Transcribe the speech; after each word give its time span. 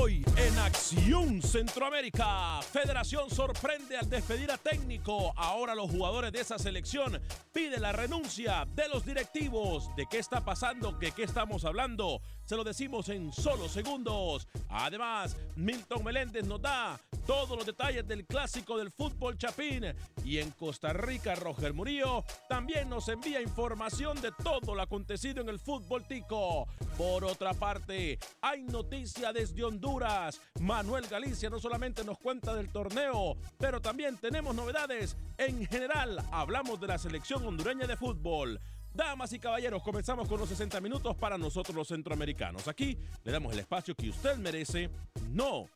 Hoy 0.00 0.24
en 0.36 0.58
Acción 0.58 1.42
Centroamérica, 1.42 2.62
Federación 2.62 3.28
sorprende 3.28 3.98
al 3.98 4.08
despedir 4.08 4.50
a 4.50 4.56
técnico. 4.56 5.34
Ahora 5.36 5.74
los 5.74 5.90
jugadores 5.90 6.32
de 6.32 6.40
esa 6.40 6.58
selección 6.58 7.20
piden 7.52 7.82
la 7.82 7.92
renuncia 7.92 8.66
de 8.74 8.88
los 8.88 9.04
directivos. 9.04 9.94
¿De 9.96 10.06
qué 10.10 10.18
está 10.18 10.42
pasando? 10.42 10.92
¿De 10.92 11.12
qué 11.12 11.24
estamos 11.24 11.66
hablando? 11.66 12.22
Se 12.44 12.56
lo 12.56 12.64
decimos 12.64 13.10
en 13.10 13.30
solo 13.30 13.68
segundos. 13.68 14.48
Además, 14.70 15.36
Milton 15.54 16.02
Meléndez 16.02 16.46
nos 16.46 16.62
da 16.62 16.98
todos 17.26 17.56
los 17.56 17.66
detalles 17.66 18.06
del 18.06 18.26
clásico 18.26 18.78
del 18.78 18.90
fútbol 18.90 19.38
chapín. 19.38 19.84
Y 20.24 20.38
en 20.38 20.50
Costa 20.52 20.92
Rica, 20.92 21.34
Roger 21.34 21.72
Murillo 21.72 22.24
también 22.48 22.88
nos 22.88 23.08
envía 23.08 23.40
información 23.40 24.20
de 24.20 24.32
todo 24.42 24.74
lo 24.74 24.82
acontecido 24.82 25.40
en 25.40 25.48
el 25.48 25.58
fútbol 25.58 26.04
tico. 26.06 26.66
Por 26.96 27.24
otra 27.24 27.54
parte, 27.54 28.18
hay 28.40 28.62
noticia 28.62 29.32
desde 29.32 29.64
Honduras. 29.64 30.40
Manuel 30.60 31.06
Galicia 31.06 31.50
no 31.50 31.58
solamente 31.58 32.04
nos 32.04 32.18
cuenta 32.18 32.54
del 32.54 32.70
torneo, 32.70 33.36
pero 33.58 33.80
también 33.80 34.16
tenemos 34.16 34.54
novedades. 34.54 35.16
En 35.38 35.66
general, 35.66 36.22
hablamos 36.30 36.80
de 36.80 36.86
la 36.86 36.98
selección 36.98 37.46
hondureña 37.46 37.86
de 37.86 37.96
fútbol. 37.96 38.60
Damas 38.92 39.32
y 39.32 39.38
caballeros, 39.38 39.82
comenzamos 39.82 40.28
con 40.28 40.40
los 40.40 40.48
60 40.48 40.80
minutos 40.80 41.16
para 41.16 41.38
nosotros 41.38 41.76
los 41.76 41.88
centroamericanos. 41.88 42.66
Aquí 42.66 42.98
le 43.22 43.32
damos 43.32 43.52
el 43.52 43.60
espacio 43.60 43.94
que 43.94 44.10
usted 44.10 44.36
merece, 44.36 44.90
no 45.30 45.66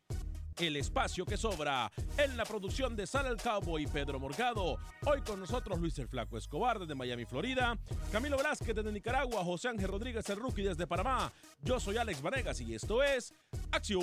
el 0.58 0.76
espacio 0.76 1.26
que 1.26 1.36
sobra. 1.36 1.90
En 2.16 2.36
la 2.36 2.44
producción 2.44 2.94
de 2.94 3.06
Sal 3.06 3.26
el 3.26 3.36
Cowboy 3.36 3.82
y 3.82 3.86
Pedro 3.86 4.20
Morgado. 4.20 4.78
Hoy 5.04 5.20
con 5.22 5.40
nosotros 5.40 5.78
Luis 5.78 5.98
el 5.98 6.08
Flaco 6.08 6.38
Escobar 6.38 6.78
desde 6.78 6.94
Miami, 6.94 7.24
Florida. 7.24 7.76
Camilo 8.12 8.36
Velázquez 8.36 8.74
desde 8.74 8.92
Nicaragua. 8.92 9.44
José 9.44 9.68
Ángel 9.68 9.88
Rodríguez 9.88 10.28
el 10.30 10.36
Rookie 10.36 10.62
desde 10.62 10.86
Panamá. 10.86 11.32
Yo 11.62 11.80
soy 11.80 11.96
Alex 11.96 12.22
Vanegas 12.22 12.60
y 12.60 12.74
esto 12.74 13.02
es 13.02 13.34
Acción 13.72 14.02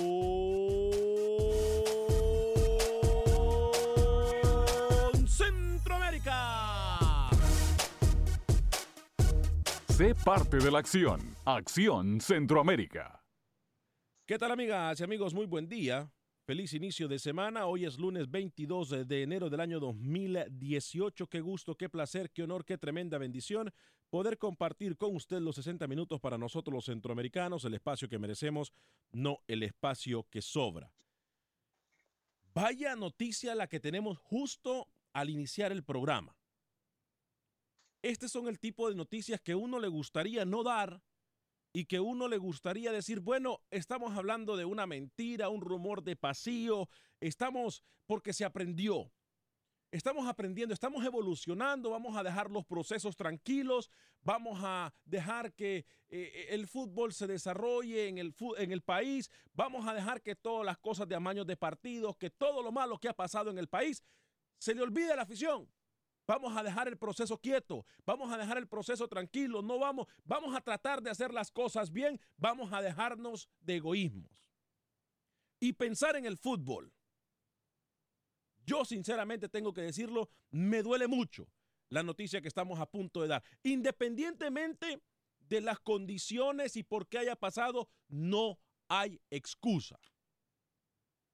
Centroamérica. 5.26 7.30
Sé 9.88 10.14
parte 10.14 10.58
de 10.58 10.70
la 10.70 10.78
acción. 10.78 11.20
Acción 11.44 12.20
Centroamérica. 12.20 13.22
¿Qué 14.26 14.38
tal 14.38 14.52
amigas 14.52 15.00
y 15.00 15.04
amigos? 15.04 15.34
Muy 15.34 15.46
buen 15.46 15.68
día. 15.68 16.10
Feliz 16.44 16.72
inicio 16.74 17.06
de 17.06 17.20
semana. 17.20 17.66
Hoy 17.66 17.84
es 17.84 18.00
lunes 18.00 18.28
22 18.28 19.06
de 19.06 19.22
enero 19.22 19.48
del 19.48 19.60
año 19.60 19.78
2018. 19.78 21.28
Qué 21.28 21.40
gusto, 21.40 21.76
qué 21.76 21.88
placer, 21.88 22.32
qué 22.32 22.42
honor, 22.42 22.64
qué 22.64 22.76
tremenda 22.76 23.16
bendición 23.16 23.72
poder 24.10 24.38
compartir 24.38 24.96
con 24.96 25.14
usted 25.14 25.38
los 25.38 25.54
60 25.54 25.86
minutos 25.86 26.20
para 26.20 26.36
nosotros 26.36 26.74
los 26.74 26.86
centroamericanos, 26.86 27.64
el 27.64 27.74
espacio 27.74 28.08
que 28.08 28.18
merecemos, 28.18 28.72
no 29.12 29.38
el 29.46 29.62
espacio 29.62 30.26
que 30.28 30.42
sobra. 30.42 30.92
Vaya 32.52 32.96
noticia 32.96 33.54
la 33.54 33.68
que 33.68 33.78
tenemos 33.78 34.18
justo 34.18 34.88
al 35.12 35.30
iniciar 35.30 35.70
el 35.70 35.84
programa. 35.84 36.36
Este 38.02 38.28
son 38.28 38.48
el 38.48 38.58
tipo 38.58 38.88
de 38.88 38.96
noticias 38.96 39.40
que 39.40 39.54
uno 39.54 39.78
le 39.78 39.86
gustaría 39.86 40.44
no 40.44 40.64
dar 40.64 41.04
y 41.72 41.86
que 41.86 42.00
uno 42.00 42.28
le 42.28 42.38
gustaría 42.38 42.92
decir, 42.92 43.20
bueno, 43.20 43.60
estamos 43.70 44.16
hablando 44.16 44.56
de 44.56 44.64
una 44.64 44.86
mentira, 44.86 45.48
un 45.48 45.62
rumor 45.62 46.02
de 46.02 46.16
pasillo, 46.16 46.88
estamos 47.20 47.82
porque 48.06 48.32
se 48.32 48.44
aprendió. 48.44 49.10
Estamos 49.90 50.26
aprendiendo, 50.26 50.72
estamos 50.72 51.04
evolucionando, 51.04 51.90
vamos 51.90 52.16
a 52.16 52.22
dejar 52.22 52.50
los 52.50 52.64
procesos 52.64 53.14
tranquilos, 53.14 53.90
vamos 54.22 54.58
a 54.62 54.92
dejar 55.04 55.52
que 55.52 55.84
eh, 56.08 56.46
el 56.48 56.66
fútbol 56.66 57.12
se 57.12 57.26
desarrolle 57.26 58.08
en 58.08 58.16
el, 58.16 58.34
en 58.56 58.72
el 58.72 58.80
país, 58.80 59.30
vamos 59.52 59.86
a 59.86 59.92
dejar 59.92 60.22
que 60.22 60.34
todas 60.34 60.64
las 60.64 60.78
cosas 60.78 61.06
de 61.08 61.14
amaños 61.14 61.46
de 61.46 61.58
partidos, 61.58 62.16
que 62.16 62.30
todo 62.30 62.62
lo 62.62 62.72
malo 62.72 62.98
que 62.98 63.08
ha 63.08 63.14
pasado 63.14 63.50
en 63.50 63.58
el 63.58 63.68
país, 63.68 64.02
se 64.58 64.74
le 64.74 64.80
olvide 64.80 65.12
a 65.12 65.16
la 65.16 65.22
afición. 65.22 65.68
Vamos 66.32 66.56
a 66.56 66.62
dejar 66.62 66.88
el 66.88 66.96
proceso 66.96 67.36
quieto, 67.36 67.84
vamos 68.06 68.32
a 68.32 68.38
dejar 68.38 68.56
el 68.56 68.66
proceso 68.66 69.06
tranquilo, 69.06 69.60
no 69.60 69.78
vamos, 69.78 70.06
vamos 70.24 70.56
a 70.56 70.62
tratar 70.62 71.02
de 71.02 71.10
hacer 71.10 71.30
las 71.30 71.50
cosas 71.50 71.92
bien, 71.92 72.18
vamos 72.38 72.72
a 72.72 72.80
dejarnos 72.80 73.50
de 73.60 73.76
egoísmos. 73.76 74.30
Y 75.60 75.74
pensar 75.74 76.16
en 76.16 76.24
el 76.24 76.38
fútbol. 76.38 76.90
Yo 78.64 78.86
sinceramente 78.86 79.50
tengo 79.50 79.74
que 79.74 79.82
decirlo, 79.82 80.30
me 80.50 80.82
duele 80.82 81.06
mucho 81.06 81.46
la 81.90 82.02
noticia 82.02 82.40
que 82.40 82.48
estamos 82.48 82.80
a 82.80 82.86
punto 82.86 83.20
de 83.20 83.28
dar. 83.28 83.44
Independientemente 83.62 85.02
de 85.38 85.60
las 85.60 85.80
condiciones 85.80 86.76
y 86.76 86.82
por 86.82 87.08
qué 87.08 87.18
haya 87.18 87.36
pasado, 87.36 87.90
no 88.08 88.58
hay 88.88 89.20
excusa. 89.28 90.00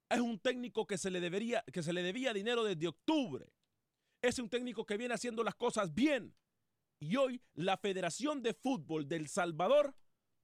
Es 0.09 0.19
un 0.19 0.39
técnico 0.39 0.85
que 0.85 0.97
se 0.97 1.09
le 1.09 1.21
debería 1.21 1.63
que 1.71 1.83
se 1.83 1.93
le 1.93 2.03
debía 2.03 2.33
dinero 2.33 2.65
desde 2.65 2.89
octubre. 2.89 3.49
Es 4.21 4.39
un 4.39 4.49
técnico 4.49 4.85
que 4.85 4.97
viene 4.97 5.13
haciendo 5.13 5.43
las 5.43 5.55
cosas 5.55 5.93
bien. 5.93 6.35
Y 6.99 7.15
hoy 7.15 7.41
la 7.53 7.77
Federación 7.77 8.43
de 8.43 8.53
Fútbol 8.53 9.07
del 9.07 9.29
Salvador 9.29 9.95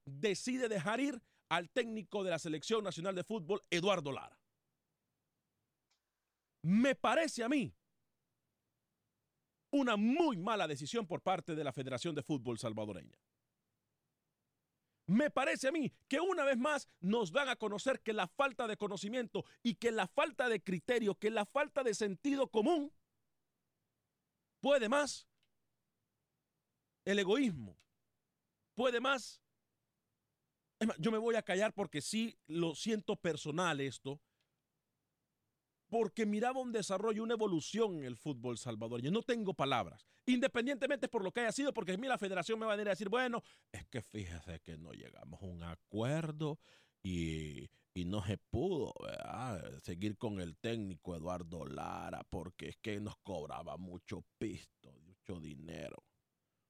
decide 0.06 0.70
dejar 0.70 1.02
ir 1.02 1.22
al 1.50 1.70
técnico 1.70 2.24
de 2.24 2.30
la 2.30 2.40
Selección 2.40 2.84
Nacional 2.84 3.16
de 3.16 3.24
Fútbol, 3.24 3.64
Eduardo 3.70 4.12
Lara. 4.12 4.40
Me 6.64 6.96
parece 6.96 7.44
a 7.44 7.50
mí 7.50 7.76
una 9.72 9.98
muy 9.98 10.38
mala 10.38 10.68
decisión 10.68 11.06
por 11.06 11.22
parte 11.22 11.54
de 11.54 11.64
la 11.64 11.74
Federación 11.74 12.16
de 12.16 12.24
Fútbol 12.24 12.58
salvadoreña. 12.58 13.20
Me 15.08 15.30
parece 15.30 15.68
a 15.68 15.72
mí 15.72 15.94
que 16.08 16.20
una 16.20 16.44
vez 16.46 16.58
más 16.58 16.90
nos 17.00 17.32
dan 17.32 17.50
a 17.50 17.58
conocer 17.58 18.00
que 18.00 18.14
la 18.14 18.28
falta 18.28 18.68
de 18.68 18.78
conocimiento 18.78 19.46
y 19.62 19.76
que 19.76 19.92
la 19.92 20.08
falta 20.08 20.50
de 20.50 20.64
criterio, 20.64 21.16
que 21.16 21.30
la 21.30 21.46
falta 21.46 21.84
de 21.84 21.94
sentido 21.94 22.50
común 22.50 22.92
puede 24.66 24.90
más 24.90 25.28
el 27.06 27.20
egoísmo, 27.20 27.78
puede 28.74 29.00
más. 29.00 29.40
Es 30.80 30.88
más, 30.88 30.98
yo 30.98 31.12
me 31.12 31.20
voy 31.20 31.36
a 31.36 31.44
callar 31.44 31.72
porque 31.72 32.02
sí 32.02 32.36
lo 32.48 32.74
siento 32.74 33.16
personal 33.16 33.80
esto, 33.80 34.20
porque 35.88 36.26
miraba 36.26 36.62
un 36.62 36.72
desarrollo, 36.72 37.22
una 37.22 37.36
evolución 37.36 38.00
en 38.00 38.06
el 38.06 38.18
fútbol 38.18 38.58
salvadoreño. 38.58 39.12
No 39.12 39.22
tengo 39.22 39.54
palabras, 39.54 40.08
independientemente 40.26 41.10
por 41.10 41.24
lo 41.24 41.32
que 41.32 41.42
haya 41.42 41.52
sido, 41.52 41.72
porque 41.72 41.92
a 41.92 41.98
mí 41.98 42.08
la 42.08 42.18
federación 42.18 42.58
me 42.58 42.66
va 42.66 42.74
a 42.74 42.76
venir 42.76 42.88
a 42.88 42.94
decir, 42.94 43.08
bueno, 43.08 43.44
es 43.72 43.86
que 43.86 44.02
fíjese 44.02 44.62
que 44.62 44.80
no 44.80 44.94
llegamos 44.94 45.44
a 45.44 45.46
un 45.46 45.62
acuerdo 45.62 46.58
y, 47.06 47.70
y 47.94 48.06
no 48.06 48.26
se 48.26 48.38
pudo 48.38 48.94
seguir 49.84 50.18
con 50.18 50.42
el 50.42 50.58
técnico 50.58 51.16
Eduardo 51.16 51.64
Lara, 51.66 52.26
porque 52.30 52.70
es 52.70 52.78
que 52.78 53.00
nos 53.00 53.16
cobraba 53.18 53.78
mucho 53.78 54.26
pisto, 54.40 54.92
mucho 55.06 55.40
dinero. 55.40 56.04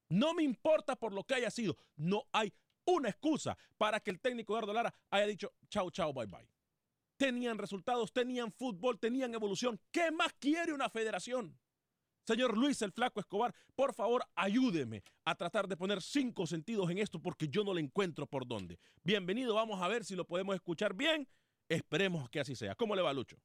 No 0.10 0.34
me 0.34 0.44
importa 0.44 0.98
por 0.98 1.14
lo 1.14 1.24
que 1.24 1.36
haya 1.36 1.50
sido, 1.50 1.78
no 1.96 2.28
hay 2.34 2.54
una 2.86 3.10
excusa 3.10 3.58
para 3.78 4.02
que 4.02 4.12
el 4.12 4.20
técnico 4.20 4.54
Eduardo 4.54 4.74
Lara 4.74 4.94
haya 5.10 5.26
dicho 5.26 5.54
chao, 5.70 5.90
chao, 5.90 6.14
bye, 6.14 6.28
bye 6.28 6.48
tenían 7.18 7.58
resultados, 7.58 8.12
tenían 8.12 8.52
fútbol, 8.52 9.00
tenían 9.00 9.34
evolución. 9.34 9.80
¿Qué 9.90 10.12
más 10.12 10.34
quiere 10.34 10.74
una 10.74 10.90
federación? 10.90 11.58
Señor 12.26 12.58
Luis 12.58 12.82
el 12.82 12.92
Flaco 12.92 13.20
Escobar, 13.20 13.54
por 13.76 13.94
favor, 13.94 14.26
ayúdeme 14.36 15.04
a 15.26 15.36
tratar 15.36 15.68
de 15.68 15.78
poner 15.78 16.02
cinco 16.02 16.48
sentidos 16.48 16.90
en 16.90 16.98
esto 16.98 17.22
porque 17.22 17.48
yo 17.48 17.64
no 17.64 17.72
le 17.72 17.82
encuentro 17.82 18.26
por 18.26 18.48
dónde. 18.48 18.80
Bienvenido, 19.04 19.54
vamos 19.54 19.80
a 19.80 19.88
ver 19.88 20.04
si 20.04 20.16
lo 20.16 20.26
podemos 20.26 20.56
escuchar 20.56 20.96
bien. 20.96 21.28
Esperemos 21.70 22.28
que 22.32 22.40
así 22.40 22.56
sea. 22.56 22.74
¿Cómo 22.74 22.96
le 22.96 23.04
va, 23.04 23.14
Lucho? 23.14 23.38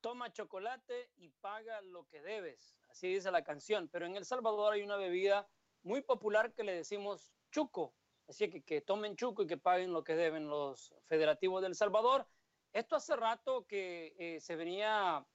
Toma 0.00 0.32
chocolate 0.32 1.10
y 1.16 1.30
paga 1.40 1.82
lo 1.82 2.06
que 2.06 2.22
debes. 2.22 2.76
Así 2.88 3.08
dice 3.08 3.32
la 3.32 3.42
canción. 3.42 3.88
Pero 3.88 4.06
en 4.06 4.14
El 4.14 4.24
Salvador 4.24 4.72
hay 4.72 4.82
una 4.82 4.96
bebida 4.96 5.48
muy 5.82 6.02
popular 6.02 6.52
que 6.52 6.62
le 6.62 6.72
decimos 6.72 7.32
chuco. 7.50 7.96
Así 8.28 8.48
que 8.48 8.62
que 8.62 8.80
tomen 8.80 9.16
chuco 9.16 9.42
y 9.42 9.48
que 9.48 9.56
paguen 9.56 9.92
lo 9.92 10.04
que 10.04 10.14
deben 10.14 10.48
los 10.48 10.94
federativos 11.06 11.62
del 11.62 11.74
Salvador. 11.74 12.28
Esto 12.72 12.94
hace 12.94 13.16
rato 13.16 13.66
que 13.66 14.14
eh, 14.18 14.40
se 14.40 14.54
venía 14.54 15.26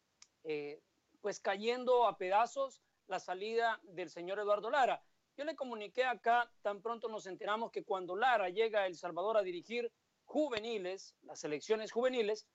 eh, 0.44 0.82
pues 1.22 1.40
cayendo 1.40 2.08
a 2.08 2.18
pedazos 2.18 2.82
la 3.08 3.20
salida 3.20 3.80
del 3.84 4.10
señor 4.10 4.40
Eduardo 4.40 4.70
Lara. 4.70 5.04
Yo 5.38 5.46
le 5.46 5.56
comuniqué 5.56 6.04
acá, 6.04 6.52
tan 6.62 6.82
pronto 6.82 7.08
nos 7.10 7.28
enteramos 7.28 7.72
que 7.72 7.84
cuando 7.84 8.16
Lara 8.16 8.50
llega 8.50 8.82
a 8.82 8.88
El 8.88 8.96
Salvador 8.96 9.38
a 9.38 9.44
dirigir 9.44 9.92
juveniles, 10.26 11.16
las 11.22 11.40
selecciones 11.40 11.92
juveniles, 11.92 12.48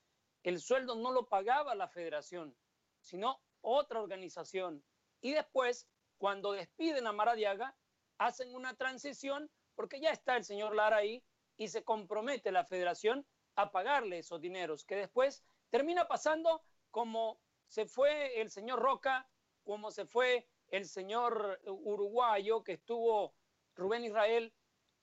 el 0.43 0.61
sueldo 0.61 0.97
no 0.97 1.13
lo 1.13 1.29
pagaba 1.29 1.75
la 1.75 1.89
federación, 1.89 2.57
sino 3.01 3.41
otra 3.61 4.01
organización. 4.01 4.85
Y 5.21 5.33
después, 5.33 5.89
cuando 6.19 6.53
despiden 6.53 7.07
a 7.07 7.13
Maradiaga, 7.13 7.77
hacen 8.19 8.55
una 8.55 8.75
transición 8.75 9.51
porque 9.75 10.01
ya 10.01 10.11
está 10.11 10.37
el 10.37 10.45
señor 10.45 10.75
Lara 10.75 10.97
ahí 10.97 11.25
y 11.57 11.69
se 11.69 11.85
compromete 11.85 12.53
la 12.53 12.65
federación 12.65 13.27
a 13.55 13.71
pagarle 13.71 14.19
esos 14.19 14.41
dineros, 14.41 14.85
que 14.85 14.97
después 14.97 15.45
termina 15.71 16.09
pasando 16.09 16.63
como 16.91 17.39
se 17.73 17.87
fue 17.87 18.39
el 18.39 18.51
señor 18.51 18.81
Roca, 18.81 19.27
como 19.65 19.91
se 19.91 20.05
fue 20.05 20.47
el 20.69 20.85
señor 20.85 21.59
uruguayo 21.65 22.63
que 22.63 22.73
estuvo 22.73 23.35
Rubén 23.75 24.05
Israel 24.05 24.53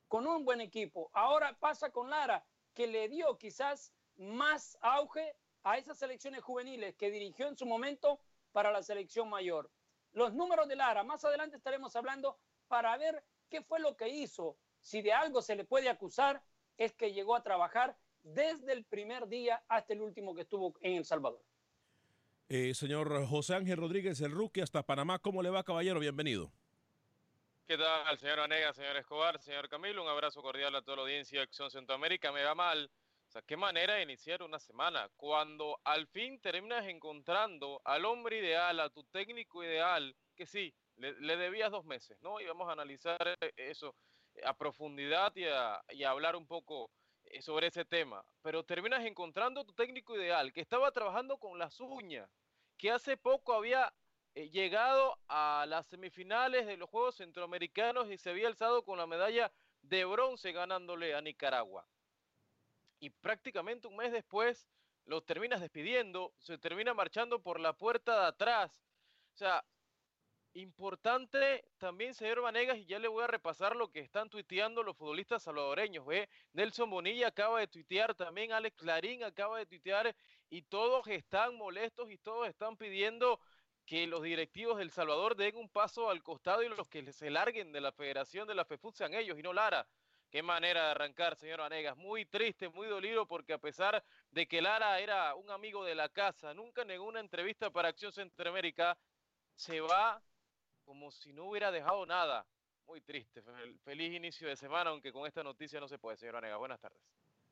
con 0.08 0.28
un 0.28 0.46
buen 0.46 0.62
equipo. 0.62 1.10
Ahora 1.14 1.58
pasa 1.60 1.90
con 1.90 2.12
Lara, 2.12 2.46
que 2.76 2.86
le 2.86 3.10
dio 3.10 3.40
quizás 3.40 3.92
más 4.18 4.78
auge 4.82 5.36
a 5.64 5.80
esas 5.80 5.98
selecciones 5.98 6.44
juveniles 6.44 6.94
que 6.94 7.10
dirigió 7.10 7.48
en 7.48 7.58
su 7.58 7.66
momento 7.66 8.20
para 8.52 8.72
la 8.72 8.84
selección 8.84 9.28
mayor. 9.32 9.72
Los 10.12 10.36
números 10.36 10.68
de 10.68 10.76
Lara, 10.76 11.04
más 11.04 11.26
adelante 11.26 11.58
estaremos 11.58 11.96
hablando 11.96 12.38
para 12.68 12.96
ver 12.98 13.26
qué 13.50 13.64
fue 13.64 13.80
lo 13.80 13.98
que 13.98 14.10
hizo. 14.10 14.60
Si 14.80 15.02
de 15.02 15.12
algo 15.12 15.42
se 15.42 15.56
le 15.56 15.66
puede 15.66 15.90
acusar, 15.90 16.44
es 16.78 16.94
que 16.94 17.14
llegó 17.14 17.36
a 17.36 17.42
trabajar 17.42 17.98
desde 18.22 18.74
el 18.74 18.86
primer 18.86 19.28
día 19.28 19.64
hasta 19.68 19.94
el 19.94 20.04
último 20.04 20.36
que 20.36 20.42
estuvo 20.42 20.76
en 20.82 20.98
El 20.98 21.06
Salvador. 21.06 21.44
Eh, 22.52 22.74
señor 22.74 23.28
José 23.28 23.54
Ángel 23.54 23.78
Rodríguez, 23.78 24.20
el 24.22 24.32
rookie 24.32 24.62
hasta 24.62 24.82
Panamá. 24.82 25.20
¿Cómo 25.20 25.44
le 25.44 25.52
va, 25.52 25.64
caballero? 25.64 26.00
Bienvenido. 26.00 26.52
¿Qué 27.68 27.78
tal, 27.78 28.18
señor 28.18 28.40
Anega, 28.40 28.74
señor 28.74 28.98
Escobar, 28.98 29.40
señor 29.40 29.70
Camilo? 29.70 30.02
Un 30.02 30.10
abrazo 30.10 30.42
cordial 30.42 30.74
a 30.74 30.82
toda 30.82 30.98
la 30.98 31.04
audiencia 31.04 31.38
de 31.38 31.44
Acción 31.44 31.70
Centroamérica. 31.70 32.32
Me 32.32 32.44
va 32.44 32.56
mal. 32.56 32.90
O 33.28 33.32
sea, 33.32 33.44
qué 33.44 33.56
manera 33.56 33.94
de 33.94 34.02
iniciar 34.02 34.42
una 34.42 34.58
semana. 34.58 35.08
Cuando 35.16 35.80
al 35.84 36.08
fin 36.08 36.42
terminas 36.42 36.88
encontrando 36.88 37.84
al 37.86 38.04
hombre 38.06 38.40
ideal, 38.40 38.80
a 38.80 38.90
tu 38.90 39.04
técnico 39.04 39.64
ideal, 39.64 40.16
que 40.36 40.48
sí, 40.48 40.74
le, 40.96 41.14
le 41.22 41.38
debías 41.38 41.70
dos 41.70 41.86
meses, 41.86 42.20
¿no? 42.24 42.42
Y 42.42 42.48
vamos 42.48 42.68
a 42.68 42.72
analizar 42.72 43.38
eso 43.58 43.94
a 44.44 44.58
profundidad 44.58 45.36
y 45.36 45.46
a, 45.46 45.80
y 45.90 46.04
a 46.04 46.10
hablar 46.10 46.36
un 46.36 46.48
poco 46.48 46.90
sobre 47.42 47.68
ese 47.68 47.86
tema. 47.86 48.24
Pero 48.42 48.64
terminas 48.64 49.06
encontrando 49.06 49.64
tu 49.64 49.74
técnico 49.74 50.16
ideal, 50.16 50.52
que 50.54 50.62
estaba 50.62 50.92
trabajando 50.92 51.38
con 51.38 51.58
las 51.58 51.80
uñas, 51.80 52.30
que 52.78 52.92
hace 52.92 53.18
poco 53.18 53.54
había 53.54 53.94
eh, 54.36 54.50
llegado 54.50 55.18
a 55.28 55.66
las 55.68 55.88
semifinales 55.88 56.66
de 56.66 56.78
los 56.78 56.90
Juegos 56.90 57.16
Centroamericanos 57.16 58.12
y 58.12 58.18
se 58.18 58.30
había 58.30 58.48
alzado 58.48 58.84
con 58.84 58.98
la 58.98 59.08
medalla 59.08 59.52
de 59.82 60.06
bronce 60.06 60.52
ganándole 60.52 61.16
a 61.16 61.22
Nicaragua. 61.22 61.86
Y 63.00 63.10
prácticamente 63.10 63.88
un 63.88 63.96
mes 63.96 64.12
después 64.12 64.68
lo 65.06 65.22
terminas 65.22 65.62
despidiendo, 65.62 66.34
se 66.38 66.58
termina 66.58 66.94
marchando 66.94 67.42
por 67.42 67.60
la 67.60 67.74
puerta 67.74 68.22
de 68.22 68.28
atrás. 68.28 68.84
O 69.34 69.38
sea, 69.38 69.66
importante 70.54 71.66
también, 71.78 72.14
señor 72.14 72.42
Vanegas, 72.42 72.78
y 72.78 72.86
ya 72.86 73.00
le 73.00 73.08
voy 73.08 73.24
a 73.24 73.28
repasar 73.28 73.76
lo 73.76 73.92
que 73.92 74.00
están 74.00 74.30
tuiteando 74.30 74.84
los 74.84 74.98
futbolistas 74.98 75.44
salvadoreños. 75.44 76.06
¿ve? 76.06 76.30
Nelson 76.54 76.90
Bonilla 76.90 77.28
acaba 77.28 77.60
de 77.60 77.68
tuitear, 77.68 78.16
también 78.16 78.52
Alex 78.52 78.76
Clarín 78.78 79.24
acaba 79.24 79.58
de 79.58 79.66
tuitear, 79.66 80.16
y 80.50 80.64
todos 80.64 81.08
están 81.08 81.56
molestos 81.56 82.10
y 82.12 82.18
todos 82.18 82.48
están 82.48 82.76
pidiendo 82.78 83.40
que 83.86 84.08
los 84.08 84.22
directivos 84.22 84.78
del 84.78 84.92
Salvador 84.92 85.36
den 85.36 85.56
un 85.56 85.70
paso 85.70 86.10
al 86.10 86.22
costado 86.22 86.62
y 86.64 86.70
los 86.70 86.88
que 86.88 87.12
se 87.12 87.30
larguen 87.30 87.72
de 87.72 87.82
la 87.82 87.92
federación 87.92 88.48
de 88.48 88.56
la 88.56 88.66
FEFUT 88.66 88.96
sean 88.96 89.14
ellos 89.14 89.38
y 89.40 89.42
no 89.42 89.54
Lara. 89.54 89.88
Qué 90.30 90.44
manera 90.44 90.86
de 90.86 90.92
arrancar, 90.92 91.36
señor 91.36 91.60
Vanegas. 91.60 91.98
Muy 91.98 92.24
triste, 92.26 92.70
muy 92.70 92.86
dolido, 92.86 93.26
porque 93.26 93.54
a 93.54 93.58
pesar 93.58 94.04
de 94.30 94.48
que 94.48 94.62
Lara 94.62 95.00
era 95.00 95.34
un 95.34 95.50
amigo 95.50 95.84
de 95.84 95.96
la 95.96 96.08
casa, 96.08 96.54
nunca 96.54 96.86
negó 96.86 97.06
una 97.06 97.20
entrevista 97.20 97.72
para 97.72 97.90
Acción 97.90 98.12
Centroamérica, 98.12 98.96
se 99.56 99.82
va 99.82 100.22
como 100.90 101.12
si 101.12 101.32
no 101.34 101.46
hubiera 101.46 101.72
dejado 101.72 102.04
nada. 102.08 102.48
Muy 102.88 103.00
triste. 103.02 103.44
Feliz 103.84 104.12
inicio 104.12 104.48
de 104.48 104.56
semana, 104.56 104.90
aunque 104.90 105.12
con 105.12 105.28
esta 105.28 105.44
noticia 105.44 105.80
no 105.80 105.88
se 105.88 106.00
puede, 106.00 106.18
señor 106.18 106.34
Vanegas. 106.34 106.58
Buenas 106.58 106.80
tardes. 106.80 107.00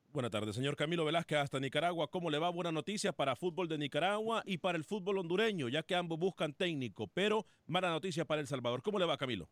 Buenas 0.08 0.32
tardes, 0.32 0.56
señor 0.56 0.74
Camilo 0.74 1.04
Velázquez, 1.04 1.38
hasta 1.38 1.60
Nicaragua. 1.60 2.10
¿Cómo 2.10 2.30
le 2.30 2.40
va? 2.40 2.50
Buena 2.50 2.72
noticia 2.72 3.12
para 3.12 3.36
fútbol 3.36 3.68
de 3.68 3.78
Nicaragua 3.78 4.42
y 4.44 4.58
para 4.58 4.76
el 4.76 4.82
fútbol 4.82 5.18
hondureño, 5.18 5.68
ya 5.68 5.84
que 5.84 5.94
ambos 5.94 6.18
buscan 6.18 6.52
técnico, 6.52 7.06
pero 7.06 7.46
mala 7.66 7.90
noticia 7.90 8.24
para 8.24 8.40
El 8.40 8.48
Salvador. 8.48 8.82
¿Cómo 8.82 8.98
le 8.98 9.06
va, 9.06 9.16
Camilo? 9.16 9.48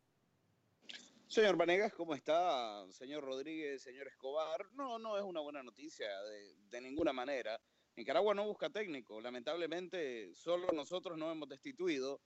Señor 1.29 1.57
Vanegas, 1.57 1.95
¿cómo 1.95 2.17
está? 2.17 2.85
Señor 2.91 3.23
Rodríguez, 3.23 3.85
señor 3.85 4.09
Escobar. 4.09 4.67
No, 4.73 4.99
no 4.99 5.17
es 5.17 5.23
una 5.23 5.43
buena 5.43 5.63
noticia 5.63 6.09
de, 6.23 6.57
de, 6.71 6.81
ninguna 6.81 7.13
manera. 7.13 7.57
Nicaragua 7.95 8.35
no 8.35 8.47
busca 8.47 8.69
técnico. 8.69 9.21
Lamentablemente, 9.21 10.35
solo 10.35 10.73
nosotros 10.73 11.17
no 11.17 11.31
hemos 11.31 11.49
destituido. 11.49 12.21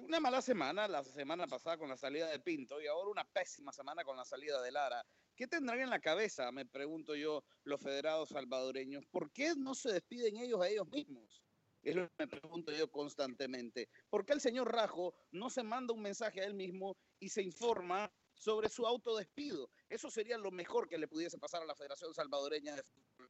Una 0.00 0.20
mala 0.20 0.40
semana 0.40 0.88
la 0.88 1.04
semana 1.04 1.46
pasada 1.46 1.76
con 1.76 1.90
la 1.90 1.98
salida 1.98 2.26
de 2.30 2.40
Pinto 2.40 2.80
y 2.80 2.86
ahora 2.86 3.10
una 3.10 3.28
pésima 3.28 3.72
semana 3.72 4.04
con 4.04 4.16
la 4.16 4.24
salida 4.24 4.62
de 4.62 4.72
Lara. 4.72 5.04
¿Qué 5.36 5.46
tendrán 5.46 5.80
en 5.80 5.90
la 5.90 6.00
cabeza, 6.00 6.50
me 6.50 6.64
pregunto 6.64 7.14
yo, 7.14 7.44
los 7.64 7.78
federados 7.78 8.30
salvadoreños? 8.30 9.04
¿Por 9.10 9.30
qué 9.32 9.54
no 9.54 9.74
se 9.74 9.92
despiden 9.92 10.38
ellos 10.38 10.62
a 10.62 10.68
ellos 10.68 10.88
mismos? 10.88 11.44
Es 11.82 11.94
lo 11.94 12.08
que 12.08 12.14
me 12.20 12.26
pregunto 12.26 12.72
yo 12.72 12.90
constantemente. 12.90 13.90
¿Por 14.08 14.24
qué 14.24 14.32
el 14.32 14.40
señor 14.40 14.72
Rajo 14.72 15.14
no 15.30 15.50
se 15.50 15.62
manda 15.62 15.92
un 15.92 16.00
mensaje 16.00 16.40
a 16.40 16.46
él 16.46 16.54
mismo 16.54 16.96
y 17.18 17.28
se 17.28 17.42
informa 17.42 18.10
sobre 18.32 18.70
su 18.70 18.86
autodespido? 18.86 19.68
Eso 19.90 20.10
sería 20.10 20.38
lo 20.38 20.50
mejor 20.50 20.88
que 20.88 20.96
le 20.96 21.08
pudiese 21.08 21.36
pasar 21.36 21.62
a 21.62 21.66
la 21.66 21.74
Federación 21.74 22.14
Salvadoreña 22.14 22.74
de 22.76 22.82
Fútbol. 22.82 23.21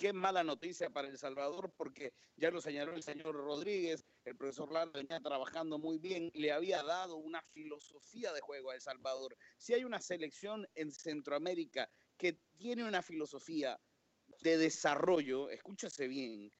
Qué 0.00 0.14
mala 0.14 0.42
noticia 0.42 0.88
para 0.88 1.08
El 1.08 1.18
Salvador, 1.18 1.74
porque 1.76 2.14
ya 2.34 2.50
lo 2.50 2.62
señaló 2.62 2.94
el 2.94 3.02
señor 3.02 3.34
Rodríguez, 3.34 4.02
el 4.24 4.34
profesor 4.34 4.72
Lara 4.72 4.90
venía 4.90 5.20
trabajando 5.20 5.78
muy 5.78 5.98
bien, 5.98 6.30
le 6.32 6.52
había 6.52 6.82
dado 6.82 7.18
una 7.18 7.42
filosofía 7.52 8.32
de 8.32 8.40
juego 8.40 8.70
a 8.70 8.76
El 8.76 8.80
Salvador. 8.80 9.36
Si 9.58 9.74
hay 9.74 9.84
una 9.84 10.00
selección 10.00 10.66
en 10.74 10.90
Centroamérica 10.90 11.90
que 12.16 12.32
tiene 12.56 12.88
una 12.88 13.02
filosofía 13.02 13.78
de 14.40 14.56
desarrollo, 14.56 15.50
escúchase 15.50 16.08
bien, 16.08 16.50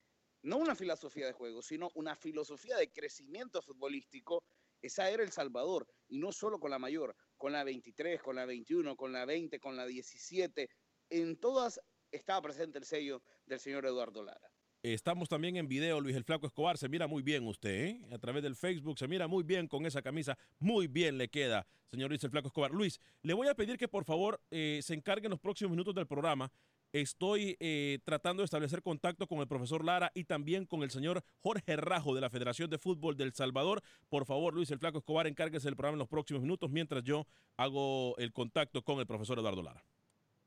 no 0.43 0.57
una 0.57 0.75
filosofía 0.75 1.25
de 1.25 1.33
juego, 1.33 1.63
sino 1.63 1.89
una 1.95 2.15
filosofía 2.15 2.77
de 2.77 2.91
crecimiento 2.93 3.63
futbolístico, 3.63 4.43
Esa 4.83 5.09
era 5.09 5.23
El 5.23 5.31
Salvador, 5.31 5.87
y 6.09 6.19
no 6.19 6.31
solo 6.31 6.59
con 6.59 6.69
la 6.69 6.77
mayor, 6.77 7.15
con 7.37 7.53
la 7.53 7.63
23, 7.63 8.21
con 8.21 8.35
la 8.35 8.45
21, 8.45 8.95
con 8.95 9.11
la 9.11 9.25
20, 9.25 9.59
con 9.59 9.75
la 9.75 9.87
17, 9.87 10.69
en 11.09 11.39
todas 11.39 11.81
estaba 12.11 12.41
presente 12.41 12.77
el 12.77 12.85
sello 12.85 13.21
del 13.45 13.59
señor 13.59 13.85
Eduardo 13.85 14.23
Lara. 14.23 14.51
Estamos 14.83 15.29
también 15.29 15.57
en 15.57 15.67
video, 15.67 16.01
Luis 16.01 16.15
el 16.15 16.23
Flaco 16.23 16.47
Escobar. 16.47 16.75
Se 16.75 16.89
mira 16.89 17.05
muy 17.05 17.21
bien 17.21 17.45
usted, 17.45 17.69
¿eh? 17.69 18.01
A 18.11 18.17
través 18.17 18.41
del 18.41 18.55
Facebook. 18.55 18.97
Se 18.97 19.07
mira 19.07 19.27
muy 19.27 19.43
bien 19.43 19.67
con 19.67 19.85
esa 19.85 20.01
camisa. 20.01 20.35
Muy 20.57 20.87
bien 20.87 21.19
le 21.19 21.29
queda, 21.29 21.67
señor 21.85 22.09
Luis 22.09 22.23
el 22.23 22.31
Flaco 22.31 22.47
Escobar. 22.47 22.71
Luis, 22.71 22.99
le 23.21 23.35
voy 23.35 23.47
a 23.47 23.53
pedir 23.53 23.77
que 23.77 23.87
por 23.87 24.05
favor 24.05 24.41
eh, 24.49 24.79
se 24.81 24.95
encargue 24.95 25.27
en 25.27 25.31
los 25.31 25.39
próximos 25.39 25.69
minutos 25.69 25.93
del 25.93 26.07
programa. 26.07 26.51
Estoy 26.93 27.55
eh, 27.59 27.99
tratando 28.03 28.41
de 28.41 28.45
establecer 28.45 28.81
contacto 28.81 29.27
con 29.27 29.39
el 29.39 29.47
profesor 29.47 29.85
Lara 29.85 30.11
y 30.15 30.25
también 30.25 30.65
con 30.65 30.81
el 30.81 30.89
señor 30.89 31.23
Jorge 31.41 31.75
Rajo 31.77 32.15
de 32.15 32.21
la 32.21 32.29
Federación 32.31 32.69
de 32.69 32.79
Fútbol 32.79 33.15
del 33.15 33.33
Salvador. 33.33 33.81
Por 34.09 34.25
favor, 34.25 34.53
Luis 34.53 34.71
el 34.71 34.79
Flaco 34.79 34.97
Escobar, 34.97 35.27
encárguese 35.27 35.67
del 35.67 35.75
programa 35.75 35.95
en 35.95 35.99
los 35.99 36.09
próximos 36.09 36.41
minutos 36.41 36.71
mientras 36.71 37.03
yo 37.03 37.27
hago 37.55 38.17
el 38.17 38.33
contacto 38.33 38.81
con 38.83 38.99
el 38.99 39.05
profesor 39.05 39.37
Eduardo 39.37 39.61
Lara. 39.61 39.85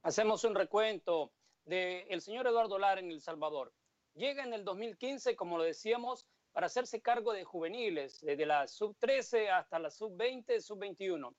Hacemos 0.02 0.44
un 0.44 0.54
recuento 0.54 1.32
del 1.64 2.20
señor 2.20 2.46
Eduardo 2.46 2.78
Lara 2.78 3.00
en 3.00 3.10
El 3.10 3.20
Salvador. 3.20 3.72
Llega 4.14 4.44
en 4.44 4.52
el 4.52 4.64
2015, 4.64 5.34
como 5.34 5.58
lo 5.58 5.64
decíamos, 5.64 6.26
para 6.52 6.66
hacerse 6.66 7.00
cargo 7.00 7.32
de 7.32 7.44
juveniles, 7.44 8.20
desde 8.20 8.46
la 8.46 8.68
sub-13 8.68 9.50
hasta 9.50 9.78
la 9.78 9.90
sub-20, 9.90 10.60
sub-21. 10.60 11.34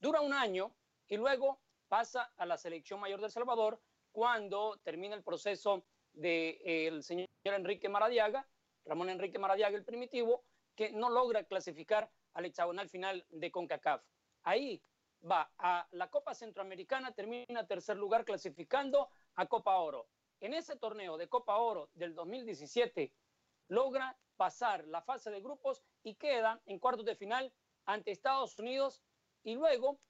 Dura 0.00 0.20
un 0.20 0.32
año 0.32 0.74
y 1.06 1.16
luego 1.16 1.60
pasa 1.88 2.32
a 2.36 2.46
la 2.46 2.56
selección 2.56 3.00
mayor 3.00 3.20
del 3.20 3.30
Salvador 3.30 3.80
cuando 4.10 4.78
termina 4.82 5.14
el 5.14 5.22
proceso 5.22 5.84
del 6.12 7.02
señor 7.02 7.28
Enrique 7.44 7.88
Maradiaga, 7.88 8.48
Ramón 8.86 9.10
Enrique 9.10 9.38
Maradiaga, 9.38 9.76
el 9.76 9.84
primitivo, 9.84 10.44
que 10.74 10.92
no 10.92 11.10
logra 11.10 11.44
clasificar 11.44 12.10
al 12.32 12.46
hexagonal 12.46 12.88
final 12.88 13.26
de 13.30 13.50
CONCACAF. 13.50 14.02
Ahí 14.44 14.82
va 15.30 15.52
a 15.58 15.86
la 15.92 16.10
Copa 16.10 16.34
Centroamericana, 16.34 17.12
termina 17.12 17.66
tercer 17.66 17.96
lugar 17.96 18.24
clasificando 18.24 19.10
a 19.36 19.46
Copa 19.46 19.76
Oro. 19.78 20.08
En 20.40 20.54
ese 20.54 20.76
torneo 20.76 21.16
de 21.16 21.28
Copa 21.28 21.56
Oro 21.58 21.90
del 21.94 22.14
2017 22.14 23.12
logra 23.68 24.16
pasar 24.36 24.86
la 24.88 25.02
fase 25.02 25.30
de 25.30 25.40
grupos 25.40 25.82
y 26.02 26.14
queda 26.16 26.60
en 26.66 26.78
cuartos 26.78 27.04
de 27.06 27.16
final 27.16 27.52
ante 27.86 28.10
Estados 28.10 28.58
Unidos 28.58 29.02
y 29.42 29.54
luego 29.54 30.00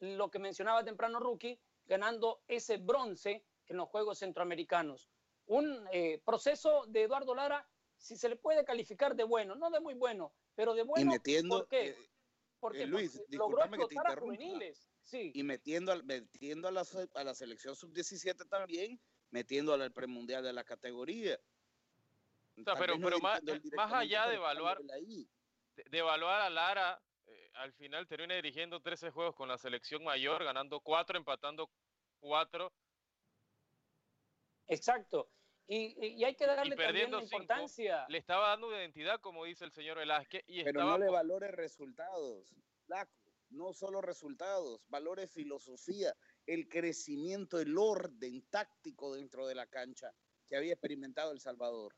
lo 0.00 0.30
que 0.30 0.38
mencionaba 0.38 0.84
temprano 0.84 1.20
Rookie, 1.20 1.60
ganando 1.86 2.42
ese 2.48 2.76
bronce 2.78 3.44
en 3.66 3.76
los 3.76 3.88
Juegos 3.88 4.18
Centroamericanos. 4.18 5.08
Un 5.46 5.86
eh, 5.92 6.20
proceso 6.24 6.86
de 6.86 7.02
Eduardo 7.02 7.34
Lara, 7.34 7.68
si 7.96 8.16
se 8.16 8.28
le 8.28 8.36
puede 8.36 8.64
calificar 8.64 9.14
de 9.14 9.24
bueno, 9.24 9.54
no 9.54 9.70
de 9.70 9.80
muy 9.80 9.94
bueno, 9.94 10.32
pero 10.54 10.74
de 10.74 10.82
bueno. 10.82 11.10
y 11.10 11.14
metiendo, 11.14 11.58
¿por 11.58 11.68
qué? 11.68 11.90
eh, 11.90 11.96
Porque 12.58 12.82
eh, 12.82 12.86
Luis, 12.86 13.22
logró 13.28 13.64
explotar 13.64 14.06
a 14.06 14.20
juveniles. 14.20 14.91
Sí. 15.04 15.30
y 15.34 15.42
metiendo, 15.42 15.92
al- 15.92 16.04
metiendo 16.04 16.68
a, 16.68 16.70
la, 16.72 16.84
a 17.14 17.24
la 17.24 17.34
selección 17.34 17.76
sub-17 17.76 18.48
también, 18.48 19.00
metiéndola 19.30 19.84
al 19.84 19.92
premundial 19.92 20.42
de 20.44 20.52
la 20.52 20.64
categoría. 20.64 21.38
O 22.58 22.62
sea, 22.64 22.74
pero, 22.76 22.94
pero 23.00 23.18
más, 23.18 23.40
más 23.74 23.92
allá 23.92 24.26
de 24.28 24.36
evaluar, 24.36 24.78
de, 24.82 25.26
de 25.90 25.98
evaluar 25.98 26.40
a 26.42 26.50
Lara, 26.50 27.02
eh, 27.26 27.50
al 27.54 27.72
final 27.72 28.06
termina 28.06 28.34
dirigiendo 28.34 28.80
13 28.80 29.10
juegos 29.10 29.34
con 29.34 29.48
la 29.48 29.58
selección 29.58 30.04
mayor, 30.04 30.44
ganando 30.44 30.80
4, 30.80 31.18
empatando 31.18 31.70
4 32.20 32.72
Exacto. 34.68 35.28
Y, 35.66 36.22
hay 36.24 36.34
que 36.34 36.46
darle 36.46 36.70
también 36.70 36.76
perdiendo 36.76 37.20
cinco, 37.20 37.36
importancia. 37.42 38.04
Le 38.08 38.18
estaba 38.18 38.48
dando 38.48 38.68
una 38.68 38.78
identidad, 38.78 39.20
como 39.20 39.44
dice 39.44 39.64
el 39.64 39.72
señor 39.72 39.96
Velázquez, 39.98 40.42
y 40.46 40.62
Pero 40.64 40.80
estaba 40.80 40.92
no 40.92 40.98
le 40.98 41.06
po- 41.06 41.12
valore 41.12 41.48
resultados, 41.50 42.54
flaco. 42.86 43.12
No 43.52 43.72
solo 43.72 44.00
resultados, 44.00 44.80
valore 44.88 45.26
filosofía, 45.26 46.14
el 46.46 46.68
crecimiento, 46.68 47.60
el 47.60 47.76
orden 47.76 48.42
táctico 48.50 49.14
dentro 49.14 49.46
de 49.46 49.54
la 49.54 49.66
cancha 49.66 50.12
que 50.48 50.56
había 50.56 50.72
experimentado 50.72 51.32
El 51.32 51.40
Salvador. 51.40 51.94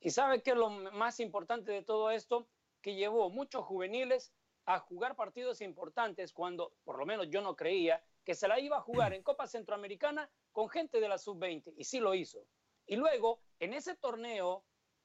Y 0.00 0.10
sabe 0.10 0.42
que 0.42 0.54
lo 0.54 0.70
más 0.70 1.20
importante 1.20 1.72
de 1.72 1.82
todo 1.82 2.10
esto, 2.10 2.48
que 2.80 2.94
llevó 2.94 3.30
muchos 3.30 3.64
juveniles 3.64 4.32
a 4.66 4.78
jugar 4.78 5.16
partidos 5.16 5.60
importantes 5.60 6.32
cuando, 6.32 6.74
por 6.84 6.98
lo 6.98 7.06
menos 7.06 7.28
yo 7.28 7.40
no 7.40 7.56
creía, 7.56 8.02
que 8.24 8.34
se 8.34 8.48
la 8.48 8.60
iba 8.60 8.76
a 8.76 8.82
jugar 8.82 9.12
en 9.12 9.22
Copa 9.22 9.46
Centroamericana 9.46 10.30
con 10.52 10.68
gente 10.68 11.00
de 11.00 11.08
la 11.08 11.18
sub-20, 11.18 11.74
y 11.76 11.84
sí 11.84 11.98
lo 11.98 12.14
hizo. 12.14 12.46
Y 12.86 12.96
luego, 12.96 13.40
en 13.58 13.72
ese 13.72 13.96
torneo, 13.96 14.64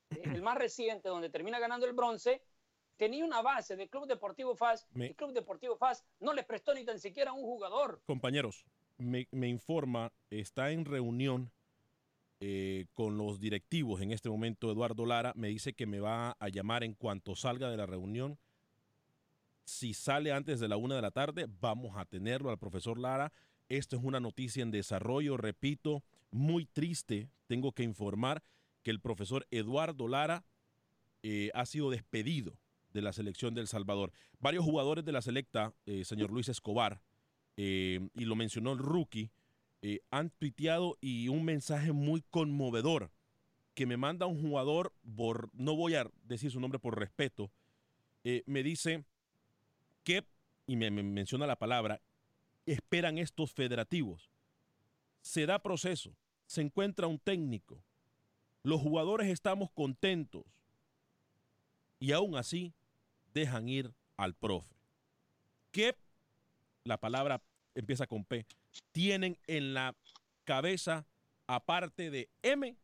el 0.10 0.41
más 0.41 0.57
reciente, 0.57 1.10
donde 1.10 1.29
termina 1.29 1.60
ganando 1.60 1.86
el 1.86 1.93
bronce, 1.93 2.41
tenía 2.98 3.25
una 3.25 3.42
base 3.42 3.75
de 3.75 3.88
Club 3.88 4.08
Deportivo 4.08 4.56
FAS, 4.56 4.88
Me- 4.94 5.08
y 5.08 5.14
Club 5.14 5.34
Deportivo 5.34 5.75
FAS 5.75 6.04
no 6.20 6.34
les 6.34 6.46
prestó 6.46 6.74
ni 6.74 6.84
tan 6.86 7.00
siquiera 7.00 7.34
un 7.34 7.42
jugador. 7.44 8.02
Compañeros, 8.06 8.66
me, 8.98 9.28
me 9.32 9.48
informa, 9.48 10.12
está 10.30 10.72
en 10.72 10.86
reunión 10.86 11.52
eh, 12.40 12.86
con 12.94 13.18
los 13.18 13.40
directivos 13.40 14.02
en 14.02 14.12
este 14.12 14.30
momento, 14.30 14.72
Eduardo 14.72 15.06
Lara, 15.06 15.34
me 15.36 15.48
dice 15.48 15.74
que 15.74 15.86
me 15.86 16.00
va 16.00 16.32
a 16.40 16.50
llamar 16.50 16.84
en 16.84 16.94
cuanto 16.94 17.36
salga 17.36 17.70
de 17.70 17.78
la 17.78 17.86
reunión. 17.86 18.38
Si 19.64 19.94
sale 19.94 20.32
antes 20.32 20.60
de 20.60 20.68
la 20.68 20.78
una 20.78 20.96
de 20.96 21.02
la 21.02 21.12
tarde, 21.12 21.48
vamos 21.60 21.98
a 21.98 22.06
tenerlo 22.06 22.50
al 22.52 22.60
profesor 22.60 23.00
Lara. 23.00 23.32
Esto 23.68 23.96
es 23.98 24.04
una 24.04 24.20
noticia 24.20 24.62
en 24.62 24.70
desarrollo, 24.70 25.38
repito, 25.38 26.04
muy 26.30 26.66
triste. 26.66 27.30
Tengo 27.48 27.72
que 27.72 27.82
informar 27.84 28.44
que 28.84 28.92
el 28.92 29.00
profesor 29.00 29.48
Eduardo 29.50 30.08
Lara 30.08 30.44
eh, 31.24 31.50
ha 31.56 31.66
sido 31.66 31.90
despedido 31.90 32.54
de 32.96 33.02
la 33.02 33.12
selección 33.12 33.54
del 33.54 33.68
Salvador. 33.68 34.14
Varios 34.40 34.64
jugadores 34.64 35.04
de 35.04 35.12
la 35.12 35.22
selecta, 35.22 35.74
eh, 35.86 36.06
señor 36.06 36.32
Luis 36.32 36.48
Escobar, 36.48 37.02
eh, 37.58 38.00
y 38.16 38.24
lo 38.24 38.38
mencionó 38.38 38.72
el 38.72 38.80
rookie, 38.80 39.32
eh, 39.82 40.00
han 40.12 40.30
tuiteado 40.30 40.98
y 41.02 41.28
un 41.28 41.44
mensaje 41.44 41.92
muy 41.92 42.22
conmovedor 42.32 43.12
que 43.74 43.86
me 43.86 43.98
manda 43.98 44.25
un 44.25 44.42
jugador, 44.42 44.94
por, 45.16 45.50
no 45.54 45.75
voy 45.75 45.96
a 45.96 46.10
decir 46.24 46.50
su 46.50 46.62
nombre 46.62 46.80
por 46.80 46.98
respeto, 46.98 47.52
me 48.48 48.64
dice 48.64 49.04
que, 50.04 50.25
y 50.66 50.78
me, 50.78 50.90
me 50.90 51.04
menciona 51.04 51.46
la 51.46 51.60
palabra, 51.60 52.02
esperan 52.66 53.20
estos 53.20 53.52
federativos. 53.52 54.32
Se 55.22 55.46
da 55.46 55.62
proceso, 55.62 56.16
se 56.48 56.62
encuentra 56.62 57.06
un 57.06 57.20
técnico, 57.20 57.84
los 58.64 58.82
jugadores 58.82 59.28
estamos 59.28 59.70
contentos 59.70 60.44
y 62.00 62.14
aún 62.14 62.36
así 62.36 62.74
dejan 63.36 63.68
ir 63.68 63.92
al 64.18 64.34
profe. 64.34 64.74
¿Qué? 65.72 65.96
La 66.86 66.98
palabra 66.98 67.42
empieza 67.75 68.08
con 68.08 68.24
P. 68.24 68.46
Tienen 68.94 69.38
en 69.46 69.74
la 69.74 69.94
cabeza, 70.46 71.06
aparte 71.46 72.10
de 72.10 72.30
M, 72.42 72.75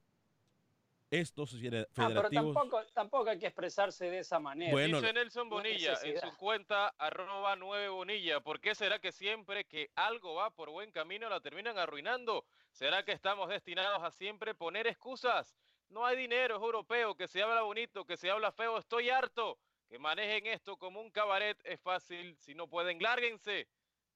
estos 1.10 1.52
fede- 1.56 1.88
Ah, 1.90 1.94
pero 1.96 2.08
federativos. 2.10 2.54
tampoco, 2.54 2.86
tampoco 2.94 3.30
hay 3.30 3.40
que 3.40 3.48
expresarse 3.48 4.10
de 4.10 4.20
esa 4.20 4.40
manera. 4.40 4.72
Bueno, 4.72 5.00
Dice 5.00 5.14
Nelson 5.14 5.50
Bonilla 5.50 5.98
en 6.04 6.20
su 6.20 6.36
cuenta 6.38 6.90
arroba 6.98 7.56
9 7.56 7.88
Bonilla. 7.90 8.42
¿Por 8.42 8.60
qué 8.60 8.76
será 8.76 9.00
que 9.00 9.12
siempre 9.14 9.64
que 9.66 9.90
algo 9.96 10.36
va 10.36 10.50
por 10.52 10.70
buen 10.70 10.92
camino 10.92 11.30
la 11.30 11.40
terminan 11.40 11.78
arruinando? 11.78 12.46
¿Será 12.72 13.04
que 13.06 13.12
estamos 13.14 13.48
destinados 13.50 14.04
a 14.04 14.12
siempre 14.12 14.54
poner 14.54 14.88
excusas? 14.88 15.56
No 15.90 16.06
hay 16.06 16.18
dinero, 16.18 16.56
es 16.58 16.62
europeo, 16.62 17.16
que 17.16 17.28
se 17.28 17.42
habla 17.42 17.62
bonito, 17.62 18.06
que 18.06 18.16
se 18.18 18.30
habla 18.32 18.52
feo, 18.52 18.78
estoy 18.78 19.10
harto. 19.10 19.58
Que 19.92 20.00
manejen 20.00 20.48
esto 20.48 20.78
como 20.78 21.02
un 21.02 21.12
cabaret 21.12 21.60
es 21.66 21.78
fácil, 21.82 22.38
si 22.40 22.56
no 22.56 22.70
pueden, 22.70 23.02
lárguense. 23.04 23.68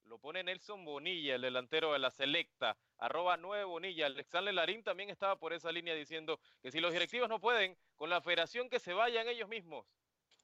Lo 0.04 0.18
pone 0.18 0.42
Nelson 0.42 0.86
Bonilla, 0.86 1.34
el 1.34 1.42
delantero 1.42 1.92
de 1.92 1.98
la 1.98 2.10
selecta, 2.10 2.78
arroba 2.96 3.36
9 3.36 3.64
Bonilla. 3.64 4.06
Alexander 4.06 4.54
Larín 4.54 4.82
también 4.82 5.10
estaba 5.10 5.38
por 5.38 5.52
esa 5.52 5.70
línea 5.70 5.94
diciendo 5.94 6.40
que 6.62 6.72
si 6.72 6.80
los 6.80 6.94
directivos 6.94 7.28
no 7.28 7.42
pueden, 7.42 7.76
con 7.94 8.08
la 8.08 8.22
federación 8.22 8.70
que 8.70 8.80
se 8.80 8.94
vayan 8.94 9.28
ellos 9.28 9.50
mismos. 9.50 9.86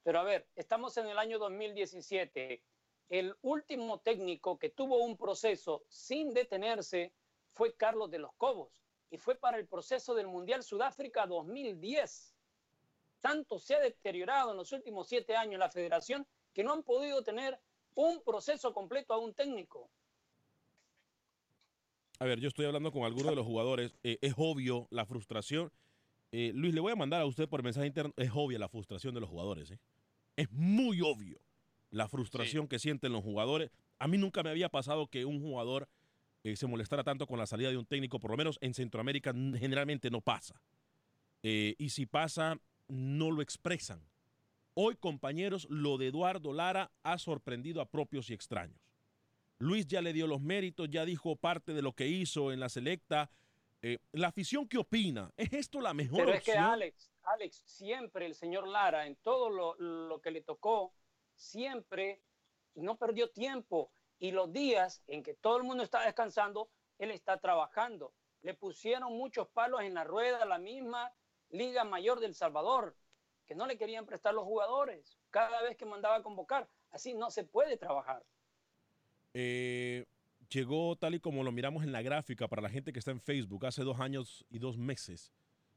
Pero 0.03 0.21
a 0.21 0.23
ver, 0.23 0.47
estamos 0.55 0.99
en 0.99 1.07
el 1.07 1.19
año 1.19 1.39
2017. 1.39 2.63
El 3.09 3.35
último 3.41 4.01
técnico 4.01 4.59
que 4.59 4.69
tuvo 4.69 4.99
un 4.99 5.17
proceso 5.17 5.87
sin 5.89 6.35
detenerse 6.35 7.15
fue 7.53 7.75
Carlos 7.75 8.11
de 8.11 8.19
los 8.19 8.35
Cobos 8.35 8.69
y 9.09 9.17
fue 9.17 9.35
para 9.35 9.57
el 9.57 9.67
proceso 9.67 10.15
del 10.15 10.27
Mundial 10.27 10.63
Sudáfrica 10.63 11.27
2010. 11.27 12.32
Tanto 13.23 13.59
se 13.59 13.75
ha 13.75 13.81
deteriorado 13.81 14.51
en 14.51 14.59
los 14.59 14.73
últimos 14.73 15.09
siete 15.09 15.35
años 15.35 15.59
la 15.59 15.71
federación 15.71 16.27
que 16.53 16.63
no 16.63 16.75
han 16.75 16.83
podido 16.83 17.23
tener 17.23 17.59
un 17.95 18.23
proceso 18.23 18.75
completo 18.75 19.15
a 19.15 19.19
un 19.19 19.33
técnico. 19.33 19.89
A 22.19 22.27
ver, 22.27 22.39
yo 22.41 22.49
estoy 22.49 22.67
hablando 22.67 22.93
con 22.93 23.05
algunos 23.05 23.31
de 23.31 23.37
los 23.37 23.47
jugadores. 23.47 23.95
eh, 24.03 24.19
es 24.21 24.35
obvio 24.37 24.87
la 24.91 25.07
frustración. 25.07 25.73
Eh, 26.33 26.53
Luis, 26.55 26.75
le 26.75 26.81
voy 26.81 26.93
a 26.93 26.97
mandar 26.97 27.23
a 27.23 27.27
usted 27.27 27.49
por 27.49 27.63
mensaje 27.63 27.87
interno. 27.87 28.13
Es 28.17 28.31
obvia 28.35 28.59
la 28.59 28.69
frustración 28.69 29.15
de 29.15 29.21
los 29.21 29.31
jugadores. 29.31 29.71
¿eh? 29.71 29.79
Es 30.37 30.51
muy 30.51 31.01
obvio 31.01 31.41
la 31.91 32.09
frustración 32.09 32.67
que 32.67 32.79
sienten 32.79 33.13
los 33.13 33.23
jugadores. 33.23 33.71
A 33.99 34.09
mí 34.09 34.19
nunca 34.19 34.43
me 34.43 34.51
había 34.51 34.69
pasado 34.69 35.07
que 35.07 35.25
un 35.25 35.41
jugador 35.41 35.89
eh, 36.43 36.57
se 36.57 36.67
molestara 36.67 37.05
tanto 37.05 37.27
con 37.27 37.39
la 37.39 37.47
salida 37.47 37.71
de 37.71 37.77
un 37.77 37.87
técnico. 37.87 38.19
Por 38.19 38.33
lo 38.33 38.37
menos 38.37 38.59
en 38.61 38.75
Centroamérica 38.75 39.33
generalmente 39.33 40.11
no 40.11 40.21
pasa. 40.21 40.61
Eh, 41.43 41.75
y 41.79 41.91
si 41.91 42.07
pasa, 42.07 42.59
no 42.89 43.31
lo 43.31 43.43
expresan. 43.43 44.03
Hoy, 44.75 44.97
compañeros, 44.97 45.67
lo 45.69 45.99
de 45.99 46.09
Eduardo 46.09 46.53
Lara 46.53 46.91
ha 47.03 47.19
sorprendido 47.19 47.81
a 47.81 47.87
propios 47.87 48.31
y 48.31 48.35
extraños. 48.35 48.81
Luis 49.59 49.87
ya 49.87 50.01
le 50.01 50.13
dio 50.13 50.27
los 50.27 50.41
méritos, 50.41 50.89
ya 50.91 51.05
dijo 51.05 51.37
parte 51.37 51.73
de 51.75 51.83
lo 51.83 51.93
que 51.93 52.09
hizo 52.09 52.53
en 52.53 52.59
la 52.59 52.69
selecta. 52.69 53.31
Eh, 53.83 53.99
la 54.13 54.29
afición, 54.29 54.67
¿qué 54.67 54.79
opina? 54.79 55.31
¿Es 55.37 55.53
esto 55.53 55.81
la 55.81 55.95
mejor 55.95 56.25
Pero 56.25 56.33
es 56.33 56.43
que 56.43 56.53
Alex, 56.53 57.13
Alex, 57.23 57.63
siempre 57.67 58.27
el 58.27 58.35
señor 58.35 58.67
Lara, 58.67 59.07
en 59.07 59.17
todo 59.17 59.51
lo, 59.51 59.75
lo 59.77 60.21
que 60.21 60.31
le 60.31 60.41
tocó, 60.41 60.95
siempre 61.35 62.23
no 62.75 62.97
perdió 62.97 63.31
tiempo. 63.31 63.93
Y 64.19 64.31
los 64.31 64.53
días 64.53 65.03
en 65.07 65.23
que 65.23 65.35
todo 65.35 65.59
el 65.59 65.65
mundo 65.65 65.83
está 65.83 66.05
descansando, 66.05 66.71
él 66.99 67.11
está 67.11 67.39
trabajando. 67.39 68.15
Le 68.43 68.55
pusieron 68.55 69.13
muchos 69.13 69.49
palos 69.49 69.83
en 69.83 69.95
la 69.95 70.05
rueda 70.05 70.45
la 70.45 70.59
misma 70.59 71.13
Liga 71.53 71.85
Mayor 71.85 72.19
del 72.19 72.35
Salvador, 72.35 72.97
que 73.47 73.55
no 73.55 73.67
le 73.67 73.79
querían 73.79 74.07
prestar 74.07 74.35
los 74.35 74.45
jugadores 74.45 75.19
cada 75.31 75.63
vez 75.63 75.77
que 75.77 75.85
mandaba 75.85 76.17
a 76.17 76.23
convocar. 76.23 76.69
Así 76.91 77.15
no 77.15 77.31
se 77.31 77.45
puede 77.45 77.77
trabajar. 77.77 78.25
Eh, 79.35 80.07
llegó 80.49 80.97
tal 80.97 81.15
y 81.15 81.21
como 81.21 81.45
lo 81.45 81.53
miramos 81.53 81.85
en 81.85 81.93
la 81.93 82.03
gráfica 82.03 82.49
para 82.49 82.63
la 82.63 82.71
gente 82.71 82.93
que 82.93 82.99
está 82.99 83.11
en 83.11 83.21
Facebook 83.21 83.67
hace 83.67 83.83
dos 83.85 84.01
años 84.01 84.45
y 84.51 84.59
dos 84.59 84.77
meses, 84.77 85.33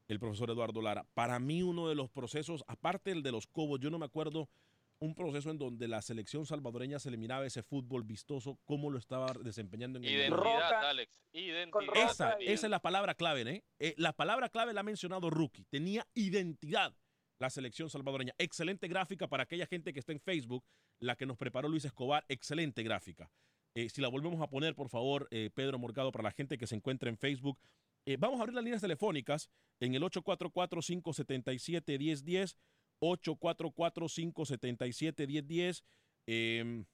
el 0.08 0.18
profesor 0.18 0.50
Eduardo 0.50 0.82
Lara. 0.82 1.06
Para 1.14 1.38
mí 1.38 1.62
uno 1.62 1.88
de 1.88 1.94
los 1.94 2.10
procesos, 2.10 2.64
aparte 2.66 3.10
del 3.10 3.22
de 3.22 3.32
los 3.32 3.46
Cobos, 3.46 3.80
yo 3.80 3.90
no 3.90 3.98
me 3.98 4.06
acuerdo 4.06 4.48
un 4.98 5.14
proceso 5.14 5.50
en 5.50 5.58
donde 5.58 5.86
la 5.88 6.00
selección 6.02 6.44
salvadoreña 6.46 6.98
se 6.98 7.10
le 7.10 7.16
miraba 7.18 7.44
ese 7.46 7.62
fútbol 7.62 8.02
vistoso, 8.04 8.58
cómo 8.64 8.90
lo 8.90 8.98
estaba 8.98 9.32
desempeñando 9.42 9.98
en 9.98 10.04
el 10.04 10.10
Identidad, 10.12 10.36
Roca, 10.38 10.88
Alex. 10.90 11.22
Identidad. 11.32 12.10
Esa, 12.10 12.36
y- 12.40 12.46
esa 12.48 12.66
es 12.66 12.70
la 12.70 12.80
palabra 12.80 13.14
clave, 13.14 13.42
¿eh? 13.42 13.64
Eh, 13.78 13.94
La 13.98 14.12
palabra 14.14 14.48
clave 14.48 14.72
la 14.72 14.80
ha 14.80 14.84
mencionado 14.84 15.28
Rookie. 15.30 15.64
Tenía 15.70 16.06
identidad 16.14 16.94
la 17.38 17.50
selección 17.50 17.90
salvadoreña. 17.90 18.32
Excelente 18.38 18.88
gráfica 18.88 19.28
para 19.28 19.42
aquella 19.42 19.66
gente 19.66 19.92
que 19.92 20.00
está 20.00 20.12
en 20.12 20.20
Facebook, 20.20 20.64
la 20.98 21.14
que 21.16 21.26
nos 21.26 21.36
preparó 21.36 21.68
Luis 21.68 21.84
Escobar. 21.84 22.24
Excelente 22.28 22.82
gráfica. 22.82 23.30
Eh, 23.74 23.90
si 23.90 24.00
la 24.00 24.08
volvemos 24.08 24.40
a 24.40 24.48
poner, 24.48 24.74
por 24.74 24.88
favor, 24.88 25.28
eh, 25.30 25.50
Pedro 25.54 25.78
Morgado, 25.78 26.10
para 26.10 26.24
la 26.24 26.30
gente 26.32 26.56
que 26.56 26.66
se 26.66 26.74
encuentra 26.74 27.10
en 27.10 27.18
Facebook. 27.18 27.58
Eh, 28.06 28.16
vamos 28.18 28.38
a 28.38 28.42
abrir 28.44 28.54
las 28.54 28.64
líneas 28.64 28.80
telefónicas 28.80 29.50
en 29.80 29.94
el 29.94 30.02
844-577-1010. 30.04 32.56
844-577-1010. 33.00 35.82
Eh, 36.28 36.84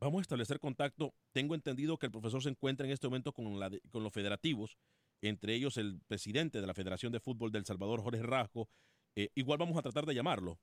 vamos 0.00 0.18
a 0.20 0.22
establecer 0.22 0.60
contacto. 0.60 1.14
Tengo 1.32 1.54
entendido 1.54 1.98
que 1.98 2.06
el 2.06 2.12
profesor 2.12 2.42
se 2.42 2.48
encuentra 2.50 2.86
en 2.86 2.92
este 2.92 3.06
momento 3.06 3.32
con, 3.32 3.58
la 3.58 3.70
de- 3.70 3.80
con 3.90 4.02
los 4.02 4.12
federativos, 4.12 4.76
entre 5.22 5.54
ellos 5.54 5.76
el 5.76 6.00
presidente 6.06 6.60
de 6.60 6.66
la 6.66 6.74
Federación 6.74 7.12
de 7.12 7.20
Fútbol 7.20 7.52
del 7.52 7.64
Salvador, 7.66 8.02
Jorge 8.02 8.22
Rasco. 8.22 8.68
Eh, 9.16 9.30
igual 9.34 9.58
vamos 9.58 9.76
a 9.76 9.82
tratar 9.82 10.06
de 10.06 10.14
llamarlo, 10.14 10.58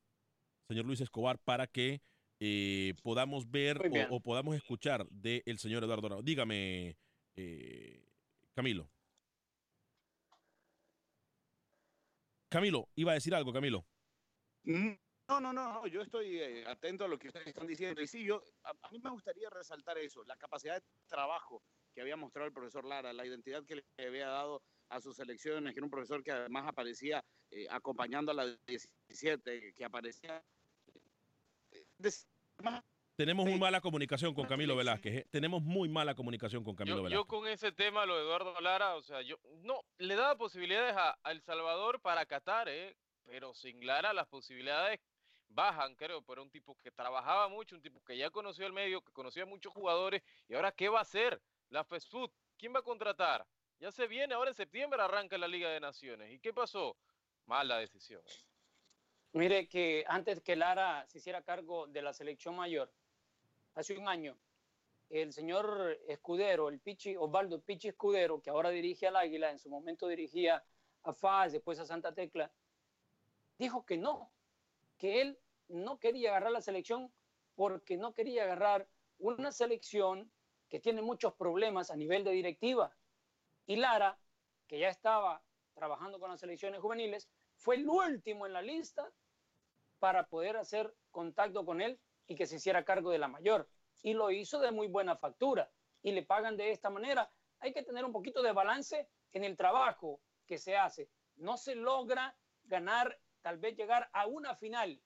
señor 0.69 0.85
Luis 0.85 1.01
Escobar, 1.01 1.37
para 1.39 1.67
que 1.67 2.01
eh, 2.39 2.93
podamos 3.03 3.49
ver 3.49 3.77
o, 4.09 4.15
o 4.17 4.19
podamos 4.21 4.55
escuchar 4.55 5.07
del 5.09 5.57
señor 5.57 5.83
Eduardo. 5.83 6.21
Dígame, 6.21 6.95
eh, 7.35 8.05
Camilo. 8.53 8.89
Camilo, 12.49 12.87
iba 12.95 13.11
a 13.11 13.15
decir 13.15 13.35
algo, 13.35 13.51
Camilo. 13.51 13.85
Mm, 14.67 14.97
No, 15.29 15.41
no, 15.41 15.51
no, 15.51 15.73
no, 15.73 15.87
yo 15.87 16.01
estoy 16.01 16.39
eh, 16.39 16.65
atento 16.67 17.03
a 17.05 17.07
lo 17.07 17.17
que 17.19 17.27
ustedes 17.27 17.47
están 17.47 17.67
diciendo. 17.67 18.01
Y 18.01 18.07
sí, 18.07 18.23
yo, 18.23 18.41
a, 18.63 18.69
a 18.81 18.91
mí 18.91 18.99
me 18.99 19.09
gustaría 19.09 19.49
resaltar 19.49 19.97
eso, 19.97 20.23
la 20.23 20.37
capacidad 20.37 20.75
de 20.81 20.87
trabajo 21.07 21.61
que 21.93 22.01
había 22.01 22.15
mostrado 22.15 22.47
el 22.47 22.53
profesor 22.53 22.85
Lara, 22.85 23.11
la 23.11 23.25
identidad 23.25 23.65
que 23.65 23.75
le 23.75 23.83
había 24.07 24.27
dado 24.27 24.61
a 24.89 25.01
sus 25.01 25.19
elecciones, 25.19 25.73
que 25.73 25.79
era 25.79 25.85
un 25.85 25.91
profesor 25.91 26.23
que 26.23 26.31
además 26.31 26.65
aparecía 26.67 27.23
eh, 27.51 27.67
acompañando 27.69 28.31
a 28.31 28.35
la 28.35 28.57
17, 28.67 29.73
que 29.73 29.83
aparecía... 29.85 30.41
eh, 31.71 31.85
más 32.63 32.83
Tenemos 33.17 33.45
muy 33.45 33.59
mala 33.59 33.81
comunicación 33.81 34.33
con 34.33 34.45
Camilo. 34.45 34.75
Velázquez. 34.75 35.13
¿eh? 35.13 35.27
Tenemos 35.29 35.61
muy 35.61 35.89
mala 35.89 36.15
comunicación 36.15 36.63
con 36.63 36.75
Camilo 36.75 36.97
Yo, 36.97 37.01
yo 37.03 37.03
Velázquez. 37.09 37.27
con 37.27 37.47
ese 37.47 37.71
tema, 37.73 38.05
lo 38.05 38.15
de 38.15 38.21
Eduardo 38.21 38.61
Lara, 38.61 38.95
o 38.95 39.01
sea, 39.01 39.21
yo 39.23 39.37
no 39.63 39.81
le 39.97 40.15
daba 40.15 40.37
posibilidades 40.37 40.95
a, 40.95 41.17
a 41.23 41.31
El 41.31 41.41
Salvador 41.41 41.99
para 41.99 42.25
Qatar, 42.25 42.69
¿eh? 42.69 42.95
Pero 43.27 43.53
sin 43.53 43.85
Lara 43.85 44.13
las 44.13 44.25
posibilidades 44.27 44.99
bajan, 45.49 45.95
creo, 45.95 46.21
pero 46.23 46.41
un 46.41 46.49
tipo 46.49 46.75
que 46.77 46.91
trabajaba 46.91 47.47
mucho, 47.49 47.75
un 47.75 47.81
tipo 47.81 48.03
que 48.03 48.17
ya 48.17 48.29
conocía 48.29 48.65
el 48.65 48.73
medio, 48.73 49.01
que 49.01 49.11
conocía 49.11 49.45
muchos 49.45 49.73
jugadores, 49.73 50.23
y 50.47 50.55
ahora, 50.55 50.71
¿qué 50.71 50.89
va 50.89 50.99
a 50.99 51.03
hacer? 51.03 51.41
La 51.69 51.83
food, 51.83 52.31
¿quién 52.57 52.73
va 52.73 52.79
a 52.79 52.83
contratar? 52.83 53.45
Ya 53.79 53.91
se 53.91 54.07
viene, 54.07 54.33
ahora 54.33 54.49
en 54.49 54.55
septiembre 54.55 55.01
arranca 55.01 55.37
la 55.37 55.47
Liga 55.47 55.69
de 55.69 55.79
Naciones. 55.79 56.31
¿Y 56.31 56.39
qué 56.39 56.53
pasó? 56.53 56.97
Mala 57.45 57.77
decisión. 57.77 58.21
¿eh? 58.25 58.43
Mire 59.33 59.67
que 59.67 60.03
antes 60.07 60.41
que 60.41 60.55
Lara 60.55 61.05
se 61.07 61.19
hiciera 61.19 61.43
cargo 61.43 61.85
de 61.87 62.01
la 62.01 62.13
selección 62.13 62.55
mayor, 62.55 62.91
hace 63.75 63.97
un 63.97 64.07
año, 64.07 64.37
el 65.09 65.31
señor 65.31 65.99
Escudero, 66.07 66.69
el 66.69 66.79
Pichi, 66.79 67.15
Osvaldo 67.15 67.61
Pichi 67.61 67.89
Escudero, 67.89 68.41
que 68.41 68.49
ahora 68.49 68.69
dirige 68.69 69.07
al 69.07 69.17
Águila, 69.17 69.51
en 69.51 69.59
su 69.59 69.69
momento 69.69 70.07
dirigía 70.07 70.63
a 71.03 71.13
FAS, 71.13 71.53
después 71.53 71.79
a 71.79 71.85
Santa 71.85 72.13
Tecla, 72.13 72.51
dijo 73.57 73.85
que 73.85 73.97
no, 73.97 74.31
que 74.97 75.21
él 75.21 75.39
no 75.67 75.99
quería 75.99 76.29
agarrar 76.29 76.51
la 76.51 76.61
selección 76.61 77.11
porque 77.55 77.97
no 77.97 78.13
quería 78.13 78.43
agarrar 78.43 78.87
una 79.17 79.51
selección 79.51 80.31
que 80.69 80.79
tiene 80.79 81.01
muchos 81.01 81.33
problemas 81.33 81.91
a 81.91 81.95
nivel 81.95 82.23
de 82.23 82.31
directiva. 82.31 82.95
Y 83.65 83.77
Lara, 83.77 84.19
que 84.67 84.79
ya 84.79 84.89
estaba 84.89 85.43
trabajando 85.73 86.19
con 86.19 86.29
las 86.29 86.39
selecciones 86.39 86.81
juveniles, 86.81 87.29
fue 87.55 87.75
el 87.75 87.87
último 87.87 88.45
en 88.45 88.53
la 88.53 88.61
lista 88.61 89.11
para 89.99 90.27
poder 90.27 90.57
hacer 90.57 90.95
contacto 91.11 91.65
con 91.65 91.81
él 91.81 91.99
y 92.27 92.35
que 92.35 92.45
se 92.45 92.57
hiciera 92.57 92.85
cargo 92.85 93.11
de 93.11 93.17
la 93.17 93.27
mayor. 93.27 93.69
Y 94.03 94.13
lo 94.13 94.29
hizo 94.31 94.59
de 94.59 94.71
muy 94.71 94.87
buena 94.87 95.15
factura 95.17 95.71
y 96.03 96.11
le 96.11 96.23
pagan 96.23 96.57
de 96.57 96.71
esta 96.71 96.89
manera. 96.89 97.31
Hay 97.59 97.73
que 97.73 97.83
tener 97.83 98.05
un 98.05 98.11
poquito 98.11 98.43
de 98.43 98.51
balance 98.51 99.09
en 99.31 99.43
el 99.43 99.57
trabajo 99.57 100.21
que 100.45 100.57
se 100.57 100.77
hace. 100.77 101.09
No 101.35 101.57
se 101.57 101.75
logra 101.75 102.37
ganar, 102.63 103.19
tal 103.47 103.59
vez 103.59 103.77
llegar 103.77 104.09
a 104.11 104.27
una 104.27 104.55
final, 104.55 105.01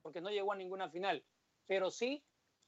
porque 0.00 0.20
no 0.20 0.30
llegó 0.30 0.52
a 0.52 0.56
ninguna 0.56 0.88
final, 0.88 1.24
pero 1.66 1.90
sí 1.90 2.22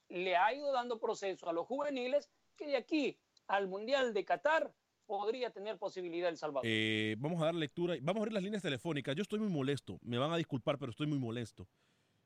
le 0.08 0.34
ha 0.34 0.52
ido 0.52 0.72
dando 0.72 0.98
proceso 0.98 1.48
a 1.48 1.52
los 1.52 1.64
juveniles 1.64 2.28
que 2.56 2.66
de 2.66 2.74
aquí 2.74 3.20
al 3.46 3.68
Mundial 3.68 4.14
de 4.14 4.24
Qatar 4.24 4.74
podría 5.06 5.50
tener 5.50 5.78
posibilidad 5.78 6.28
El 6.28 6.38
Salvador. 6.38 6.68
Eh, 6.68 7.14
vamos 7.20 7.40
a 7.40 7.44
dar 7.44 7.54
lectura. 7.54 7.94
Vamos 8.02 8.16
a 8.16 8.22
abrir 8.22 8.32
las 8.32 8.42
líneas 8.42 8.64
telefónicas. 8.64 9.14
Yo 9.14 9.22
estoy 9.22 9.38
muy 9.38 9.48
molesto. 9.48 10.00
Me 10.02 10.18
van 10.18 10.32
a 10.32 10.36
disculpar, 10.36 10.76
pero 10.76 10.90
estoy 10.90 11.06
muy 11.06 11.20
molesto. 11.20 11.68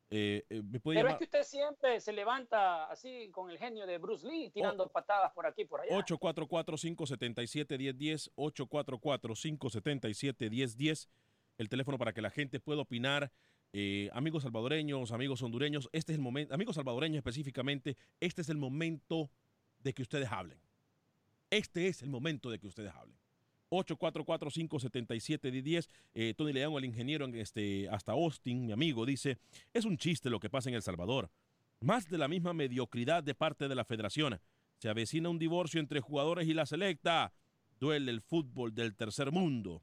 Eh, 0.08 0.46
eh, 0.48 0.62
me 0.62 0.80
puede 0.80 0.98
Pero 0.98 1.10
es 1.10 1.18
que 1.18 1.24
usted 1.24 1.42
siempre 1.42 2.00
se 2.00 2.14
levanta 2.14 2.86
así 2.86 3.28
con 3.30 3.50
el 3.50 3.58
genio 3.58 3.86
de 3.86 3.98
Bruce 3.98 4.26
Lee, 4.26 4.48
tirando 4.48 4.88
patadas 4.88 5.34
por 5.34 5.46
aquí 5.46 5.66
por 5.66 5.82
allá. 5.82 5.98
844-577-1010. 5.98 8.30
844-577-1010. 8.36 11.08
El 11.58 11.68
teléfono 11.68 11.98
para 11.98 12.12
que 12.12 12.22
la 12.22 12.30
gente 12.30 12.60
pueda 12.60 12.80
opinar. 12.80 13.30
Eh, 13.72 14.08
amigos 14.12 14.44
salvadoreños, 14.44 15.12
amigos 15.12 15.42
hondureños, 15.42 15.88
este 15.92 16.12
es 16.12 16.18
el 16.18 16.22
momento, 16.22 16.54
amigos 16.54 16.76
salvadoreños 16.76 17.18
específicamente, 17.18 17.96
este 18.20 18.40
es 18.40 18.48
el 18.48 18.56
momento 18.56 19.28
de 19.80 19.92
que 19.92 20.02
ustedes 20.02 20.30
hablen. 20.30 20.58
Este 21.50 21.88
es 21.88 22.02
el 22.02 22.08
momento 22.08 22.50
de 22.50 22.58
que 22.58 22.66
ustedes 22.66 22.92
hablen. 22.94 23.16
844-577-1010. 23.70 25.88
Eh, 26.14 26.34
Tony 26.36 26.52
León, 26.52 26.74
el 26.78 26.84
ingeniero 26.84 27.24
en 27.24 27.34
este, 27.34 27.88
hasta 27.88 28.12
Austin, 28.12 28.66
mi 28.66 28.72
amigo, 28.72 29.06
dice, 29.06 29.38
es 29.72 29.84
un 29.84 29.96
chiste 29.96 30.30
lo 30.30 30.40
que 30.40 30.50
pasa 30.50 30.68
en 30.68 30.76
El 30.76 30.82
Salvador. 30.82 31.30
Más 31.80 32.08
de 32.08 32.18
la 32.18 32.28
misma 32.28 32.52
mediocridad 32.52 33.22
de 33.22 33.34
parte 33.34 33.68
de 33.68 33.74
la 33.74 33.84
federación. 33.84 34.40
Se 34.78 34.88
avecina 34.88 35.28
un 35.28 35.38
divorcio 35.38 35.80
entre 35.80 36.00
jugadores 36.00 36.48
y 36.48 36.54
la 36.54 36.66
selecta. 36.66 37.32
Duele 37.78 38.10
el 38.10 38.22
fútbol 38.22 38.74
del 38.74 38.94
tercer 38.94 39.32
mundo, 39.32 39.82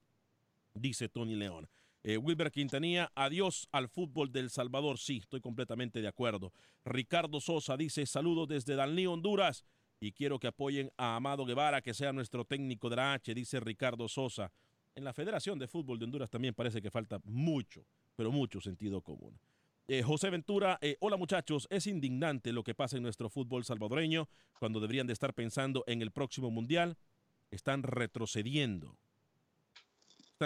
dice 0.74 1.10
Tony 1.10 1.36
León. 1.36 1.70
Eh, 2.04 2.18
Wilber 2.18 2.52
Quintanilla, 2.52 3.12
adiós 3.16 3.68
al 3.72 3.88
fútbol 3.88 4.32
del 4.32 4.50
Salvador. 4.50 4.98
Sí, 4.98 5.18
estoy 5.18 5.40
completamente 5.40 6.02
de 6.02 6.08
acuerdo. 6.08 6.52
Ricardo 6.84 7.40
Sosa 7.40 7.78
dice, 7.78 8.06
saludos 8.06 8.50
desde 8.50 8.76
Danlí, 8.76 9.08
Honduras. 9.08 9.64
Y 10.02 10.12
quiero 10.12 10.38
que 10.38 10.48
apoyen 10.48 10.92
a 10.98 11.16
Amado 11.16 11.46
Guevara, 11.46 11.82
que 11.82 11.94
sea 11.94 12.12
nuestro 12.12 12.44
técnico 12.44 12.90
de 12.90 12.98
la 12.98 13.14
H, 13.14 13.34
dice 13.34 13.62
Ricardo 13.62 14.10
Sosa. 14.10 14.52
En 14.96 15.06
la 15.06 15.14
Federación 15.14 15.58
de 15.58 15.68
Fútbol 15.68 15.98
de 15.98 16.06
Honduras 16.06 16.30
también 16.30 16.54
parece 16.54 16.82
que 16.82 16.92
falta 16.92 17.20
mucho, 17.24 17.86
pero 18.16 18.30
mucho 18.30 18.60
sentido 18.60 19.02
común. 19.02 19.40
Eh, 19.88 20.02
José 20.04 20.30
Ventura, 20.30 20.78
eh, 20.82 20.98
hola 21.00 21.18
muchachos, 21.18 21.68
es 21.70 21.88
indignante 21.88 22.54
lo 22.54 22.64
que 22.64 22.76
pasa 22.76 22.98
en 22.98 23.04
nuestro 23.04 23.30
fútbol 23.30 23.66
salvadoreño 23.66 24.30
cuando 24.60 24.80
deberían 24.80 25.08
de 25.08 25.14
estar 25.14 25.34
pensando 25.34 25.84
en 25.88 26.02
el 26.02 26.12
próximo 26.12 26.52
mundial. 26.52 26.98
Están 27.50 27.84
retrocediendo. 27.84 28.98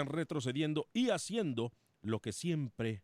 Retrocediendo 0.06 0.88
y 0.92 1.10
haciendo 1.10 1.72
lo 2.02 2.20
que 2.20 2.32
siempre 2.32 3.02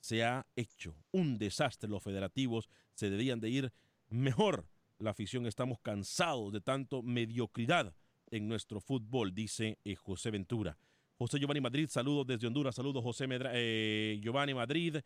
se 0.00 0.24
ha 0.24 0.46
hecho. 0.56 0.94
Un 1.12 1.38
desastre. 1.38 1.90
Los 1.90 2.02
federativos 2.02 2.68
se 2.94 3.10
deberían 3.10 3.40
de 3.40 3.50
ir 3.50 3.72
mejor. 4.08 4.66
La 4.98 5.10
afición 5.10 5.46
estamos 5.46 5.78
cansados 5.80 6.52
de 6.52 6.60
tanto 6.60 7.02
mediocridad 7.02 7.94
en 8.30 8.48
nuestro 8.48 8.80
fútbol, 8.80 9.34
dice 9.34 9.78
eh, 9.84 9.94
José 9.96 10.30
Ventura. 10.30 10.78
José 11.18 11.38
Giovanni 11.38 11.60
Madrid, 11.60 11.88
saludos 11.90 12.26
desde 12.26 12.46
Honduras, 12.46 12.74
saludos 12.74 13.02
José 13.02 13.26
Medra- 13.26 13.50
eh, 13.54 14.18
Giovanni 14.22 14.54
Madrid. 14.54 14.96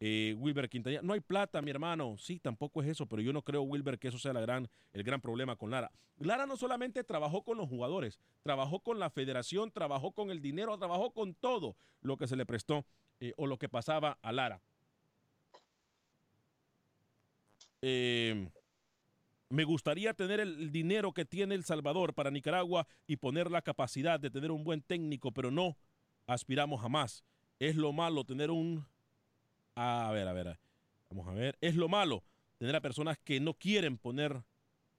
Eh, 0.00 0.34
Wilber 0.38 0.68
Quintanilla, 0.68 1.02
no 1.02 1.12
hay 1.12 1.20
plata, 1.20 1.62
mi 1.62 1.70
hermano. 1.70 2.16
Sí, 2.18 2.40
tampoco 2.40 2.82
es 2.82 2.88
eso, 2.88 3.06
pero 3.06 3.22
yo 3.22 3.32
no 3.32 3.42
creo, 3.42 3.62
Wilber, 3.62 3.98
que 3.98 4.08
eso 4.08 4.18
sea 4.18 4.32
la 4.32 4.40
gran, 4.40 4.68
el 4.92 5.02
gran 5.02 5.20
problema 5.20 5.56
con 5.56 5.70
Lara. 5.70 5.90
Lara 6.18 6.46
no 6.46 6.56
solamente 6.56 7.04
trabajó 7.04 7.42
con 7.42 7.56
los 7.56 7.68
jugadores, 7.68 8.20
trabajó 8.42 8.80
con 8.80 8.98
la 8.98 9.10
federación, 9.10 9.70
trabajó 9.70 10.12
con 10.12 10.30
el 10.30 10.40
dinero, 10.40 10.76
trabajó 10.78 11.12
con 11.12 11.34
todo 11.34 11.76
lo 12.00 12.16
que 12.16 12.26
se 12.26 12.36
le 12.36 12.46
prestó 12.46 12.84
eh, 13.20 13.32
o 13.36 13.46
lo 13.46 13.58
que 13.58 13.68
pasaba 13.68 14.18
a 14.22 14.32
Lara. 14.32 14.60
Eh, 17.82 18.48
me 19.50 19.64
gustaría 19.64 20.14
tener 20.14 20.40
el 20.40 20.72
dinero 20.72 21.12
que 21.12 21.24
tiene 21.24 21.54
El 21.54 21.64
Salvador 21.64 22.14
para 22.14 22.30
Nicaragua 22.30 22.86
y 23.06 23.16
poner 23.16 23.50
la 23.50 23.62
capacidad 23.62 24.18
de 24.18 24.30
tener 24.30 24.50
un 24.50 24.64
buen 24.64 24.82
técnico, 24.82 25.32
pero 25.32 25.50
no 25.50 25.76
aspiramos 26.26 26.84
a 26.84 26.88
más. 26.88 27.24
Es 27.58 27.76
lo 27.76 27.92
malo 27.92 28.24
tener 28.24 28.50
un... 28.50 28.86
A 29.74 30.10
ver, 30.12 30.28
a 30.28 30.32
ver, 30.32 30.58
vamos 31.10 31.28
a 31.28 31.32
ver. 31.32 31.56
Es 31.60 31.74
lo 31.74 31.88
malo 31.88 32.24
tener 32.58 32.76
a 32.76 32.80
personas 32.80 33.18
que 33.18 33.40
no 33.40 33.54
quieren 33.54 33.98
poner 33.98 34.42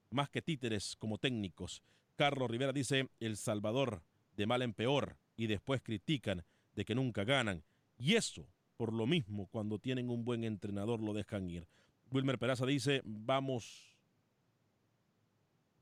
más 0.10 0.30
que 0.30 0.42
títeres 0.42 0.96
como 0.98 1.18
técnicos. 1.18 1.82
Carlos 2.16 2.50
Rivera 2.50 2.74
dice, 2.74 3.10
El 3.20 3.38
Salvador 3.38 4.04
de 4.36 4.46
mal 4.46 4.62
en 4.62 4.74
peor 4.74 5.18
y 5.38 5.48
después 5.48 5.82
critican 5.82 6.44
de 6.76 6.86
que 6.86 6.96
nunca 6.96 7.24
ganan. 7.24 7.64
Y 7.98 8.16
eso, 8.16 8.46
por 8.78 8.94
lo 8.94 9.06
mismo, 9.08 9.48
cuando 9.48 9.80
tienen 9.80 10.10
un 10.10 10.26
buen 10.26 10.44
entrenador 10.44 11.02
lo 11.02 11.14
dejan 11.14 11.50
ir. 11.50 11.68
Wilmer 12.12 12.38
Peraza 12.38 12.66
dice, 12.66 13.02
vamos 13.04 13.96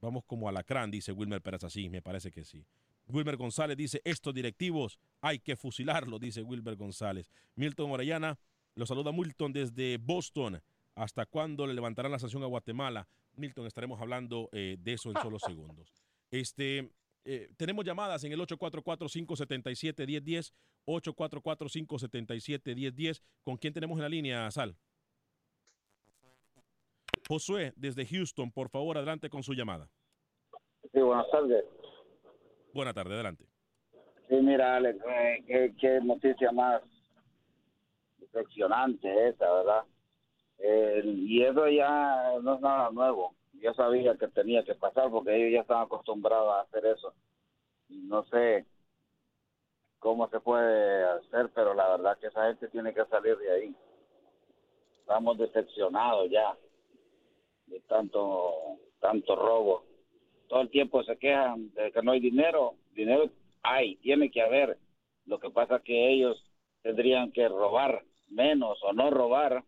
Vamos 0.03 0.25
como 0.25 0.49
alacrán, 0.49 0.91
dice 0.91 1.13
Wilmer 1.13 1.41
Peraza. 1.41 1.69
Sí, 1.69 1.88
me 1.88 2.01
parece 2.01 2.29
que 2.29 2.43
sí. 2.43 2.65
Wilmer 3.08 3.38
González 3.38 3.77
dice, 3.77 4.01
estos 4.03 4.34
directivos 4.34 4.99
hay 5.21 5.39
que 5.39 5.56
fusilarlos, 5.56 6.19
dice 6.19 6.41
Wilmer 6.41 6.75
González. 6.75 7.32
Milton 7.56 7.89
Orellana, 7.89 8.38
lo 8.76 8.86
saluda 8.86 9.12
Milton 9.12 9.52
desde 9.54 9.98
Boston. 9.98 10.62
¿Hasta 10.96 11.26
cuándo 11.26 11.66
le 11.66 11.74
levantarán 11.74 12.12
la 12.12 12.20
sanción 12.20 12.44
a 12.44 12.48
Guatemala? 12.48 13.08
Milton, 13.36 13.66
estaremos 13.66 14.00
hablando 14.00 14.48
eh, 14.52 14.78
de 14.80 14.94
eso 14.94 15.10
en 15.10 15.18
solo 15.22 15.40
segundos. 15.40 15.92
Este, 16.30 16.92
eh, 17.26 17.50
tenemos 17.58 17.84
llamadas 17.86 18.24
en 18.24 18.32
el 18.32 18.40
844-577-1010, 18.42 20.54
844-577-1010. 20.86 23.24
¿Con 23.44 23.58
quién 23.58 23.74
tenemos 23.74 23.98
en 23.98 24.04
la 24.04 24.10
línea, 24.10 24.52
Sal? 24.52 24.78
Josué, 27.28 27.74
desde 27.76 28.06
Houston, 28.06 28.52
por 28.52 28.70
favor, 28.70 28.96
adelante 28.98 29.30
con 29.30 29.42
su 29.44 29.54
llamada. 29.54 29.90
Sí, 30.92 31.00
buenas 31.00 31.30
tardes. 31.32 31.64
Buenas 32.74 32.94
tardes, 32.94 33.14
adelante. 33.14 33.46
Sí, 34.30 34.36
mira, 34.36 34.76
Alex, 34.76 35.00
eh, 35.06 35.44
qué, 35.48 35.74
qué 35.80 36.00
noticia 36.02 36.52
más 36.52 36.84
decepcionante 38.34 39.30
esa, 39.30 39.52
¿verdad? 39.52 39.84
Y 41.04 41.43
eso 41.43 41.67
ya 41.67 42.39
no 42.41 42.56
es 42.56 42.62
nada 42.62 42.89
nuevo. 42.91 43.36
Yo 43.54 43.74
sabía 43.74 44.15
que 44.15 44.28
tenía 44.30 44.63
que 44.63 44.76
pasar 44.76 45.10
porque 45.10 45.36
ellos 45.36 45.54
ya 45.54 45.62
están 45.62 45.84
acostumbrados 45.84 46.54
a 46.54 46.62
hacer 46.62 46.86
eso. 46.86 47.13
No 47.89 48.24
sé 48.26 48.65
cómo 50.00 50.28
se 50.30 50.39
puede 50.39 51.04
hacer, 51.04 51.50
pero 51.54 51.74
la 51.74 51.89
verdad 51.89 52.17
que 52.19 52.28
esa 52.28 52.48
gente 52.48 52.67
tiene 52.69 52.93
que 52.93 53.06
salir 53.06 53.38
de 53.38 53.52
ahí. 53.52 53.76
Estamos 55.00 55.38
decepcionados 55.38 56.30
ya 56.30 56.58
de 57.67 57.80
tanto 57.82 58.78
tanto 59.00 59.36
robo. 59.36 59.86
Todo 60.48 60.62
el 60.62 60.69
tiempo 60.69 61.04
se 61.04 61.17
quejan 61.17 61.74
de 61.74 61.91
que 61.91 62.02
no 62.02 62.12
hay 62.12 62.19
dinero. 62.19 62.76
Dinero 62.93 63.30
hay, 63.62 63.98
tiene 63.98 64.32
que 64.32 64.41
haber. 64.41 64.78
Lo 65.26 65.39
que 65.39 65.50
pasa 65.50 65.80
que 65.80 66.10
ellos 66.10 66.41
tendrían 66.82 67.32
que 67.32 67.48
robar 67.48 68.04
menos 68.34 68.78
o 68.84 68.93
no 68.93 69.10
robar 69.10 69.63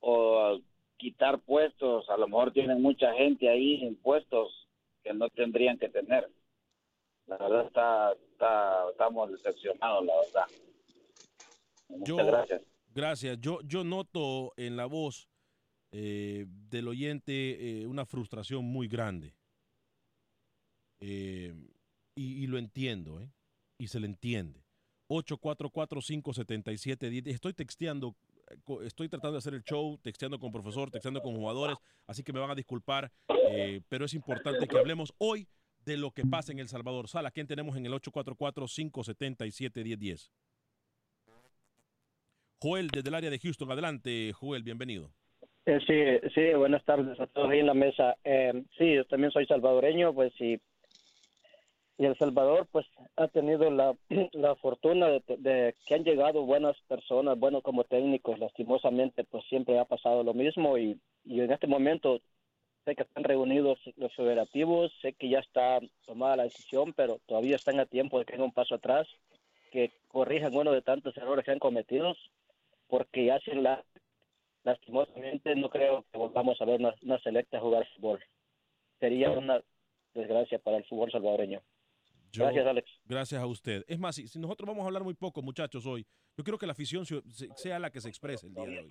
o 0.00 0.60
quitar 0.96 1.40
puestos. 1.40 2.08
A 2.10 2.16
lo 2.16 2.26
mejor 2.28 2.52
tienen 2.52 2.80
mucha 2.82 3.12
gente 3.14 3.48
ahí 3.48 3.84
en 3.84 3.96
puestos 3.96 4.68
que 5.02 5.12
no 5.12 5.28
tendrían 5.30 5.78
que 5.78 5.88
tener. 5.88 6.30
La 7.26 7.38
verdad 7.38 7.66
está, 7.66 8.12
está 8.32 8.90
estamos 8.90 9.30
decepcionados, 9.32 10.04
la 10.04 10.14
verdad. 10.16 10.46
Muchas 11.88 12.06
Yo- 12.08 12.16
gracias. 12.26 12.62
Gracias. 12.94 13.40
Yo, 13.40 13.58
yo 13.62 13.82
noto 13.82 14.52
en 14.56 14.76
la 14.76 14.86
voz 14.86 15.28
eh, 15.90 16.44
del 16.48 16.86
oyente 16.86 17.32
eh, 17.82 17.86
una 17.88 18.06
frustración 18.06 18.64
muy 18.64 18.86
grande. 18.86 19.34
Eh, 21.00 21.52
y, 22.14 22.44
y 22.44 22.46
lo 22.46 22.56
entiendo, 22.58 23.20
¿eh? 23.20 23.30
Y 23.78 23.88
se 23.88 23.98
le 23.98 24.06
entiende. 24.06 24.63
844-577-10. 25.14 27.28
Estoy 27.28 27.54
texteando, 27.54 28.14
eh, 28.50 28.56
estoy 28.84 29.08
tratando 29.08 29.32
de 29.32 29.38
hacer 29.38 29.54
el 29.54 29.62
show, 29.62 29.98
texteando 30.02 30.38
con 30.38 30.52
profesor, 30.52 30.90
texteando 30.90 31.22
con 31.22 31.34
jugadores, 31.34 31.78
así 32.06 32.22
que 32.22 32.30
me 32.32 32.40
van 32.40 32.50
a 32.50 32.54
disculpar, 32.54 33.10
eh, 33.50 33.80
pero 33.88 34.04
es 34.04 34.12
importante 34.14 34.66
que 34.66 34.78
hablemos 34.78 35.14
hoy 35.18 35.48
de 35.84 35.96
lo 35.96 36.10
que 36.10 36.24
pasa 36.24 36.52
en 36.52 36.58
El 36.58 36.68
Salvador. 36.68 37.08
Sala, 37.08 37.30
¿quién 37.30 37.46
tenemos 37.46 37.76
en 37.76 37.86
el 37.86 37.92
844-577-1010? 37.92 40.30
Joel, 42.62 42.88
desde 42.88 43.08
el 43.10 43.14
área 43.14 43.30
de 43.30 43.38
Houston. 43.38 43.70
Adelante, 43.70 44.32
Joel, 44.32 44.62
bienvenido. 44.62 45.12
Eh, 45.66 45.78
sí, 45.86 46.02
sí, 46.34 46.54
buenas 46.54 46.82
tardes 46.84 47.20
a 47.20 47.26
todos 47.26 47.50
ahí 47.50 47.58
en 47.58 47.66
la 47.66 47.74
mesa. 47.74 48.16
Sí, 48.78 48.94
yo 48.94 49.04
también 49.04 49.30
soy 49.32 49.44
salvadoreño, 49.46 50.14
pues 50.14 50.32
y, 50.40 50.58
y 51.96 52.06
El 52.06 52.16
Salvador 52.18 52.66
pues 52.70 52.86
ha 53.16 53.28
tenido 53.28 53.70
la, 53.70 53.94
la 54.32 54.56
fortuna 54.56 55.08
de, 55.08 55.74
que 55.86 55.94
han 55.94 56.04
llegado 56.04 56.42
buenas 56.42 56.76
personas, 56.88 57.38
bueno 57.38 57.62
como 57.62 57.84
técnicos, 57.84 58.38
lastimosamente 58.38 59.24
pues 59.24 59.44
siempre 59.44 59.78
ha 59.78 59.84
pasado 59.84 60.22
lo 60.22 60.34
mismo 60.34 60.76
y, 60.76 60.98
y 61.24 61.40
en 61.40 61.52
este 61.52 61.66
momento 61.66 62.20
sé 62.84 62.96
que 62.96 63.02
están 63.02 63.24
reunidos 63.24 63.78
los 63.96 64.14
federativos, 64.14 64.92
sé 65.00 65.12
que 65.12 65.28
ya 65.28 65.38
está 65.38 65.80
tomada 66.06 66.36
la 66.36 66.42
decisión, 66.44 66.92
pero 66.92 67.20
todavía 67.26 67.56
están 67.56 67.80
a 67.80 67.86
tiempo 67.86 68.18
de 68.18 68.24
que 68.24 68.32
den 68.32 68.42
un 68.42 68.52
paso 68.52 68.74
atrás, 68.74 69.06
que 69.70 69.92
corrijan 70.08 70.54
uno 70.54 70.72
de 70.72 70.82
tantos 70.82 71.16
errores 71.16 71.44
que 71.44 71.52
han 71.52 71.58
cometido, 71.58 72.14
porque 72.88 73.32
sin 73.44 73.62
la 73.62 73.82
lastimosamente 74.64 75.54
no 75.56 75.68
creo 75.68 76.04
que 76.10 76.18
volvamos 76.18 76.60
a 76.60 76.64
ver 76.64 76.80
una, 76.80 76.94
una 77.02 77.18
selecta 77.20 77.60
jugar 77.60 77.86
fútbol. 77.94 78.24
Sería 78.98 79.30
una 79.30 79.62
desgracia 80.14 80.58
para 80.58 80.78
el 80.78 80.84
fútbol 80.84 81.10
salvadoreño. 81.10 81.60
Yo- 82.34 82.44
Gracias, 82.44 82.66
Alex. 82.66 83.00
Gracias 83.04 83.40
a 83.42 83.46
usted. 83.46 83.84
Es 83.88 83.98
más, 83.98 84.14
si, 84.16 84.26
si 84.28 84.38
nosotros 84.38 84.66
vamos 84.66 84.82
a 84.82 84.86
hablar 84.86 85.04
muy 85.04 85.14
poco, 85.14 85.42
muchachos, 85.42 85.86
hoy, 85.86 86.06
yo 86.36 86.44
quiero 86.44 86.58
que 86.58 86.66
la 86.66 86.72
afición 86.72 87.06
se- 87.06 87.22
se- 87.30 87.48
sea 87.56 87.78
la 87.78 87.90
que 87.90 88.00
se 88.00 88.08
exprese 88.08 88.46
el 88.48 88.54
día 88.54 88.64
de 88.64 88.78
hoy. 88.80 88.88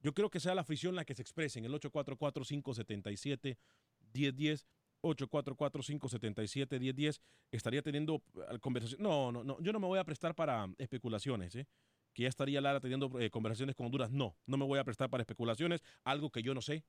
Yo 0.00 0.12
creo 0.12 0.28
que 0.28 0.40
sea 0.40 0.54
la 0.54 0.60
afición 0.62 0.94
la 0.94 1.04
que 1.04 1.14
se 1.14 1.22
exprese 1.22 1.58
en 1.58 1.64
el 1.66 1.72
844-577-1010. 1.74 4.66
844-577-1010 5.02 7.20
estaría 7.50 7.82
teniendo 7.82 8.22
eh, 8.50 8.58
conversación. 8.58 9.02
No, 9.02 9.32
no, 9.32 9.44
no, 9.44 9.60
yo 9.60 9.72
no 9.72 9.80
me 9.80 9.86
voy 9.86 9.98
a 9.98 10.04
prestar 10.04 10.34
para 10.34 10.68
especulaciones, 10.78 11.54
¿eh? 11.56 11.66
Que 12.14 12.22
ya 12.22 12.28
estaría 12.28 12.60
Lara 12.60 12.80
teniendo 12.80 13.10
eh, 13.20 13.30
conversaciones 13.30 13.74
con 13.74 13.86
Honduras. 13.86 14.10
No, 14.10 14.36
no 14.46 14.56
me 14.56 14.64
voy 14.64 14.78
a 14.78 14.84
prestar 14.84 15.10
para 15.10 15.22
especulaciones, 15.22 15.82
algo 16.04 16.30
que 16.30 16.42
yo 16.42 16.54
no 16.54 16.62
sé, 16.62 16.84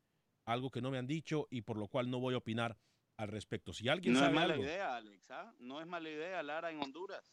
algo 0.45 0.69
que 0.69 0.81
no 0.81 0.91
me 0.91 0.97
han 0.97 1.07
dicho 1.07 1.47
y 1.49 1.61
por 1.61 1.77
lo 1.77 1.87
cual 1.87 2.09
no 2.09 2.19
voy 2.19 2.35
a 2.35 2.37
opinar 2.37 2.77
al 3.17 3.27
respecto. 3.29 3.73
Si 3.73 3.87
alguien 3.87 4.13
No 4.13 4.25
es 4.25 4.31
mala 4.33 4.53
algo, 4.53 4.63
idea, 4.65 4.95
Alex. 4.97 5.31
¿ah? 5.31 5.53
No 5.59 5.79
es 5.81 5.87
mala 5.87 6.09
idea 6.09 6.43
Lara 6.43 6.71
en 6.71 6.81
Honduras. 6.81 7.23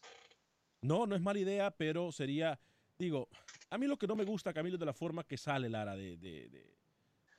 No, 0.80 1.06
no 1.06 1.14
es 1.14 1.20
mala 1.22 1.38
idea, 1.38 1.70
pero 1.70 2.10
sería, 2.12 2.58
digo, 2.98 3.28
a 3.70 3.78
mí 3.78 3.86
lo 3.86 3.96
que 3.96 4.06
no 4.06 4.16
me 4.16 4.24
gusta, 4.24 4.52
Camilo, 4.52 4.76
es 4.76 4.80
de 4.80 4.86
la 4.86 4.92
forma 4.94 5.24
que 5.24 5.36
sale 5.36 5.68
Lara 5.68 5.94
de, 5.96 6.16
de, 6.16 6.48
de, 6.48 6.76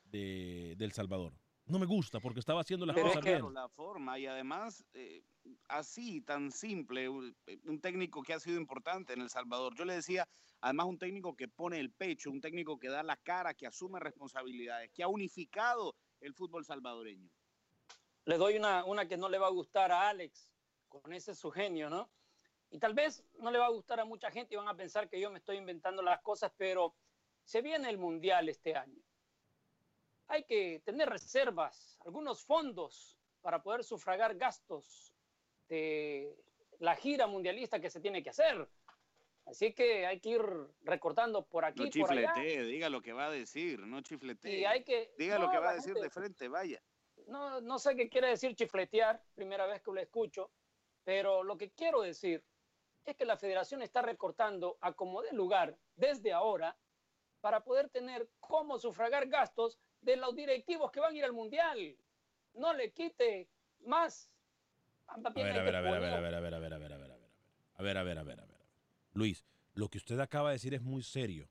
de- 0.06 0.76
de 0.78 0.86
El 0.86 0.92
Salvador. 0.92 1.34
No 1.66 1.80
me 1.80 1.86
gusta 1.86 2.20
porque 2.20 2.42
estaba 2.42 2.60
haciendo 2.62 2.86
las 2.86 2.98
es 2.98 3.04
cosas 3.04 3.24
bien. 3.24 3.54
la 3.54 3.70
forma 3.70 4.20
y 4.20 4.26
además 4.26 4.84
eh, 4.94 5.24
así, 5.70 6.20
tan 6.20 6.52
simple, 6.52 7.08
un, 7.08 7.34
un 7.66 7.80
técnico 7.80 8.22
que 8.22 8.34
ha 8.34 8.40
sido 8.40 8.58
importante 8.60 9.14
en 9.14 9.22
El 9.22 9.30
Salvador. 9.30 9.74
Yo 9.78 9.86
le 9.86 9.94
decía, 9.96 10.28
además 10.60 10.88
un 10.88 10.98
técnico 10.98 11.36
que 11.38 11.48
pone 11.48 11.80
el 11.80 11.90
pecho, 11.92 12.32
un 12.32 12.42
técnico 12.42 12.78
que 12.78 12.90
da 12.90 13.02
la 13.02 13.16
cara, 13.16 13.54
que 13.54 13.66
asume 13.66 14.02
responsabilidades, 14.02 14.92
que 14.92 15.04
ha 15.04 15.08
unificado 15.08 15.96
el 16.20 16.34
fútbol 16.34 16.66
salvadoreño. 16.66 17.30
Le 18.26 18.38
doy 18.38 18.58
una, 18.58 18.86
una 18.86 19.08
que 19.08 19.18
no 19.18 19.30
le 19.30 19.38
va 19.38 19.48
a 19.48 19.52
gustar 19.52 19.92
a 19.92 20.10
Alex, 20.10 20.52
con 20.88 21.12
ese 21.14 21.36
su 21.36 21.52
genio, 21.52 21.90
¿no? 21.90 22.10
Y 22.70 22.80
tal 22.80 22.94
vez 22.94 23.24
no 23.40 23.52
le 23.52 23.60
va 23.60 23.68
a 23.68 23.70
gustar 23.72 24.00
a 24.00 24.06
mucha 24.06 24.32
gente 24.32 24.54
y 24.54 24.58
van 24.58 24.68
a 24.68 24.76
pensar 24.76 25.10
que 25.10 25.20
yo 25.20 25.30
me 25.30 25.40
estoy 25.40 25.58
inventando 25.58 26.02
las 26.02 26.22
cosas, 26.22 26.52
pero 26.58 26.96
se 27.44 27.62
viene 27.62 27.90
el 27.90 27.98
Mundial 27.98 28.50
este 28.50 28.76
año. 28.76 29.02
Hay 30.28 30.44
que 30.46 30.82
tener 30.86 31.10
reservas, 31.10 31.98
algunos 32.06 32.44
fondos 32.44 33.20
para 33.42 33.62
poder 33.62 33.84
sufragar 33.84 34.36
gastos 34.36 35.14
de 35.68 36.36
la 36.80 36.96
gira 36.96 37.28
mundialista 37.28 37.80
que 37.80 37.90
se 37.90 38.00
tiene 38.00 38.24
que 38.24 38.30
hacer. 38.30 38.68
Así 39.46 39.74
que 39.74 40.06
hay 40.08 40.20
que 40.22 40.30
ir 40.30 40.42
recortando 40.84 41.46
por 41.46 41.66
aquí, 41.66 41.84
No 41.84 41.90
por 42.08 42.12
allá. 42.18 42.34
diga 42.36 42.90
lo 42.90 43.02
que 43.02 43.12
va 43.12 43.26
a 43.26 43.32
decir, 43.32 43.80
no 43.82 44.02
chifletee. 44.02 44.60
Y 44.60 44.66
hay 44.66 44.84
que- 44.84 45.14
Diga 45.18 45.38
lo 45.38 45.52
que 45.52 45.60
va 45.60 45.72
a 45.72 45.74
decir 45.74 45.94
gente- 45.94 46.04
de 46.04 46.10
frente, 46.10 46.48
vaya. 46.48 46.82
No, 47.28 47.62
no 47.62 47.80
sé 47.80 47.96
qué 47.96 48.10
quiere 48.10 48.30
decir 48.30 48.56
chifletear, 48.56 49.22
primera 49.36 49.66
vez 49.66 49.82
que 49.82 49.92
lo 49.92 50.00
escucho, 50.00 50.52
pero 51.04 51.44
lo 51.44 51.58
que 51.58 51.72
quiero 51.72 52.02
decir 52.02 52.44
es 53.06 53.16
que 53.16 53.26
la 53.26 53.38
federación 53.38 53.82
está 53.82 54.02
recortando 54.02 54.78
a 54.82 54.94
como 54.94 55.22
de 55.22 55.34
lugar 55.34 55.78
desde 55.96 56.32
ahora 56.32 56.78
para 57.42 57.64
poder 57.64 57.90
tener 57.90 58.30
cómo 58.40 58.80
sufragar 58.80 59.28
gastos 59.28 59.78
de 60.02 60.16
los 60.16 60.36
directivos 60.36 60.92
que 60.92 61.00
van 61.00 61.14
a 61.14 61.18
ir 61.18 61.26
al 61.26 61.34
Mundial. 61.34 61.98
No 62.54 62.74
le 62.74 62.92
quite 62.94 63.50
más. 63.86 64.30
A 65.08 65.18
ver, 65.18 65.60
a 65.60 65.64
ver, 65.64 65.76
a 65.76 65.82
ver, 65.82 65.94
a 65.94 66.00
ver, 66.00 66.14
a 66.14 66.20
ver, 66.20 66.36
a 66.36 66.40
ver, 66.40 66.54
a 66.54 66.60
ver, 66.60 66.64
a 66.64 66.70
ver, 66.70 66.74
a 66.74 66.78
ver, 66.78 66.94
a 66.94 66.98
ver, 66.98 67.12
a 67.12 67.18
ver. 67.18 67.32
A 67.76 67.84
ver, 67.84 67.98
a 67.98 68.04
ver, 68.04 68.18
a 68.20 68.24
ver, 68.24 68.40
a 68.40 68.46
ver. 68.46 68.62
Luis, 69.14 69.46
lo 69.74 69.90
que 69.90 69.98
usted 69.98 70.20
acaba 70.20 70.50
de 70.50 70.56
decir 70.56 70.74
es 70.74 70.82
muy 70.82 71.04
serio. 71.04 71.50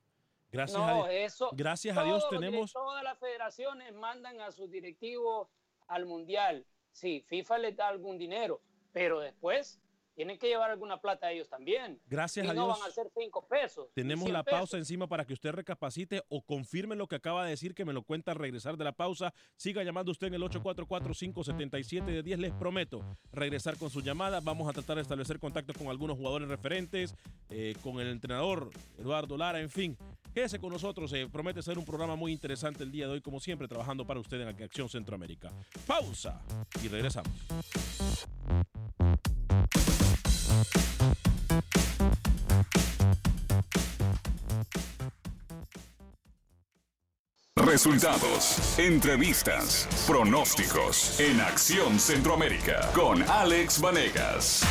Gracias 0.51 0.81
a 0.81 0.93
Dios. 0.93 1.07
eso. 1.09 1.49
Gracias 1.53 1.97
a 1.97 2.03
Dios 2.03 2.27
tenemos. 2.29 2.71
Todas 2.73 3.03
las 3.03 3.17
federaciones 3.17 3.93
mandan 3.93 4.39
a 4.41 4.51
sus 4.51 4.69
directivos 4.69 5.49
al 5.93 6.05
mundial. 6.05 6.65
Sí, 6.91 7.23
FIFA 7.27 7.57
les 7.59 7.75
da 7.75 7.87
algún 7.87 8.17
dinero, 8.17 8.61
pero 8.91 9.19
después 9.19 9.79
tienen 10.15 10.37
que 10.37 10.47
llevar 10.47 10.71
alguna 10.71 10.99
plata 11.01 11.31
ellos 11.31 11.49
también. 11.49 11.99
Gracias 12.07 12.45
y 12.45 12.49
a 12.49 12.53
no 12.53 12.65
Dios. 12.65 12.79
van 12.79 12.89
a 12.89 12.91
ser 12.93 13.07
cinco 13.17 13.47
pesos. 13.47 13.87
Tenemos 13.93 14.25
100 14.25 14.33
la 14.33 14.43
pesos. 14.43 14.59
pausa 14.59 14.77
encima 14.77 15.07
para 15.07 15.25
que 15.25 15.33
usted 15.33 15.51
recapacite 15.51 16.23
o 16.29 16.41
confirme 16.41 16.95
lo 16.95 17.07
que 17.07 17.15
acaba 17.15 17.43
de 17.43 17.51
decir, 17.51 17.73
que 17.73 17.85
me 17.85 17.93
lo 17.93 18.03
cuenta 18.03 18.31
al 18.31 18.37
regresar 18.37 18.77
de 18.77 18.83
la 18.83 18.91
pausa. 18.91 19.33
Siga 19.55 19.83
llamando 19.83 20.11
usted 20.11 20.27
en 20.27 20.35
el 20.35 20.41
844-577-10. 20.43 22.37
Les 22.37 22.51
prometo 22.53 23.03
regresar 23.31 23.77
con 23.77 23.89
su 23.89 24.01
llamada. 24.01 24.39
Vamos 24.39 24.67
a 24.69 24.73
tratar 24.73 24.95
de 24.97 25.01
establecer 25.01 25.39
contacto 25.39 25.73
con 25.73 25.87
algunos 25.87 26.17
jugadores 26.17 26.47
referentes, 26.47 27.15
eh, 27.49 27.75
con 27.81 27.99
el 27.99 28.07
entrenador 28.09 28.69
Eduardo 28.97 29.37
Lara, 29.37 29.59
en 29.59 29.69
fin. 29.69 29.97
Quédese 30.33 30.59
con 30.59 30.71
nosotros. 30.71 31.11
eh, 31.13 31.27
promete 31.31 31.61
ser 31.61 31.77
un 31.77 31.85
programa 31.85 32.15
muy 32.15 32.31
interesante 32.31 32.83
el 32.83 32.91
día 32.91 33.07
de 33.07 33.13
hoy, 33.13 33.21
como 33.21 33.39
siempre, 33.39 33.67
trabajando 33.67 34.05
para 34.05 34.19
usted 34.19 34.41
en 34.41 34.47
Acción 34.63 34.89
Centroamérica. 34.89 35.51
Pausa 35.85 36.41
y 36.83 36.87
regresamos. 36.87 37.31
Resultados, 47.73 48.77
entrevistas, 48.77 49.89
pronósticos 50.05 51.19
en 51.19 51.41
Acción 51.41 51.97
Centroamérica 51.97 52.91
con 52.93 53.23
Alex 53.23 53.81
Vanegas. 53.81 54.61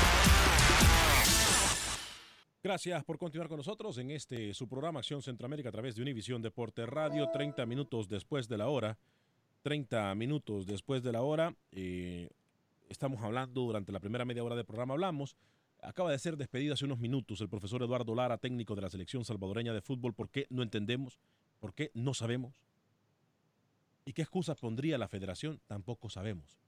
Gracias 2.62 3.02
por 3.02 3.18
continuar 3.18 3.48
con 3.48 3.56
nosotros 3.56 3.98
en 3.98 4.12
este 4.12 4.54
su 4.54 4.68
programa 4.68 5.00
Acción 5.00 5.20
Centroamérica 5.20 5.70
a 5.70 5.72
través 5.72 5.96
de 5.96 6.02
Univisión 6.02 6.42
Deporte 6.42 6.86
Radio, 6.86 7.28
30 7.32 7.66
minutos 7.66 8.08
después 8.08 8.46
de 8.48 8.56
la 8.56 8.68
hora. 8.68 8.96
30 9.62 10.14
minutos 10.14 10.64
después 10.64 11.02
de 11.02 11.10
la 11.10 11.22
hora. 11.22 11.56
eh, 11.72 12.28
estamos 12.88 13.20
hablando 13.24 13.62
durante 13.62 13.90
la 13.90 13.98
primera 13.98 14.24
media 14.24 14.44
hora 14.44 14.54
del 14.54 14.64
programa. 14.64 14.94
Hablamos. 14.94 15.36
Acaba 15.82 16.12
de 16.12 16.20
ser 16.20 16.36
despedido 16.36 16.74
hace 16.74 16.84
unos 16.84 17.00
minutos 17.00 17.40
el 17.40 17.48
profesor 17.48 17.82
Eduardo 17.82 18.14
Lara, 18.14 18.38
técnico 18.38 18.76
de 18.76 18.82
la 18.82 18.90
selección 18.90 19.24
salvadoreña 19.24 19.74
de 19.74 19.82
fútbol. 19.82 20.14
¿Por 20.14 20.30
qué 20.30 20.46
no 20.50 20.62
entendemos? 20.62 21.18
¿Por 21.58 21.74
qué 21.74 21.90
no 21.94 22.14
sabemos? 22.14 22.54
¿Y 24.04 24.12
qué 24.12 24.22
excusa 24.22 24.54
pondría 24.54 24.98
la 24.98 25.08
federación? 25.08 25.60
Tampoco 25.66 26.10
sabemos. 26.10 26.58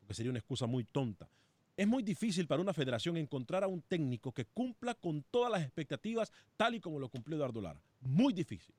Porque 0.00 0.14
sería 0.14 0.30
una 0.30 0.38
excusa 0.38 0.66
muy 0.66 0.84
tonta. 0.84 1.28
Es 1.76 1.86
muy 1.86 2.02
difícil 2.02 2.46
para 2.46 2.60
una 2.60 2.74
federación 2.74 3.16
encontrar 3.16 3.64
a 3.64 3.68
un 3.68 3.80
técnico 3.82 4.32
que 4.32 4.44
cumpla 4.44 4.94
con 4.94 5.22
todas 5.30 5.50
las 5.50 5.62
expectativas 5.62 6.30
tal 6.56 6.74
y 6.74 6.80
como 6.80 6.98
lo 6.98 7.08
cumplió 7.08 7.36
Eduardo 7.36 7.62
Lara. 7.62 7.80
Muy 8.00 8.32
difícil. 8.34 8.74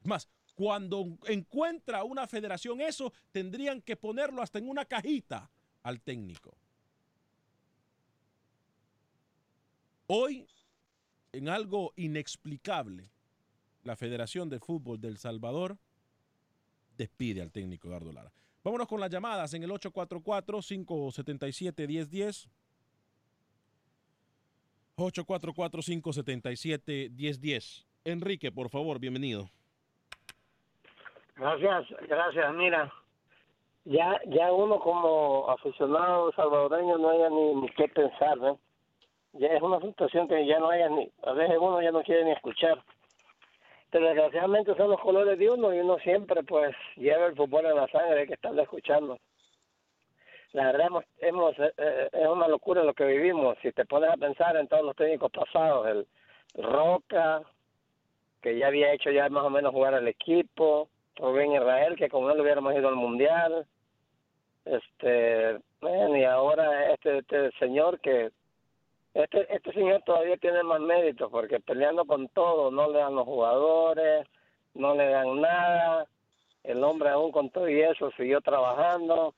Es 0.00 0.06
más, 0.06 0.28
cuando 0.54 1.18
encuentra 1.26 2.04
una 2.04 2.26
federación 2.26 2.80
eso, 2.80 3.12
tendrían 3.32 3.82
que 3.82 3.96
ponerlo 3.96 4.40
hasta 4.40 4.58
en 4.58 4.68
una 4.68 4.84
cajita 4.84 5.50
al 5.82 6.00
técnico. 6.00 6.56
Hoy, 10.06 10.46
en 11.32 11.48
algo 11.48 11.92
inexplicable, 11.96 13.10
la 13.82 13.96
Federación 13.96 14.48
de 14.48 14.60
Fútbol 14.60 15.00
del 15.00 15.18
Salvador 15.18 15.78
despide 16.96 17.42
al 17.42 17.52
técnico 17.52 17.88
Eduardo 17.88 18.12
Lara. 18.12 18.32
Vámonos 18.64 18.88
con 18.88 19.00
las 19.00 19.10
llamadas 19.10 19.52
en 19.54 19.62
el 19.62 19.70
844-577-1010. 19.70 22.48
844-577-1010. 24.96 27.84
Enrique, 28.04 28.50
por 28.50 28.70
favor, 28.70 28.98
bienvenido. 28.98 29.50
Gracias, 31.36 31.86
gracias. 32.08 32.54
Mira, 32.54 32.92
ya 33.84 34.18
ya 34.26 34.52
uno 34.52 34.80
como 34.80 35.48
aficionado 35.50 36.32
salvadoreño 36.32 36.98
no 36.98 37.10
haya 37.10 37.30
ni, 37.30 37.54
ni 37.54 37.68
qué 37.70 37.86
pensar, 37.88 38.36
¿no? 38.38 38.58
Ya 39.34 39.46
es 39.48 39.62
una 39.62 39.80
situación 39.80 40.26
que 40.28 40.46
ya 40.46 40.58
no 40.58 40.70
haya 40.70 40.88
ni, 40.88 41.10
a 41.24 41.32
veces 41.32 41.58
uno 41.60 41.82
ya 41.82 41.92
no 41.92 42.02
quiere 42.02 42.24
ni 42.24 42.32
escuchar. 42.32 42.82
Desgraciadamente 44.00 44.74
son 44.76 44.90
los 44.90 45.00
colores 45.00 45.38
de 45.38 45.50
uno 45.50 45.74
y 45.74 45.80
uno 45.80 45.98
siempre 45.98 46.42
pues 46.42 46.74
lleva 46.96 47.26
el 47.26 47.36
fútbol 47.36 47.66
en 47.66 47.76
la 47.76 47.88
sangre, 47.88 48.20
hay 48.20 48.26
que 48.26 48.34
estarlo 48.34 48.62
escuchando. 48.62 49.18
La 50.52 50.66
verdad 50.66 50.86
hemos, 50.86 51.04
hemos 51.18 51.58
eh, 51.58 51.72
eh, 51.76 52.08
es 52.12 52.28
una 52.28 52.48
locura 52.48 52.84
lo 52.84 52.94
que 52.94 53.04
vivimos. 53.04 53.56
Si 53.62 53.72
te 53.72 53.84
pones 53.84 54.10
a 54.10 54.16
pensar 54.16 54.56
en 54.56 54.68
todos 54.68 54.84
los 54.84 54.96
técnicos 54.96 55.30
pasados, 55.30 55.86
el 55.86 56.06
Roca, 56.62 57.42
que 58.42 58.58
ya 58.58 58.68
había 58.68 58.92
hecho 58.92 59.10
ya 59.10 59.28
más 59.28 59.44
o 59.44 59.50
menos 59.50 59.72
jugar 59.72 59.94
al 59.94 60.08
equipo, 60.08 60.88
Rubén 61.16 61.52
Israel, 61.52 61.96
que 61.96 62.08
con 62.08 62.30
él 62.30 62.40
hubiéramos 62.40 62.74
ido 62.74 62.88
al 62.88 62.96
mundial, 62.96 63.66
este, 64.64 65.58
bueno, 65.80 66.16
y 66.16 66.24
ahora 66.24 66.92
este, 66.92 67.18
este 67.18 67.50
señor 67.58 68.00
que, 68.00 68.30
este, 69.22 69.54
este 69.54 69.72
señor 69.72 70.02
todavía 70.04 70.36
tiene 70.36 70.62
más 70.62 70.80
mérito, 70.80 71.30
porque 71.30 71.58
peleando 71.58 72.04
con 72.04 72.28
todo, 72.28 72.70
no 72.70 72.90
le 72.90 72.98
dan 72.98 73.14
los 73.14 73.24
jugadores, 73.24 74.26
no 74.74 74.94
le 74.94 75.08
dan 75.08 75.40
nada, 75.40 76.06
el 76.62 76.84
hombre 76.84 77.08
aún 77.08 77.32
con 77.32 77.48
todo 77.48 77.66
y 77.68 77.80
eso 77.80 78.10
siguió 78.18 78.42
trabajando 78.42 79.34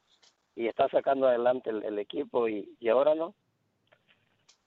y 0.57 0.67
está 0.67 0.88
sacando 0.88 1.29
adelante 1.29 1.71
el, 1.71 1.99
equipo 2.01 2.49
y, 2.49 2.69
y 2.81 2.88
ahora 2.88 3.14
no. 3.14 3.35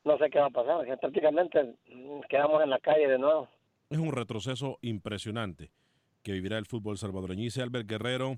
No 0.06 0.18
sé 0.18 0.30
qué 0.30 0.40
va 0.40 0.46
a 0.46 0.50
pasar, 0.50 0.86
que 0.86 0.96
prácticamente 0.96 1.76
quedamos 2.30 2.64
en 2.64 2.70
la 2.70 2.80
calle 2.80 3.08
de 3.08 3.20
nuevo. 3.20 3.50
Es 3.90 3.98
un 3.98 4.14
retroceso 4.14 4.80
impresionante 4.82 5.72
que 6.24 6.32
vivirá 6.32 6.58
el 6.58 6.66
fútbol 6.66 6.98
salvadoreño. 6.98 7.42
Dice 7.42 7.62
Albert 7.62 7.90
Guerrero, 7.90 8.38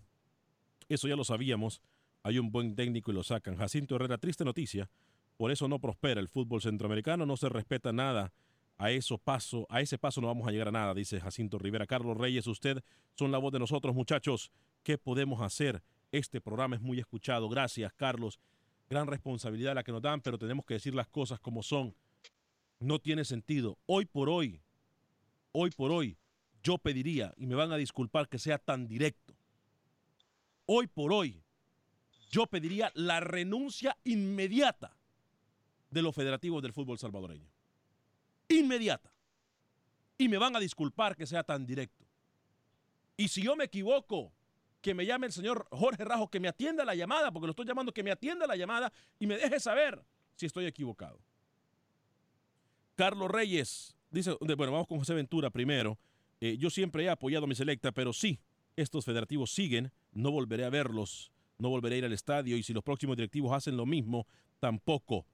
eso 0.89 1.07
ya 1.07 1.15
lo 1.15 1.23
sabíamos, 1.23 1.81
hay 2.23 2.39
un 2.39 2.51
buen 2.51 2.75
técnico 2.75 3.11
y 3.11 3.13
lo 3.13 3.21
sacan. 3.21 3.57
Jacinto 3.57 3.95
Herrera, 3.95 4.17
triste 4.17 4.43
noticia, 4.43 4.89
por 5.37 5.51
eso 5.51 5.67
no 5.67 5.79
prospera 5.79 6.21
el 6.21 6.27
fútbol 6.27 6.61
centroamericano, 6.61 7.25
no 7.25 7.37
se 7.37 7.49
respeta 7.49 7.91
nada. 7.91 8.33
A 8.77 8.91
eso 8.91 9.17
paso, 9.17 9.65
a 9.69 9.81
ese 9.81 9.97
paso 9.97 10.19
no 10.19 10.27
vamos 10.27 10.47
a 10.47 10.51
llegar 10.51 10.67
a 10.67 10.71
nada, 10.71 10.93
dice 10.93 11.19
Jacinto 11.19 11.59
Rivera. 11.59 11.85
Carlos 11.85 12.17
Reyes, 12.17 12.47
usted 12.47 12.83
son 13.15 13.31
la 13.31 13.37
voz 13.37 13.53
de 13.53 13.59
nosotros, 13.59 13.95
muchachos. 13.95 14.51
¿Qué 14.83 14.97
podemos 14.97 15.41
hacer? 15.41 15.83
Este 16.11 16.41
programa 16.41 16.75
es 16.75 16.81
muy 16.81 16.99
escuchado. 16.99 17.49
Gracias, 17.49 17.93
Carlos. 17.93 18.39
Gran 18.89 19.07
responsabilidad 19.07 19.75
la 19.75 19.83
que 19.83 19.91
nos 19.91 20.01
dan, 20.01 20.21
pero 20.21 20.37
tenemos 20.37 20.65
que 20.65 20.75
decir 20.75 20.93
las 20.93 21.07
cosas 21.07 21.39
como 21.39 21.63
son. 21.63 21.95
No 22.79 22.99
tiene 22.99 23.25
sentido. 23.25 23.77
Hoy 23.85 24.05
por 24.05 24.29
hoy, 24.29 24.61
hoy 25.51 25.71
por 25.71 25.91
hoy, 25.91 26.17
yo 26.61 26.77
pediría, 26.77 27.33
y 27.37 27.45
me 27.45 27.55
van 27.55 27.71
a 27.71 27.77
disculpar 27.77 28.27
que 28.27 28.39
sea 28.39 28.57
tan 28.57 28.87
directo, 28.87 29.35
hoy 30.65 30.87
por 30.87 31.13
hoy, 31.13 31.43
yo 32.31 32.47
pediría 32.47 32.91
la 32.95 33.19
renuncia 33.19 33.97
inmediata 34.03 34.97
de 35.93 36.01
los 36.01 36.15
federativos 36.15 36.61
del 36.61 36.73
fútbol 36.73 36.97
salvadoreño. 36.97 37.47
Inmediata. 38.49 39.11
Y 40.17 40.27
me 40.27 40.37
van 40.37 40.55
a 40.55 40.59
disculpar 40.59 41.15
que 41.15 41.25
sea 41.25 41.43
tan 41.43 41.65
directo. 41.65 42.05
Y 43.17 43.27
si 43.27 43.43
yo 43.43 43.55
me 43.55 43.65
equivoco, 43.65 44.33
que 44.81 44.93
me 44.93 45.05
llame 45.05 45.27
el 45.27 45.33
señor 45.33 45.67
Jorge 45.71 46.03
Rajo, 46.03 46.29
que 46.29 46.39
me 46.39 46.47
atienda 46.47 46.83
la 46.83 46.95
llamada, 46.95 47.31
porque 47.31 47.47
lo 47.47 47.51
estoy 47.51 47.65
llamando, 47.65 47.93
que 47.93 48.03
me 48.03 48.11
atienda 48.11 48.45
la 48.45 48.55
llamada 48.55 48.91
y 49.19 49.27
me 49.27 49.37
deje 49.37 49.59
saber 49.59 50.03
si 50.35 50.45
estoy 50.45 50.65
equivocado. 50.65 51.19
Carlos 52.95 53.31
Reyes 53.31 53.95
dice, 54.09 54.35
bueno, 54.39 54.71
vamos 54.71 54.87
con 54.87 54.99
José 54.99 55.13
Ventura 55.13 55.49
primero. 55.49 55.97
Eh, 56.41 56.57
yo 56.57 56.69
siempre 56.69 57.03
he 57.05 57.09
apoyado 57.09 57.45
a 57.45 57.47
mi 57.47 57.55
selecta, 57.55 57.91
pero 57.91 58.11
sí, 58.13 58.39
estos 58.75 59.05
federativos 59.05 59.53
siguen, 59.53 59.91
no 60.11 60.31
volveré 60.31 60.65
a 60.65 60.69
verlos, 60.69 61.31
no 61.57 61.69
volveré 61.69 61.95
a 61.95 61.97
ir 61.99 62.05
al 62.05 62.13
estadio 62.13 62.57
y 62.57 62.63
si 62.63 62.73
los 62.73 62.83
próximos 62.83 63.15
directivos 63.15 63.53
hacen 63.53 63.77
lo 63.77 63.85
mismo, 63.85 64.27
tampoco. 64.59 65.25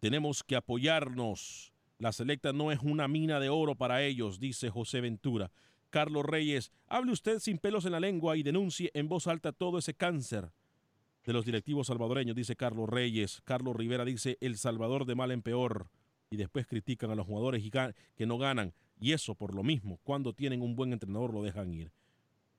Tenemos 0.00 0.44
que 0.44 0.56
apoyarnos. 0.56 1.72
La 1.98 2.12
selecta 2.12 2.52
no 2.52 2.70
es 2.70 2.78
una 2.80 3.08
mina 3.08 3.40
de 3.40 3.48
oro 3.48 3.74
para 3.74 4.02
ellos, 4.02 4.38
dice 4.38 4.70
José 4.70 5.00
Ventura. 5.00 5.50
Carlos 5.90 6.24
Reyes, 6.24 6.70
hable 6.86 7.12
usted 7.12 7.38
sin 7.38 7.58
pelos 7.58 7.84
en 7.84 7.92
la 7.92 8.00
lengua 8.00 8.36
y 8.36 8.42
denuncie 8.42 8.90
en 8.94 9.08
voz 9.08 9.26
alta 9.26 9.52
todo 9.52 9.78
ese 9.78 9.94
cáncer 9.94 10.50
de 11.24 11.32
los 11.34 11.44
directivos 11.44 11.88
salvadoreños, 11.88 12.36
dice 12.36 12.56
Carlos 12.56 12.88
Reyes. 12.88 13.42
Carlos 13.44 13.76
Rivera 13.76 14.04
dice 14.04 14.38
El 14.40 14.56
Salvador 14.56 15.04
de 15.04 15.14
mal 15.14 15.30
en 15.30 15.42
peor. 15.42 15.90
Y 16.30 16.36
después 16.36 16.66
critican 16.66 17.10
a 17.10 17.14
los 17.14 17.26
jugadores 17.26 17.62
que 18.16 18.26
no 18.26 18.38
ganan. 18.38 18.72
Y 19.00 19.12
eso 19.12 19.34
por 19.34 19.54
lo 19.54 19.62
mismo, 19.62 19.98
cuando 20.04 20.32
tienen 20.32 20.62
un 20.62 20.74
buen 20.74 20.92
entrenador 20.92 21.34
lo 21.34 21.42
dejan 21.42 21.72
ir. 21.72 21.92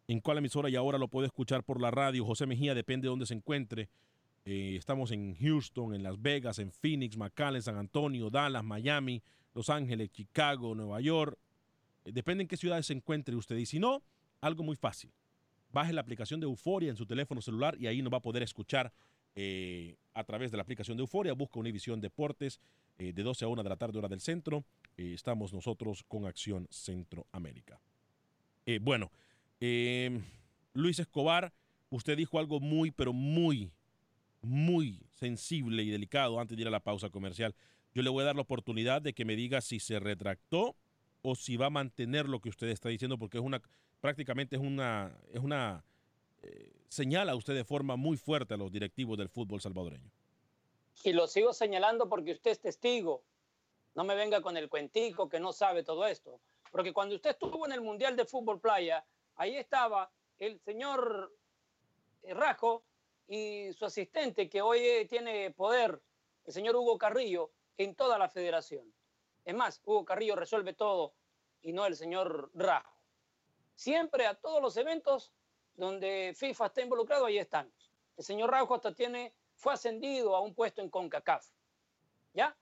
¿En 0.08 0.19
cuál 0.19 0.39
emisora 0.39 0.69
y 0.69 0.75
ahora 0.75 0.97
lo 0.97 1.08
puede 1.08 1.28
escuchar 1.28 1.63
por 1.63 1.82
la 1.82 1.91
radio? 1.91 2.25
José 2.25 2.45
Mejía, 2.45 2.75
depende 2.75 3.06
de 3.06 3.10
dónde 3.10 3.25
se 3.25 3.34
encuentre. 3.34 3.89
Eh, 4.45 4.75
estamos 4.78 5.12
en 5.12 5.36
Houston, 5.36 5.93
en 5.93 6.04
Las 6.04 6.21
Vegas, 6.21 6.60
en 6.60 6.71
Phoenix, 6.71 7.17
McAllen, 7.17 7.62
San 7.62 7.78
Antonio, 7.78 8.30
Dallas, 8.30 8.63
Miami, 8.63 9.21
Los 9.54 9.69
Ángeles, 9.69 10.12
Chicago, 10.12 10.75
Nueva 10.75 11.02
York. 11.02 11.38
Eh, 12.06 12.12
depende 12.12 12.43
en 12.43 12.47
qué 12.47 12.58
ciudades 12.58 12.88
se 12.88 12.93
encuentre 12.93 13.36
usted. 13.36 13.58
Y 13.58 13.65
si 13.65 13.80
no, 13.80 14.02
algo 14.41 14.63
muy 14.63 14.75
fácil. 14.75 15.12
Baje 15.71 15.93
la 15.93 16.02
aplicación 16.02 16.39
de 16.39 16.45
Euforia 16.45 16.89
en 16.89 16.95
su 16.95 17.06
teléfono 17.06 17.41
celular 17.41 17.75
y 17.80 17.88
ahí 17.88 18.02
nos 18.02 18.12
va 18.12 18.17
a 18.17 18.21
poder 18.21 18.41
escuchar 18.41 18.91
eh, 19.36 19.97
a 20.13 20.23
través 20.23 20.52
de 20.52 20.58
la 20.58 20.63
aplicación 20.63 20.97
de 20.97 21.02
Euforia. 21.02 21.34
Busca 21.34 21.60
Univisión 21.60 22.02
Deportes 22.02 22.60
de 22.97 23.13
12 23.13 23.45
a 23.45 23.47
1 23.47 23.63
de 23.63 23.69
la 23.69 23.78
tarde, 23.78 23.97
hora 23.97 24.10
del 24.10 24.19
centro. 24.19 24.65
Estamos 24.97 25.54
nosotros 25.54 26.04
con 26.06 26.25
Acción 26.25 26.67
Centroamérica. 26.69 27.80
Bueno, 28.82 29.10
Luis 30.73 30.99
Escobar, 30.99 31.54
usted 31.89 32.17
dijo 32.17 32.39
algo 32.39 32.60
muy, 32.60 32.91
pero 32.91 33.13
muy, 33.13 33.71
muy 34.41 35.02
sensible 35.12 35.84
y 35.84 35.89
delicado 35.89 36.39
antes 36.39 36.56
de 36.56 36.62
ir 36.62 36.67
a 36.67 36.71
la 36.71 36.80
pausa 36.80 37.10
comercial. 37.10 37.56
Yo 37.93 38.02
le 38.02 38.10
voy 38.10 38.21
a 38.21 38.28
dar 38.28 38.36
la 38.36 38.41
oportunidad 38.41 39.02
de 39.02 39.13
que 39.13 39.25
me 39.25 39.36
diga 39.36 39.62
si 39.62 39.80
se 39.80 39.99
retractó 39.99 40.75
o 41.21 41.36
si 41.36 41.58
va 41.58 41.67
a 41.67 41.71
mantener 41.71 42.28
lo 42.30 42.39
que 42.39 42.49
usted 42.49 42.67
está 42.67 42.89
diciendo, 42.89 43.17
porque 43.17 43.38
es 43.38 43.43
una, 43.43 43.62
prácticamente 43.99 44.56
es 44.56 44.62
una, 44.62 45.17
es 45.34 45.41
una 45.41 45.84
eh, 46.41 46.71
señala 46.88 47.36
usted 47.36 47.56
de 47.56 47.65
forma 47.65 47.95
muy 47.95 48.17
fuerte 48.17 48.54
a 48.54 48.58
los 48.58 48.71
directivos 48.71 49.17
del 49.17 49.30
fútbol 49.30 49.62
salvadoreño. 49.62 50.12
Y 51.04 51.13
lo 51.13 51.28
sigo 51.28 51.54
señalando 51.54 52.10
porque 52.10 52.34
usted 52.34 52.52
es 52.52 52.60
testigo. 52.60 53.23
No 53.95 54.04
me 54.04 54.15
venga 54.15 54.41
con 54.41 54.58
el 54.58 54.69
cuentico 54.69 55.30
que 55.30 55.39
no 55.39 55.52
sabe 55.52 55.84
todo 55.84 56.06
esto. 56.06 56.39
Porque 56.71 56.93
cuando 56.93 57.15
usted 57.15 57.32
estuvo 57.32 57.65
en 57.65 57.71
el 57.71 57.82
Mundial 57.82 58.15
de 58.15 58.25
Fútbol 58.25 58.60
Playa, 58.60 59.04
ahí 59.36 59.56
estaba 59.56 60.12
el 60.38 60.60
señor 60.60 61.34
eh, 62.23 62.34
Rajo 62.34 62.84
y 63.29 63.71
su 63.73 63.85
asistente, 63.85 64.49
que 64.49 64.59
hoy 64.59 64.79
eh, 64.79 65.05
tiene 65.05 65.51
poder, 65.51 66.01
el 66.45 66.51
señor 66.51 66.75
Hugo 66.75 66.97
Carrillo, 66.97 67.51
en 67.77 67.95
toda 67.95 68.17
la 68.17 68.27
federación. 68.27 68.91
Es 69.45 69.53
más, 69.53 69.79
Hugo 69.85 70.03
Carrillo 70.03 70.35
resuelve 70.35 70.73
todo 70.73 71.13
y 71.61 71.71
no 71.71 71.85
el 71.85 71.95
señor 71.95 72.49
Rajo. 72.55 72.97
Siempre 73.75 74.25
a 74.25 74.33
todos 74.33 74.61
los 74.61 74.75
eventos 74.77 75.31
donde 75.75 76.33
FIFA 76.35 76.65
está 76.65 76.81
involucrado, 76.81 77.27
ahí 77.27 77.37
están. 77.37 77.71
El 78.17 78.23
señor 78.23 78.49
Rajo 78.49 78.73
hasta 78.73 78.95
tiene, 78.95 79.35
fue 79.53 79.73
ascendido 79.73 80.35
a 80.35 80.41
un 80.41 80.55
puesto 80.55 80.81
en 80.81 80.89
CONCACAF. 80.89 81.47
¿Ya? 82.33 82.57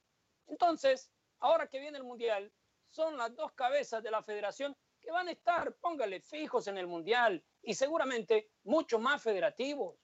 Entonces, 0.47 1.10
ahora 1.39 1.67
que 1.69 1.80
viene 1.80 1.97
el 1.97 2.03
Mundial, 2.03 2.51
son 2.89 3.15
las 3.15 3.34
dos 3.34 3.53
cabezas 3.53 4.03
de 4.03 4.12
la 4.12 4.21
federación 4.21 4.75
que 4.99 5.12
van 5.12 5.30
a 5.30 5.32
estar, 5.32 5.73
póngale, 5.75 6.19
fijos 6.19 6.67
en 6.67 6.77
el 6.77 6.88
Mundial 6.88 7.41
y 7.62 7.73
seguramente 7.73 8.49
mucho 8.65 8.99
más 8.99 9.23
federativos, 9.23 9.95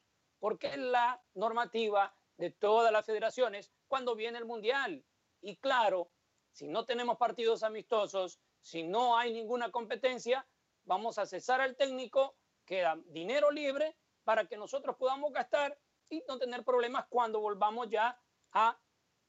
porque 0.44 0.68
es 0.68 0.78
la 0.78 1.24
normativa 1.36 2.14
de 2.36 2.52
todas 2.52 2.92
las 2.92 3.06
federaciones 3.06 3.72
cuando 3.88 4.14
viene 4.14 4.38
el 4.40 4.44
Mundial. 4.44 5.02
Y 5.40 5.56
claro, 5.56 6.12
si 6.52 6.68
no 6.68 6.84
tenemos 6.84 7.18
partidos 7.18 7.64
amistosos, 7.64 8.42
si 8.62 8.84
no 8.84 9.18
hay 9.18 9.32
ninguna 9.32 9.72
competencia, 9.72 10.46
vamos 10.84 11.18
a 11.18 11.26
cesar 11.26 11.62
al 11.62 11.78
técnico, 11.78 12.36
queda 12.66 12.98
dinero 13.06 13.52
libre 13.52 13.96
para 14.26 14.46
que 14.46 14.58
nosotros 14.58 14.98
podamos 14.98 15.32
gastar 15.32 15.80
y 16.10 16.22
no 16.28 16.38
tener 16.38 16.66
problemas 16.66 17.06
cuando 17.08 17.40
volvamos 17.40 17.90
ya 17.90 18.20
a 18.52 18.78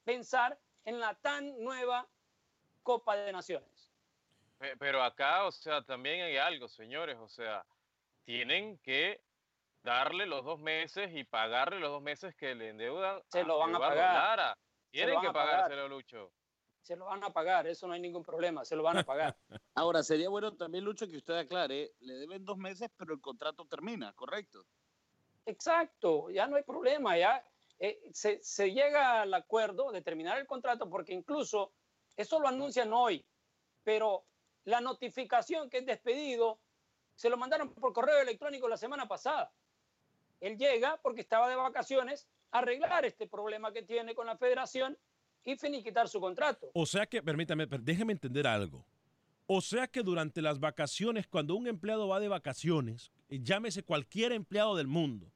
pensar 0.03 0.59
en 0.83 0.99
la 0.99 1.15
tan 1.15 1.63
nueva 1.63 2.09
Copa 2.83 3.15
de 3.15 3.31
Naciones. 3.31 3.89
Pe- 4.57 4.75
Pero 4.75 5.01
acá, 5.01 5.45
o 5.45 5.51
sea, 5.53 5.81
también 5.81 6.23
hay 6.23 6.35
algo, 6.35 6.67
señores, 6.67 7.17
o 7.19 7.29
sea, 7.29 7.65
tienen 8.25 8.77
que 8.79 9.23
darle 9.85 10.25
los 10.25 10.43
dos 10.43 10.59
meses 10.59 11.11
y 11.13 11.23
pagarle 11.23 11.79
los 11.79 11.91
dos 11.91 12.01
meses 12.01 12.35
que 12.35 12.55
le 12.55 12.69
endeudan 12.69 13.21
Se 13.29 13.43
lo 13.43 13.59
van 13.59 13.75
a 13.75 13.79
pagar. 13.79 14.13
Lara. 14.13 14.57
Tienen 14.91 15.21
que 15.21 15.31
pagárselo, 15.31 15.87
Lucho. 15.87 16.33
Se 16.81 16.95
lo 16.95 17.05
van 17.05 17.23
a 17.23 17.31
pagar, 17.31 17.65
eso 17.67 17.87
no 17.87 17.93
hay 17.93 17.99
ningún 17.99 18.23
problema, 18.23 18.63
se 18.63 18.75
lo 18.75 18.83
van 18.83 18.97
a 18.97 19.03
pagar. 19.03 19.35
Ahora, 19.75 20.03
sería 20.03 20.29
bueno 20.29 20.55
también, 20.55 20.83
Lucho, 20.83 21.07
que 21.07 21.17
usted 21.17 21.35
aclare, 21.35 21.91
le 21.99 22.13
deben 22.13 22.45
dos 22.45 22.57
meses, 22.57 22.89
pero 22.95 23.13
el 23.13 23.21
contrato 23.21 23.65
termina, 23.65 24.13
¿correcto? 24.13 24.63
Exacto, 25.45 26.29
ya 26.29 26.47
no 26.47 26.57
hay 26.57 26.63
problema, 26.63 27.17
ya 27.17 27.43
eh, 27.79 27.99
se, 28.13 28.39
se 28.43 28.71
llega 28.71 29.21
al 29.21 29.33
acuerdo 29.33 29.91
de 29.91 30.01
terminar 30.01 30.37
el 30.37 30.47
contrato 30.47 30.89
porque 30.89 31.13
incluso 31.13 31.73
eso 32.15 32.39
lo 32.39 32.47
anuncian 32.47 32.93
hoy, 32.93 33.25
pero 33.83 34.25
la 34.65 34.79
notificación 34.79 35.69
que 35.69 35.79
es 35.79 35.85
despedido 35.85 36.59
se 37.15 37.29
lo 37.29 37.37
mandaron 37.37 37.73
por 37.73 37.93
correo 37.93 38.19
electrónico 38.19 38.67
la 38.67 38.77
semana 38.77 39.07
pasada. 39.07 39.51
Él 40.45 40.57
llega 40.57 40.99
porque 41.01 41.21
estaba 41.21 41.49
de 41.49 41.55
vacaciones 41.55 42.27
a 42.51 42.59
arreglar 42.59 43.03
este 43.03 43.25
problema 43.27 43.73
que 43.73 43.81
tiene 43.81 44.13
con 44.13 44.27
la 44.27 44.37
federación 44.37 44.95
y 45.43 45.55
finiquitar 45.55 46.07
su 46.07 46.19
contrato. 46.19 46.69
O 46.75 46.85
sea 46.85 47.07
que, 47.07 47.23
permítame, 47.23 47.67
per- 47.67 47.81
déjeme 47.81 48.13
entender 48.13 48.45
algo. 48.45 48.85
O 49.47 49.59
sea 49.61 49.87
que 49.87 50.03
durante 50.03 50.43
las 50.43 50.59
vacaciones, 50.59 51.25
cuando 51.27 51.55
un 51.55 51.65
empleado 51.67 52.07
va 52.07 52.19
de 52.19 52.27
vacaciones, 52.27 53.11
eh, 53.29 53.39
llámese 53.41 53.81
cualquier 53.81 54.31
empleado 54.33 54.75
del 54.75 54.85
mundo, 54.87 55.31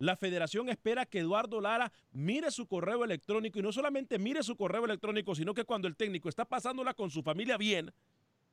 la 0.00 0.16
federación 0.16 0.68
espera 0.68 1.06
que 1.06 1.20
Eduardo 1.20 1.60
Lara 1.60 1.92
mire 2.10 2.50
su 2.50 2.66
correo 2.66 3.04
electrónico 3.04 3.60
y 3.60 3.62
no 3.62 3.70
solamente 3.72 4.18
mire 4.18 4.42
su 4.42 4.56
correo 4.56 4.84
electrónico, 4.84 5.36
sino 5.36 5.54
que 5.54 5.64
cuando 5.64 5.86
el 5.86 5.94
técnico 5.96 6.28
está 6.28 6.44
pasándola 6.44 6.94
con 6.94 7.10
su 7.10 7.22
familia 7.22 7.56
bien, 7.56 7.92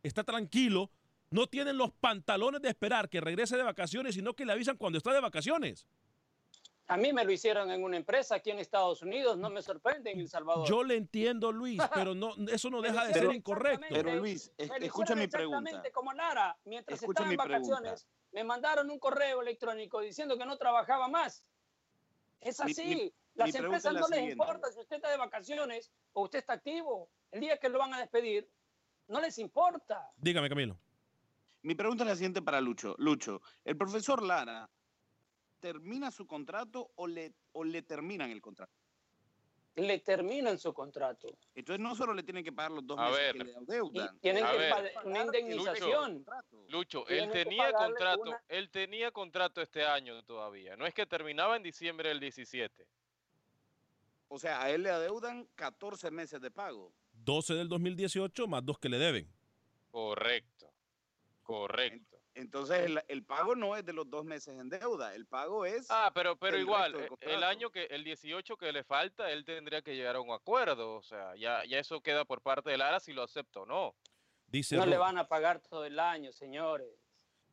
está 0.04 0.24
tranquilo, 0.24 0.92
no 1.32 1.48
tienen 1.48 1.78
los 1.78 1.92
pantalones 1.92 2.62
de 2.62 2.70
esperar 2.70 3.10
que 3.10 3.20
regrese 3.22 3.58
de 3.58 3.64
vacaciones, 3.64 4.16
sino 4.16 4.34
que 4.36 4.46
le 4.46 4.54
avisan 4.54 4.78
cuando 4.78 4.98
está 4.98 5.14
de 5.14 5.22
vacaciones. 5.22 5.86
A 6.88 6.98
mí 6.98 7.12
me 7.14 7.26
lo 7.26 7.32
hicieron 7.32 7.72
en 7.72 7.84
una 7.84 7.98
empresa 7.98 8.36
aquí 8.36 8.52
en 8.52 8.60
Estados 8.60 9.02
Unidos, 9.02 9.38
no 9.40 9.50
me 9.50 9.64
sorprende 9.64 10.12
en 10.12 10.20
El 10.20 10.30
Salvador. 10.30 10.68
Yo 10.68 10.84
le 10.84 10.96
entiendo, 10.96 11.52
Luis, 11.52 11.80
pero 11.96 12.14
no, 12.14 12.36
eso 12.52 12.70
no 12.70 12.80
deja 12.82 13.06
de 13.06 13.14
ser 13.14 13.34
incorrecto. 13.34 13.88
Pero, 13.90 14.16
Luis, 14.16 14.52
es- 14.58 14.70
escucha 14.80 15.16
mi 15.16 15.28
pregunta. 15.28 15.58
Exactamente 15.70 15.92
como 15.92 16.14
Lara, 16.14 16.56
mientras 16.66 17.02
Escucha 17.02 17.24
estaba 17.24 17.32
en 17.34 17.38
pregunta. 17.50 17.74
vacaciones, 17.74 18.08
me 18.32 18.44
mandaron 18.44 18.92
un 18.92 19.00
correo 19.00 19.42
electrónico 19.42 20.00
diciendo 20.00 20.38
que 20.38 20.46
no 20.46 20.58
trabajaba 20.58 21.08
más. 21.08 21.44
Es 22.40 22.60
así. 22.60 22.86
mi- 22.86 23.14
Las 23.34 23.52
mi 23.52 23.58
empresas 23.60 23.92
la 23.94 24.00
no 24.02 24.08
les 24.08 24.32
importa 24.32 24.72
si 24.72 24.80
usted 24.80 24.98
está 24.98 25.10
de 25.10 25.18
vacaciones 25.18 25.92
o 26.14 26.22
usted 26.24 26.40
está 26.40 26.54
activo. 26.54 27.10
El 27.32 27.42
día 27.42 27.58
que 27.58 27.68
lo 27.68 27.80
van 27.80 27.94
a 27.96 28.00
despedir, 28.00 28.48
no 29.08 29.20
les 29.20 29.40
importa. 29.40 30.12
Dígame, 30.18 30.48
Camilo. 30.50 30.78
Mi 31.66 31.74
pregunta 31.74 32.04
es 32.04 32.10
la 32.10 32.16
siguiente 32.16 32.44
para 32.44 32.62
Lucho. 32.62 32.94
Lucho, 33.00 33.42
¿el 33.64 33.76
profesor 33.76 34.22
Lara 34.22 34.70
termina 35.60 36.12
su 36.12 36.28
contrato 36.28 36.92
o 36.94 37.08
le, 37.08 37.34
o 37.54 37.64
le 37.64 37.82
terminan 37.82 38.30
el 38.30 38.40
contrato? 38.40 38.72
Le 39.78 39.98
terminan 39.98 40.60
su 40.60 40.72
contrato. 40.76 41.28
Entonces 41.56 41.82
no 41.82 41.96
solo 41.96 42.14
le 42.14 42.22
tienen 42.22 42.44
que 42.44 42.52
pagar 42.54 42.70
los 42.72 42.86
dos 42.86 43.00
A 43.00 43.10
meses 43.10 43.18
ver. 43.20 43.34
que 43.38 43.44
le 43.46 43.56
adeudan. 43.56 44.16
Y 44.16 44.20
tienen 44.20 44.46
A 44.46 44.52
que 44.52 44.58
ver. 44.60 44.70
pagar 44.70 44.92
una 45.06 45.26
indemnización. 45.26 46.24
Lucho, 46.70 47.08
él 47.08 47.32
tenía 47.32 47.74
contrato, 47.74 48.22
una- 48.22 48.44
él 48.48 48.70
tenía 48.70 49.12
contrato 49.12 49.60
este 49.60 49.84
año 49.84 50.22
todavía. 50.24 50.78
No 50.78 50.86
es 50.86 50.94
que 50.94 51.08
terminaba 51.08 51.58
en 51.58 51.64
diciembre 51.64 52.10
del 52.10 52.20
17. 52.20 52.88
O 54.28 54.38
sea, 54.38 54.62
a 54.62 54.70
él 54.70 54.84
le 54.84 54.92
adeudan 54.92 55.48
14 55.56 56.12
meses 56.12 56.40
de 56.40 56.52
pago. 56.52 56.94
12 57.12 57.56
del 57.56 57.68
2018 57.68 58.48
más 58.48 58.64
dos 58.64 58.78
que 58.78 58.88
le 58.88 59.00
deben. 59.00 59.28
Correcto. 59.90 60.72
Correcto. 61.46 62.18
Entonces 62.34 62.80
el, 62.80 63.02
el 63.08 63.24
pago 63.24 63.56
no 63.56 63.78
es 63.78 63.86
de 63.86 63.94
los 63.94 64.10
dos 64.10 64.26
meses 64.26 64.60
en 64.60 64.68
deuda, 64.68 65.16
el 65.16 65.26
pago 65.26 65.64
es... 65.66 65.86
Ah, 65.90 66.12
pero, 66.14 66.36
pero 66.36 66.58
igual, 66.60 66.92
del 66.92 67.04
eh, 67.04 67.08
el 67.22 67.44
año 67.44 67.70
que, 67.70 67.86
el 67.86 68.04
18 68.04 68.58
que 68.58 68.74
le 68.74 68.84
falta, 68.84 69.32
él 69.32 69.46
tendría 69.46 69.82
que 69.82 69.96
llegar 69.96 70.18
a 70.18 70.22
un 70.22 70.32
acuerdo. 70.32 70.96
O 70.96 71.02
sea, 71.04 71.36
ya, 71.38 71.64
ya 71.66 71.80
eso 71.80 72.02
queda 72.02 72.26
por 72.26 72.42
parte 72.42 72.72
de 72.72 72.78
Lara 72.78 73.00
si 73.00 73.14
lo 73.14 73.24
acepta 73.24 73.62
o 73.62 73.66
no. 73.66 73.96
Dice, 74.48 74.76
No 74.76 74.84
Ro- 74.84 74.90
le 74.90 74.98
van 74.98 75.18
a 75.18 75.28
pagar 75.28 75.62
todo 75.62 75.86
el 75.86 75.98
año, 76.00 76.34
señores. 76.34 76.88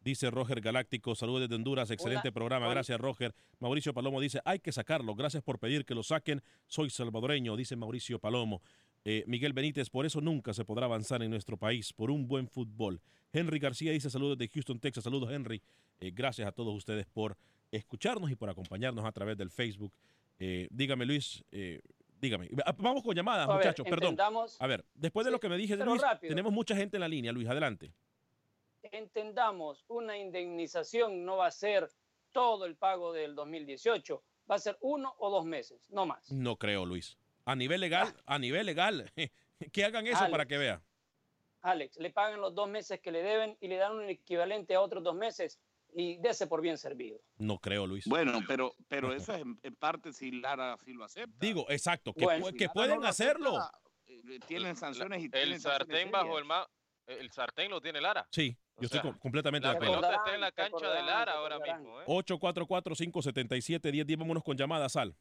dice 0.00 0.30
Roger 0.30 0.60
Galáctico, 0.60 1.14
saludos 1.14 1.42
desde 1.42 1.54
Honduras, 1.54 1.90
excelente 1.90 2.32
programa, 2.32 2.68
gracias 2.68 2.98
Roger. 3.00 3.34
Mauricio 3.60 3.94
Palomo 3.94 4.20
dice, 4.20 4.40
hay 4.44 4.58
que 4.58 4.72
sacarlo, 4.72 5.14
gracias 5.14 5.42
por 5.44 5.58
pedir 5.60 5.84
que 5.84 5.94
lo 5.94 6.02
saquen, 6.02 6.42
soy 6.66 6.90
salvadoreño, 6.90 7.56
dice 7.56 7.76
Mauricio 7.76 8.18
Palomo. 8.18 8.62
Eh, 9.04 9.22
Miguel 9.28 9.52
Benítez, 9.52 9.90
por 9.90 10.06
eso 10.06 10.20
nunca 10.20 10.54
se 10.54 10.64
podrá 10.64 10.86
avanzar 10.86 11.22
en 11.22 11.30
nuestro 11.30 11.56
país, 11.56 11.92
por 11.92 12.10
un 12.10 12.26
buen 12.26 12.48
fútbol. 12.48 13.00
Henry 13.32 13.58
García 13.58 13.92
dice, 13.92 14.10
saludos 14.10 14.36
de 14.38 14.48
Houston, 14.48 14.78
Texas, 14.78 15.04
saludos 15.04 15.30
Henry. 15.30 15.62
Eh, 16.00 16.10
gracias 16.14 16.46
a 16.46 16.52
todos 16.52 16.74
ustedes 16.74 17.06
por 17.06 17.36
escucharnos 17.70 18.30
y 18.30 18.36
por 18.36 18.50
acompañarnos 18.50 19.04
a 19.04 19.12
través 19.12 19.36
del 19.38 19.50
Facebook. 19.50 19.92
Eh, 20.38 20.68
dígame 20.70 21.06
Luis, 21.06 21.42
eh, 21.50 21.80
dígame. 22.20 22.48
Ah, 22.66 22.74
Vamos 22.76 23.02
con 23.02 23.14
llamadas, 23.14 23.48
A 23.48 23.52
ver, 23.56 23.56
muchachos, 23.66 23.86
perdón. 23.88 24.10
entendamos- 24.10 24.56
A 24.60 24.66
ver, 24.66 24.84
después 24.94 25.24
de 25.24 25.30
Sí, 25.30 25.32
lo 25.32 25.40
que 25.40 25.48
me 25.48 25.56
dije, 25.56 25.76
Luis, 25.76 26.02
rápido. 26.02 26.28
tenemos 26.30 26.52
mucha 26.52 26.76
gente 26.76 26.96
en 26.98 27.00
la 27.00 27.08
línea, 27.08 27.32
Luis, 27.32 27.48
adelante. 27.48 27.92
entendamos, 28.90 29.84
una 29.88 30.18
indemnización 30.18 31.24
no 31.24 31.36
va 31.38 31.46
a 31.46 31.50
ser 31.52 31.88
todo 32.32 32.66
el 32.66 32.74
pago 32.76 33.12
del 33.12 33.34
2018, 33.34 34.22
va 34.50 34.56
a 34.56 34.58
ser 34.58 34.76
uno 34.80 35.14
o 35.18 35.30
dos 35.30 35.44
meses, 35.46 35.88
no 35.90 36.04
más. 36.04 36.30
No 36.32 36.56
creo, 36.56 36.84
Luis. 36.84 37.16
A 37.44 37.54
nivel 37.56 37.80
legal, 37.80 38.12
a 38.26 38.38
nivel 38.38 38.66
legal, 38.66 39.10
que 39.72 39.84
hagan 39.84 40.06
eso 40.06 40.28
para 40.30 40.46
que 40.46 40.58
vea. 40.58 40.82
Alex, 41.62 41.96
le 41.98 42.10
pagan 42.10 42.40
los 42.40 42.54
dos 42.54 42.68
meses 42.68 43.00
que 43.00 43.10
le 43.12 43.22
deben 43.22 43.56
y 43.60 43.68
le 43.68 43.76
dan 43.76 43.92
un 43.94 44.08
equivalente 44.08 44.74
a 44.74 44.80
otros 44.80 45.02
dos 45.02 45.14
meses. 45.14 45.58
y 45.94 46.16
dese 46.22 46.46
por 46.46 46.62
bien 46.62 46.78
servido. 46.78 47.20
No 47.36 47.58
creo, 47.58 47.86
Luis. 47.86 48.06
Bueno, 48.06 48.40
pero, 48.48 48.74
pero 48.88 49.12
eso 49.12 49.34
es 49.34 49.42
en, 49.42 49.58
en 49.62 49.76
parte 49.76 50.10
si 50.14 50.30
Lara 50.30 50.74
sí 50.82 50.94
lo 50.94 51.04
acepta. 51.04 51.36
Digo, 51.38 51.66
exacto, 51.68 52.14
que, 52.14 52.24
Bueno, 52.24 52.46
pu- 52.46 52.50
Si 52.52 52.56
que 52.56 52.64
Lara 52.64 52.72
pueden 52.72 53.00
no 53.02 53.06
hacerlo. 53.06 53.58
acepta, 53.58 53.78
eh, 54.06 54.38
tienen 54.46 54.74
sanciones 54.74 55.20
y 55.20 55.26
El 55.26 55.30
tienen 55.30 55.60
sartén 55.60 56.10
bajo 56.10 56.38
el 56.38 56.46
ma 56.46 56.66
el 57.06 57.30
sartén 57.30 57.70
lo 57.70 57.78
tiene 57.82 58.00
Lara. 58.00 58.26
Sí, 58.30 58.56
O 58.76 58.80
yo 58.80 58.86
estoy 58.86 59.00
sea, 59.00 59.10
com- 59.10 59.18
completamente 59.18 59.68
de 59.68 59.74
La 59.74 59.78
acuerdo. 59.78 60.00
pelota 60.00 60.16
está 60.16 60.34
en 60.34 60.40
la 60.40 60.52
cancha 60.52 60.90
de 60.94 61.02
Lara 61.02 61.32
ahora 61.34 61.58
mismo. 61.58 62.00
¿eh? 62.00 62.04
844-577-1010. 62.06 64.16
Vámonos 64.18 64.42
con 64.44 64.56
llamada, 64.56 64.88
Sal. 64.88 65.14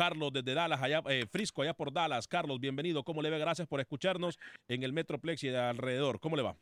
Carlos 0.00 0.32
desde 0.32 0.54
Dallas, 0.54 0.82
allá, 0.82 1.02
eh, 1.10 1.26
Frisco, 1.30 1.60
allá 1.60 1.74
por 1.74 1.92
Dallas. 1.92 2.26
Carlos, 2.26 2.58
bienvenido. 2.58 3.02
¿Cómo 3.02 3.20
le 3.20 3.28
va? 3.28 3.36
Gracias 3.36 3.68
por 3.68 3.80
escucharnos 3.80 4.38
en 4.66 4.82
el 4.82 4.94
Metroplex 4.94 5.44
y 5.44 5.48
de 5.48 5.58
alrededor. 5.58 6.18
¿Cómo 6.20 6.36
le 6.36 6.42
va? 6.42 6.54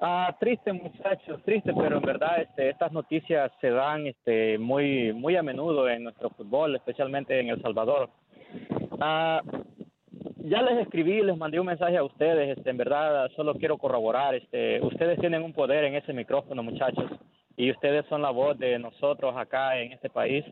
Ah, 0.00 0.36
triste 0.38 0.72
muchachos, 0.72 1.42
triste, 1.44 1.72
pero 1.76 1.96
en 1.96 2.04
verdad 2.04 2.42
este, 2.42 2.70
estas 2.70 2.92
noticias 2.92 3.50
se 3.60 3.70
dan 3.70 4.06
este, 4.06 4.58
muy, 4.58 5.12
muy 5.12 5.34
a 5.34 5.42
menudo 5.42 5.88
en 5.88 6.04
nuestro 6.04 6.30
fútbol, 6.30 6.76
especialmente 6.76 7.40
en 7.40 7.48
El 7.48 7.60
Salvador. 7.62 8.10
Ah, 9.00 9.42
ya 10.44 10.62
les 10.62 10.78
escribí, 10.78 11.20
les 11.20 11.36
mandé 11.36 11.58
un 11.58 11.66
mensaje 11.66 11.96
a 11.96 12.04
ustedes, 12.04 12.56
este, 12.56 12.70
en 12.70 12.76
verdad 12.76 13.28
solo 13.34 13.54
quiero 13.54 13.76
corroborar, 13.76 14.36
este, 14.36 14.80
ustedes 14.82 15.18
tienen 15.18 15.42
un 15.42 15.52
poder 15.52 15.82
en 15.82 15.96
ese 15.96 16.12
micrófono 16.12 16.62
muchachos 16.62 17.10
y 17.56 17.72
ustedes 17.72 18.06
son 18.06 18.22
la 18.22 18.30
voz 18.30 18.56
de 18.56 18.78
nosotros 18.78 19.36
acá 19.36 19.80
en 19.80 19.90
este 19.94 20.10
país. 20.10 20.44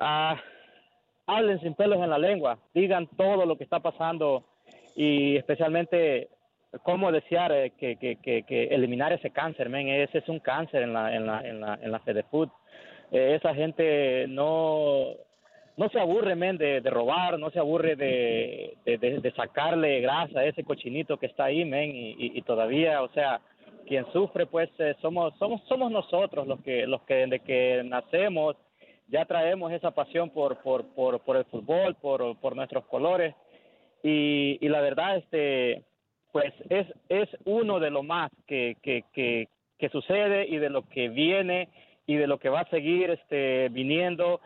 Ah, 0.00 0.40
hablen 1.26 1.60
sin 1.60 1.74
pelos 1.74 1.98
en 1.98 2.10
la 2.10 2.18
lengua, 2.18 2.58
digan 2.74 3.06
todo 3.16 3.46
lo 3.46 3.56
que 3.56 3.64
está 3.64 3.80
pasando 3.80 4.44
y 4.96 5.36
especialmente 5.36 6.28
cómo 6.82 7.12
desear 7.12 7.52
eh, 7.52 7.72
que, 7.78 7.96
que, 7.96 8.16
que, 8.42 8.64
eliminar 8.64 9.12
ese 9.12 9.30
cáncer, 9.30 9.68
men, 9.68 9.88
ese 9.88 10.18
es 10.18 10.28
un 10.28 10.40
cáncer 10.40 10.82
en 10.82 10.92
la 10.92 11.14
en 11.14 11.26
la 11.26 11.40
en 11.40 11.60
la 11.60 11.78
en 11.80 11.92
la 11.92 12.00
Fedefood. 12.00 12.48
Eh, 13.12 13.36
esa 13.36 13.54
gente 13.54 14.26
no 14.28 15.06
no 15.76 15.88
se 15.88 15.98
aburre, 15.98 16.36
men, 16.36 16.56
de, 16.56 16.80
de 16.80 16.90
robar, 16.90 17.38
no 17.38 17.50
se 17.50 17.58
aburre 17.58 17.96
de, 17.96 18.76
de, 18.84 19.32
sacarle 19.34 20.00
grasa 20.00 20.40
a 20.40 20.44
ese 20.44 20.62
cochinito 20.62 21.16
que 21.16 21.26
está 21.26 21.46
ahí, 21.46 21.64
men, 21.64 21.90
y 21.92 22.40
todavía, 22.42 23.02
o 23.02 23.08
sea, 23.08 23.40
quien 23.84 24.06
sufre, 24.12 24.46
pues, 24.46 24.70
eh, 24.78 24.94
somos 25.00 25.34
somos 25.38 25.62
somos 25.68 25.90
nosotros 25.90 26.46
los 26.46 26.60
que 26.62 26.86
los 26.86 27.02
que 27.02 27.14
desde 27.14 27.40
que 27.40 27.82
nacemos 27.84 28.56
ya 29.08 29.24
traemos 29.24 29.72
esa 29.72 29.90
pasión 29.90 30.30
por 30.30 30.62
por 30.62 30.86
por, 30.94 31.20
por 31.20 31.36
el 31.36 31.44
fútbol, 31.46 31.94
por 31.96 32.36
por 32.38 32.56
nuestros 32.56 32.84
colores 32.86 33.34
y, 34.04 34.58
y 34.60 34.68
la 34.68 34.82
verdad, 34.82 35.16
este 35.16 35.82
pues 36.30 36.52
es, 36.68 36.86
es 37.08 37.28
uno 37.44 37.80
de 37.80 37.90
lo 37.90 38.02
más 38.02 38.30
que, 38.46 38.76
que, 38.82 39.04
que, 39.12 39.48
que 39.78 39.88
sucede 39.88 40.46
y 40.48 40.58
de 40.58 40.68
lo 40.68 40.82
que 40.88 41.08
viene 41.08 41.68
y 42.06 42.16
de 42.16 42.26
lo 42.26 42.38
que 42.38 42.48
va 42.48 42.60
a 42.60 42.70
seguir 42.70 43.10
este, 43.10 43.68
viniendo. 43.70 44.40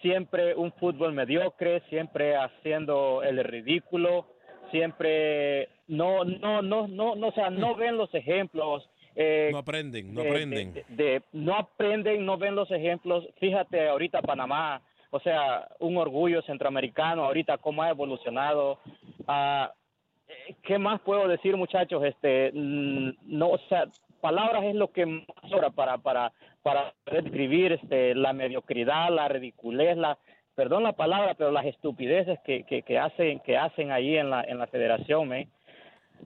Siempre 0.00 0.54
un 0.54 0.72
fútbol 0.72 1.12
mediocre, 1.12 1.82
siempre 1.90 2.36
haciendo 2.36 3.22
el 3.24 3.42
ridículo, 3.42 4.26
siempre 4.70 5.68
no, 5.88 6.24
no, 6.24 6.62
no, 6.62 6.86
no, 6.86 7.16
no, 7.16 7.28
o 7.28 7.32
sea, 7.32 7.50
no 7.50 7.74
ven 7.74 7.98
los 7.98 8.14
ejemplos. 8.14 8.88
Eh, 9.16 9.48
No 9.52 9.58
aprenden, 9.58 10.12
no 10.14 10.22
de- 10.22 10.28
aprenden. 10.28 10.72
de- 10.74 10.84
de- 10.88 11.22
no 11.32 11.54
aprenden, 11.56 12.24
no 12.26 12.36
ven 12.38 12.54
los 12.54 12.70
ejemplos. 12.70 13.26
Fíjate 13.38 13.88
ahorita 13.88 14.22
Panamá, 14.22 14.80
o 15.10 15.20
sea, 15.20 15.68
un 15.78 15.96
orgullo 15.96 16.42
centroamericano, 16.42 17.24
ahorita 17.24 17.58
cómo 17.58 17.82
ha 17.82 17.90
evolucionado. 17.90 18.78
Ah, 19.28 19.72
eh, 20.28 20.54
¿Qué 20.62 20.78
más 20.78 21.00
puedo 21.02 21.28
decir, 21.28 21.56
muchachos? 21.56 22.02
Este, 22.04 22.50
mm, 22.52 23.10
no, 23.26 23.50
o 23.50 23.58
sea, 23.68 23.84
palabras 24.20 24.64
es 24.64 24.74
lo 24.74 24.90
que 24.90 25.06
más 25.06 25.24
sobra 25.48 25.70
para, 25.70 25.98
para, 25.98 26.32
para 26.62 26.92
describir 27.12 27.72
este, 27.72 28.14
la 28.14 28.32
mediocridad, 28.32 29.10
la 29.10 29.28
ridiculez, 29.28 29.96
la, 29.96 30.16
perdón 30.54 30.82
la 30.82 30.92
palabra, 30.94 31.34
pero 31.34 31.50
las 31.52 31.66
estupideces 31.66 32.38
que, 32.44 32.64
que, 32.64 32.82
que 32.82 32.98
hacen, 32.98 33.38
que 33.40 33.56
hacen 33.56 33.92
ahí 33.92 34.16
en 34.16 34.30
la, 34.30 34.42
en 34.42 34.58
la 34.58 34.66
federación, 34.66 35.28
¿me? 35.28 35.48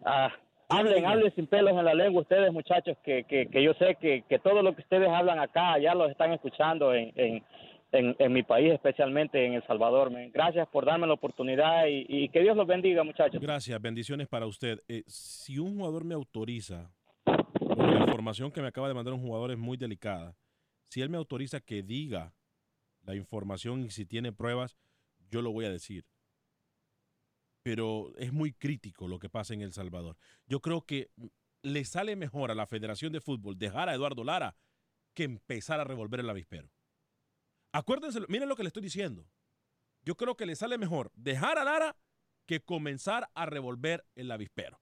Ah, 0.04 0.32
hablen, 0.68 1.06
hablen 1.06 1.34
sin 1.34 1.46
pelos 1.46 1.72
en 1.72 1.84
la 1.84 1.94
lengua 1.94 2.22
ustedes, 2.22 2.52
muchachos, 2.52 2.96
que, 3.04 3.24
que, 3.24 3.48
que 3.48 3.62
yo 3.62 3.74
sé 3.74 3.96
que, 4.00 4.22
que 4.28 4.38
todo 4.38 4.62
lo 4.62 4.74
que 4.74 4.82
ustedes 4.82 5.08
hablan 5.08 5.38
acá, 5.38 5.78
ya 5.78 5.94
lo 5.94 6.08
están 6.08 6.32
escuchando 6.32 6.94
en, 6.94 7.12
en, 7.16 7.44
en, 7.92 8.16
en 8.18 8.32
mi 8.32 8.42
país, 8.42 8.72
especialmente 8.72 9.44
en 9.44 9.54
El 9.54 9.66
Salvador. 9.66 10.10
men. 10.10 10.30
Gracias 10.32 10.68
por 10.68 10.84
darme 10.84 11.06
la 11.06 11.14
oportunidad 11.14 11.86
y, 11.86 12.06
y 12.08 12.28
que 12.28 12.40
Dios 12.40 12.56
los 12.56 12.66
bendiga, 12.66 13.02
muchachos. 13.02 13.40
Gracias, 13.40 13.80
bendiciones 13.80 14.28
para 14.28 14.46
usted. 14.46 14.80
Eh, 14.88 15.02
si 15.06 15.58
un 15.58 15.76
jugador 15.76 16.04
me 16.04 16.14
autoriza, 16.14 16.90
porque 17.24 17.92
la 17.94 18.00
información 18.00 18.50
que 18.50 18.60
me 18.60 18.68
acaba 18.68 18.88
de 18.88 18.94
mandar 18.94 19.14
un 19.14 19.22
jugador 19.22 19.50
es 19.50 19.58
muy 19.58 19.76
delicada, 19.76 20.34
si 20.90 21.02
él 21.02 21.10
me 21.10 21.16
autoriza 21.16 21.60
que 21.60 21.82
diga 21.82 22.32
la 23.04 23.14
información 23.14 23.84
y 23.84 23.90
si 23.90 24.04
tiene 24.04 24.32
pruebas, 24.32 24.76
yo 25.30 25.40
lo 25.42 25.50
voy 25.50 25.64
a 25.64 25.70
decir. 25.70 26.04
Pero 27.68 28.12
es 28.16 28.32
muy 28.32 28.54
crítico 28.54 29.06
lo 29.08 29.18
que 29.18 29.28
pasa 29.28 29.52
en 29.52 29.60
El 29.60 29.74
Salvador. 29.74 30.16
Yo 30.46 30.60
creo 30.60 30.86
que 30.86 31.10
le 31.60 31.84
sale 31.84 32.16
mejor 32.16 32.50
a 32.50 32.54
la 32.54 32.66
Federación 32.66 33.12
de 33.12 33.20
Fútbol 33.20 33.58
dejar 33.58 33.90
a 33.90 33.94
Eduardo 33.94 34.24
Lara 34.24 34.56
que 35.12 35.24
empezar 35.24 35.78
a 35.78 35.84
revolver 35.84 36.20
el 36.20 36.30
avispero. 36.30 36.70
Acuérdense, 37.72 38.20
miren 38.28 38.48
lo 38.48 38.56
que 38.56 38.62
le 38.62 38.68
estoy 38.68 38.82
diciendo. 38.82 39.28
Yo 40.02 40.16
creo 40.16 40.34
que 40.34 40.46
le 40.46 40.56
sale 40.56 40.78
mejor 40.78 41.12
dejar 41.14 41.58
a 41.58 41.64
Lara 41.64 41.94
que 42.46 42.62
comenzar 42.62 43.28
a 43.34 43.44
revolver 43.44 44.06
el 44.14 44.30
avispero. 44.30 44.80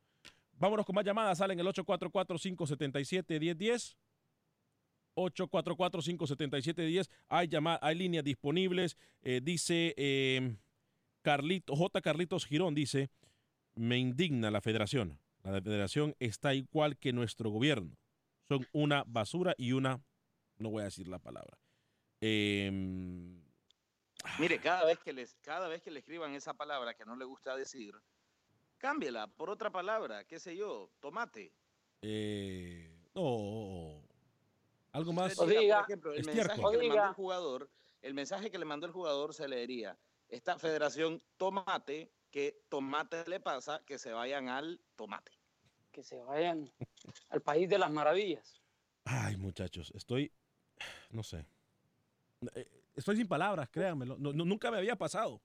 Vámonos 0.53 0.87
con 0.87 0.95
más 0.95 1.05
llamadas. 1.05 1.39
Salen 1.39 1.59
el 1.59 1.67
844-577-1010. 1.67 3.97
844-577-10. 5.17 7.11
Hay, 7.31 7.49
llama- 7.49 7.81
hay 7.83 7.97
líneas 7.97 8.23
disponibles. 8.23 8.97
Eh, 9.23 9.41
dice 9.43 9.93
eh, 9.97 10.55
Carlito, 11.27 11.75
J. 11.75 12.01
Carlitos 12.03 12.47
Girón, 12.47 12.77
dice, 12.77 13.11
me 13.75 13.99
indigna 13.99 14.53
la 14.53 14.61
federación. 14.61 15.19
La 15.43 15.61
federación 15.61 16.15
está 16.21 16.55
igual 16.55 16.97
que 16.99 17.13
nuestro 17.13 17.51
gobierno. 17.51 17.97
Son 18.47 18.65
una 18.71 19.03
basura 19.09 19.53
y 19.59 19.73
una, 19.73 20.01
no 20.59 20.71
voy 20.71 20.83
a 20.83 20.85
decir 20.85 21.09
la 21.09 21.19
palabra. 21.19 21.59
Em, 22.21 23.43
Mire, 24.39 24.61
cada 24.61 24.85
vez 24.85 25.01
que 25.01 25.13
les, 25.13 25.35
cada 25.43 25.67
vez 25.67 25.83
que 25.83 25.91
le 25.91 25.99
escriban 25.99 26.33
esa 26.33 26.55
palabra 26.55 26.95
que 26.95 27.05
no 27.05 27.17
le 27.17 27.25
gusta 27.25 27.57
decir, 27.57 27.93
cámbiela 28.79 29.27
por 29.27 29.51
otra 29.51 29.71
palabra, 29.73 30.23
qué 30.27 30.39
sé 30.39 30.55
yo, 30.55 30.93
tomate. 31.01 31.53
eh, 32.03 32.89
no, 33.17 34.01
algo 34.93 35.13
más. 35.13 35.37
Diga, 35.45 35.79
por 35.79 35.91
ejemplo, 35.91 36.13
el 36.15 36.25
mensaje 36.25 36.63
que 36.63 36.77
le 36.79 36.89
mandó 36.89 37.09
el 37.09 37.15
jugador, 37.15 37.71
el 38.03 38.15
mensaje 38.15 38.51
que 38.53 38.59
le 38.59 38.65
mandó 38.65 38.87
el 38.87 38.93
jugador 38.93 39.35
se 39.35 39.49
leería, 39.49 39.99
esta 40.29 40.59
federación 40.59 41.23
tomate, 41.37 42.11
que 42.31 42.63
tomate 42.69 43.29
le 43.29 43.41
pasa, 43.41 43.83
que 43.87 43.99
se 43.99 44.13
vayan 44.13 44.49
al 44.49 44.81
tomate. 44.97 45.33
Que 45.93 46.03
se 46.03 46.19
vayan 46.21 46.71
al 47.31 47.41
país 47.41 47.69
de 47.69 47.79
las 47.79 47.91
maravillas. 47.91 48.61
Ay, 49.05 49.37
muchachos, 49.37 49.93
estoy, 49.95 50.33
no 51.11 51.23
sé. 51.23 51.47
Eh, 52.55 52.71
Estoy 52.95 53.17
sin 53.17 53.29
palabras, 53.29 53.69
créanmelo. 53.69 54.17
No- 54.19 54.33
no- 54.33 54.45
nunca 54.47 54.71
me 54.71 54.79
había 54.79 54.97
pasado. 54.97 55.43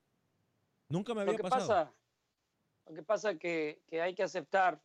Nunca 0.88 1.14
me 1.14 1.22
había 1.22 1.34
Lo 1.34 1.38
que 1.38 1.44
pasado. 1.44 1.68
pasa, 1.68 1.94
lo 2.88 2.96
que 2.96 3.04
pasa 3.04 3.32
es 3.32 3.40
que, 3.40 3.82
que 3.88 4.02
hay 4.02 4.16
que 4.16 4.24
aceptar 4.24 4.82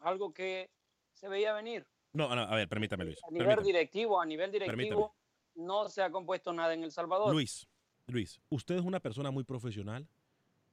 algo 0.00 0.32
que 0.32 0.70
se 1.14 1.28
veía 1.28 1.54
venir. 1.54 1.86
No, 2.12 2.34
no, 2.34 2.42
a 2.42 2.54
ver, 2.56 2.68
permítame, 2.68 3.04
Luis. 3.06 3.18
A 3.24 3.30
nivel 3.30 3.46
permítame. 3.46 3.66
directivo, 3.66 4.20
a 4.20 4.26
nivel 4.26 4.52
directivo, 4.52 5.14
no 5.54 5.88
se 5.88 6.02
ha 6.02 6.10
compuesto 6.10 6.52
nada 6.52 6.74
en 6.74 6.84
El 6.84 6.92
Salvador. 6.92 7.32
Luis, 7.32 7.66
Luis, 8.06 8.40
usted 8.48 8.76
es 8.76 8.82
una 8.82 9.00
persona 9.00 9.30
muy 9.30 9.44
profesional. 9.44 10.06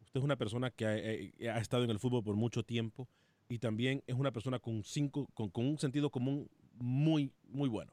Usted 0.02 0.20
es 0.20 0.24
una 0.24 0.38
persona 0.38 0.72
que 0.72 0.86
ha, 0.86 0.98
eh, 0.98 1.34
ha 1.50 1.60
estado 1.60 1.84
en 1.84 1.90
el 1.90 2.00
fútbol 2.00 2.24
por 2.24 2.36
mucho 2.36 2.64
tiempo 2.64 3.08
y 3.50 3.60
también 3.60 4.04
es 4.08 4.16
una 4.16 4.32
persona 4.32 4.60
con, 4.60 4.84
cinco, 4.84 5.28
con, 5.34 5.50
con 5.50 5.66
un 5.66 5.78
sentido 5.78 6.10
común 6.10 6.50
muy, 6.76 7.32
muy 7.44 7.70
bueno. 7.70 7.92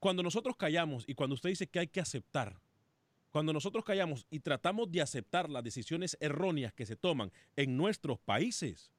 Cuando 0.00 0.22
nosotros 0.22 0.56
callamos 0.56 1.04
y 1.06 1.14
cuando 1.14 1.34
usted 1.34 1.50
dice 1.50 1.68
que 1.68 1.78
hay 1.78 1.86
que 1.86 2.00
aceptar, 2.00 2.60
cuando 3.30 3.52
nosotros 3.52 3.84
callamos 3.84 4.26
y 4.30 4.40
tratamos 4.40 4.90
de 4.90 5.00
aceptar 5.00 5.48
las 5.48 5.62
decisiones 5.62 6.16
erróneas 6.20 6.72
que 6.74 6.84
se 6.86 6.96
toman 6.96 7.30
en 7.56 7.76
nuestros 7.76 8.18
países, 8.18 8.90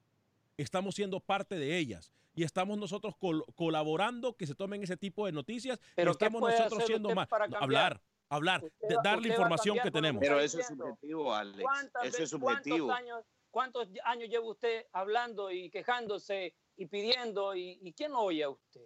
estamos 0.57 0.95
siendo 0.95 1.19
parte 1.19 1.55
de 1.59 1.77
ellas 1.77 2.13
y 2.35 2.43
estamos 2.43 2.77
nosotros 2.77 3.15
col- 3.17 3.43
colaborando 3.55 4.35
que 4.37 4.47
se 4.47 4.55
tomen 4.55 4.81
ese 4.81 4.97
tipo 4.97 5.25
de 5.25 5.33
noticias 5.33 5.79
Pero 5.95 6.11
y 6.11 6.15
¿qué 6.15 6.25
estamos 6.25 6.41
nosotros 6.49 6.85
siendo 6.87 7.13
más. 7.13 7.27
hablar, 7.59 8.01
hablar, 8.35 8.63
Usted 8.63 8.87
de- 8.89 8.97
dar 9.03 9.21
la 9.21 9.27
información 9.27 9.77
que 9.81 9.91
tenemos. 9.91 10.19
Pero 10.19 10.39
eso 10.39 10.59
es 10.59 10.67
subjetivo, 10.67 11.33
Alex. 11.33 11.61
¿Cuántas 11.61 12.05
Eso 12.05 12.23
es 12.23 12.29
subjetivo. 12.29 12.87
¿Cuántos 12.87 12.97
años, 12.97 13.25
¿Cuántos 13.51 13.87
años 14.03 14.29
lleva 14.29 14.45
usted 14.49 14.87
hablando 14.93 15.51
y 15.51 15.69
quejándose 15.69 16.55
y 16.75 16.85
pidiendo? 16.87 17.55
¿Y, 17.55 17.79
y 17.81 17.93
quién 17.93 18.11
lo 18.11 18.21
oye 18.21 18.43
a 18.43 18.49
usted? 18.49 18.81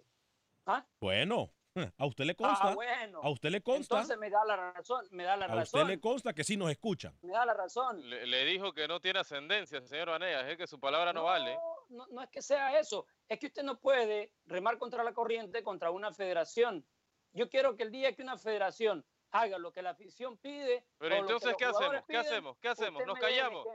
¿Ah? 0.66 0.86
Bueno, 1.00 1.50
a 1.96 2.06
usted 2.06 2.24
le 2.24 2.34
consta. 2.34 2.68
Ah, 2.70 2.74
bueno. 2.74 3.20
A 3.22 3.30
usted 3.30 3.50
le 3.50 3.62
consta. 3.62 3.94
Entonces 3.94 4.18
me 4.18 4.28
da 4.28 4.44
la 4.44 4.72
razón, 4.72 5.06
me 5.10 5.24
da 5.24 5.36
la 5.36 5.46
a 5.46 5.62
usted 5.62 5.84
le 5.86 5.98
consta 5.98 6.34
que 6.34 6.44
sí 6.44 6.56
nos 6.58 6.70
escuchan. 6.70 7.16
Me 7.22 7.32
da 7.32 7.46
la 7.46 7.54
razón. 7.54 8.08
Le, 8.08 8.26
le 8.26 8.44
dijo 8.44 8.72
que 8.74 8.86
no 8.86 9.00
tiene 9.00 9.20
ascendencia, 9.20 9.80
señor 9.86 10.10
Vanegas, 10.10 10.46
es 10.48 10.58
que 10.58 10.66
su 10.66 10.78
palabra 10.78 11.12
no, 11.14 11.24
vale. 11.24 11.56
no, 11.88 12.06
no 12.08 12.22
es 12.22 12.28
que 12.28 12.42
sea 12.42 12.78
eso, 12.78 13.06
es 13.28 13.38
que 13.38 13.46
usted 13.46 13.62
no 13.62 13.80
puede 13.80 14.34
remar 14.44 14.76
contra 14.78 15.02
la 15.02 15.14
corriente 15.14 15.62
contra 15.62 15.90
una 15.90 16.12
federación. 16.12 16.86
Yo 17.32 17.48
quiero 17.48 17.76
que 17.76 17.84
el 17.84 17.90
día 17.92 18.14
que 18.14 18.22
una 18.22 18.36
federación 18.36 19.04
haga 19.30 19.58
lo 19.58 19.72
que 19.72 19.82
la 19.82 19.90
afición 19.90 20.36
pide. 20.38 20.84
Pero 20.98 21.16
entonces, 21.16 21.54
¿qué 21.58 21.64
hacemos? 21.64 22.02
¿Qué 22.08 22.16
hacemos? 22.16 22.56
¿Qué 22.60 22.68
hacemos? 22.68 23.06
¿Nos 23.06 23.18
callamos? 23.18 23.66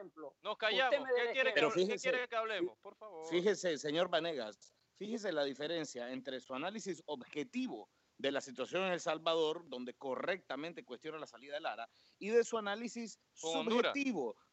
Nos 0.41 0.58
callamos. 0.58 1.10
¿Qué 1.16 1.32
quiere, 1.32 1.54
que, 1.54 1.88
qué 1.88 1.97
quiere 1.97 2.28
que 2.28 2.36
hablemos? 2.36 2.78
Por 2.80 2.95
favor. 2.95 3.28
Fíjese, 3.30 3.78
señor 3.78 4.10
Vanegas, 4.10 4.74
fíjese 4.97 5.32
la 5.32 5.43
diferencia 5.43 6.12
entre 6.12 6.39
su 6.39 6.54
análisis 6.54 7.01
objetivo 7.06 7.89
de 8.18 8.32
la 8.32 8.41
situación 8.41 8.84
en 8.84 8.93
El 8.93 8.99
Salvador, 8.99 9.68
donde 9.68 9.93
correctamente 9.95 10.84
cuestiona 10.84 11.18
la 11.18 11.28
salida 11.28 11.56
de 11.56 11.62
Lara, 11.62 11.89
y 12.20 12.30
de 12.30 12.43
su 12.43 12.58
análisis 12.58 13.20
Honduras. 13.41 13.93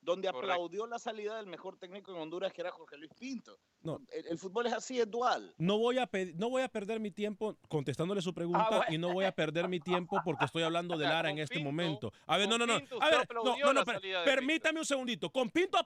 Donde 0.03 0.29
Correcto. 0.29 0.53
aplaudió 0.53 0.87
la 0.87 0.99
salida 0.99 1.37
del 1.37 1.47
mejor 1.47 1.77
técnico 1.77 2.11
en 2.13 2.19
Honduras, 2.19 2.53
que 2.53 2.63
era 2.63 2.71
Jorge 2.71 2.97
Luis 2.97 3.13
Pinto. 3.19 3.59
No. 3.83 4.01
El, 4.13 4.27
el 4.29 4.39
fútbol 4.39 4.67
es 4.67 4.73
así, 4.73 4.99
es 4.99 5.11
dual. 5.11 5.55
No 5.59 5.79
voy, 5.79 5.99
a 5.99 6.09
no 6.37 6.49
voy 6.51 6.63
a 6.63 6.69
perder 6.69 7.01
mi 7.01 7.11
tiempo 7.11 7.57
contestándole 7.69 8.23
su 8.23 8.33
pregunta 8.35 8.67
Ah, 8.71 8.77
bueno. 8.79 8.95
y 8.95 8.99
no 8.99 9.13
voy 9.13 9.25
a 9.27 9.33
perder 9.33 9.69
mi 9.69 9.81
tiempo 9.81 10.19
porque 10.25 10.45
estoy 10.47 10.63
hablando 10.63 10.97
de 10.97 11.05
Lara 11.23 11.31
en 11.31 11.39
este 11.39 11.57
Pinto- 11.57 11.65
momento. 11.69 12.13
A 12.27 12.37
ver, 12.39 12.49
no, 12.49 12.57
no, 12.59 12.67
no. 12.67 12.75
A 12.75 12.79
ver, 13.11 13.29
no, 13.35 13.57
no, 13.57 13.73
no, 13.73 13.85
per- 13.85 14.01
Pinto. 14.01 14.19
permítame 14.25 14.79
un 14.81 14.87
segundito. 14.87 15.31
Con 15.31 15.51
Pinto 15.51 15.79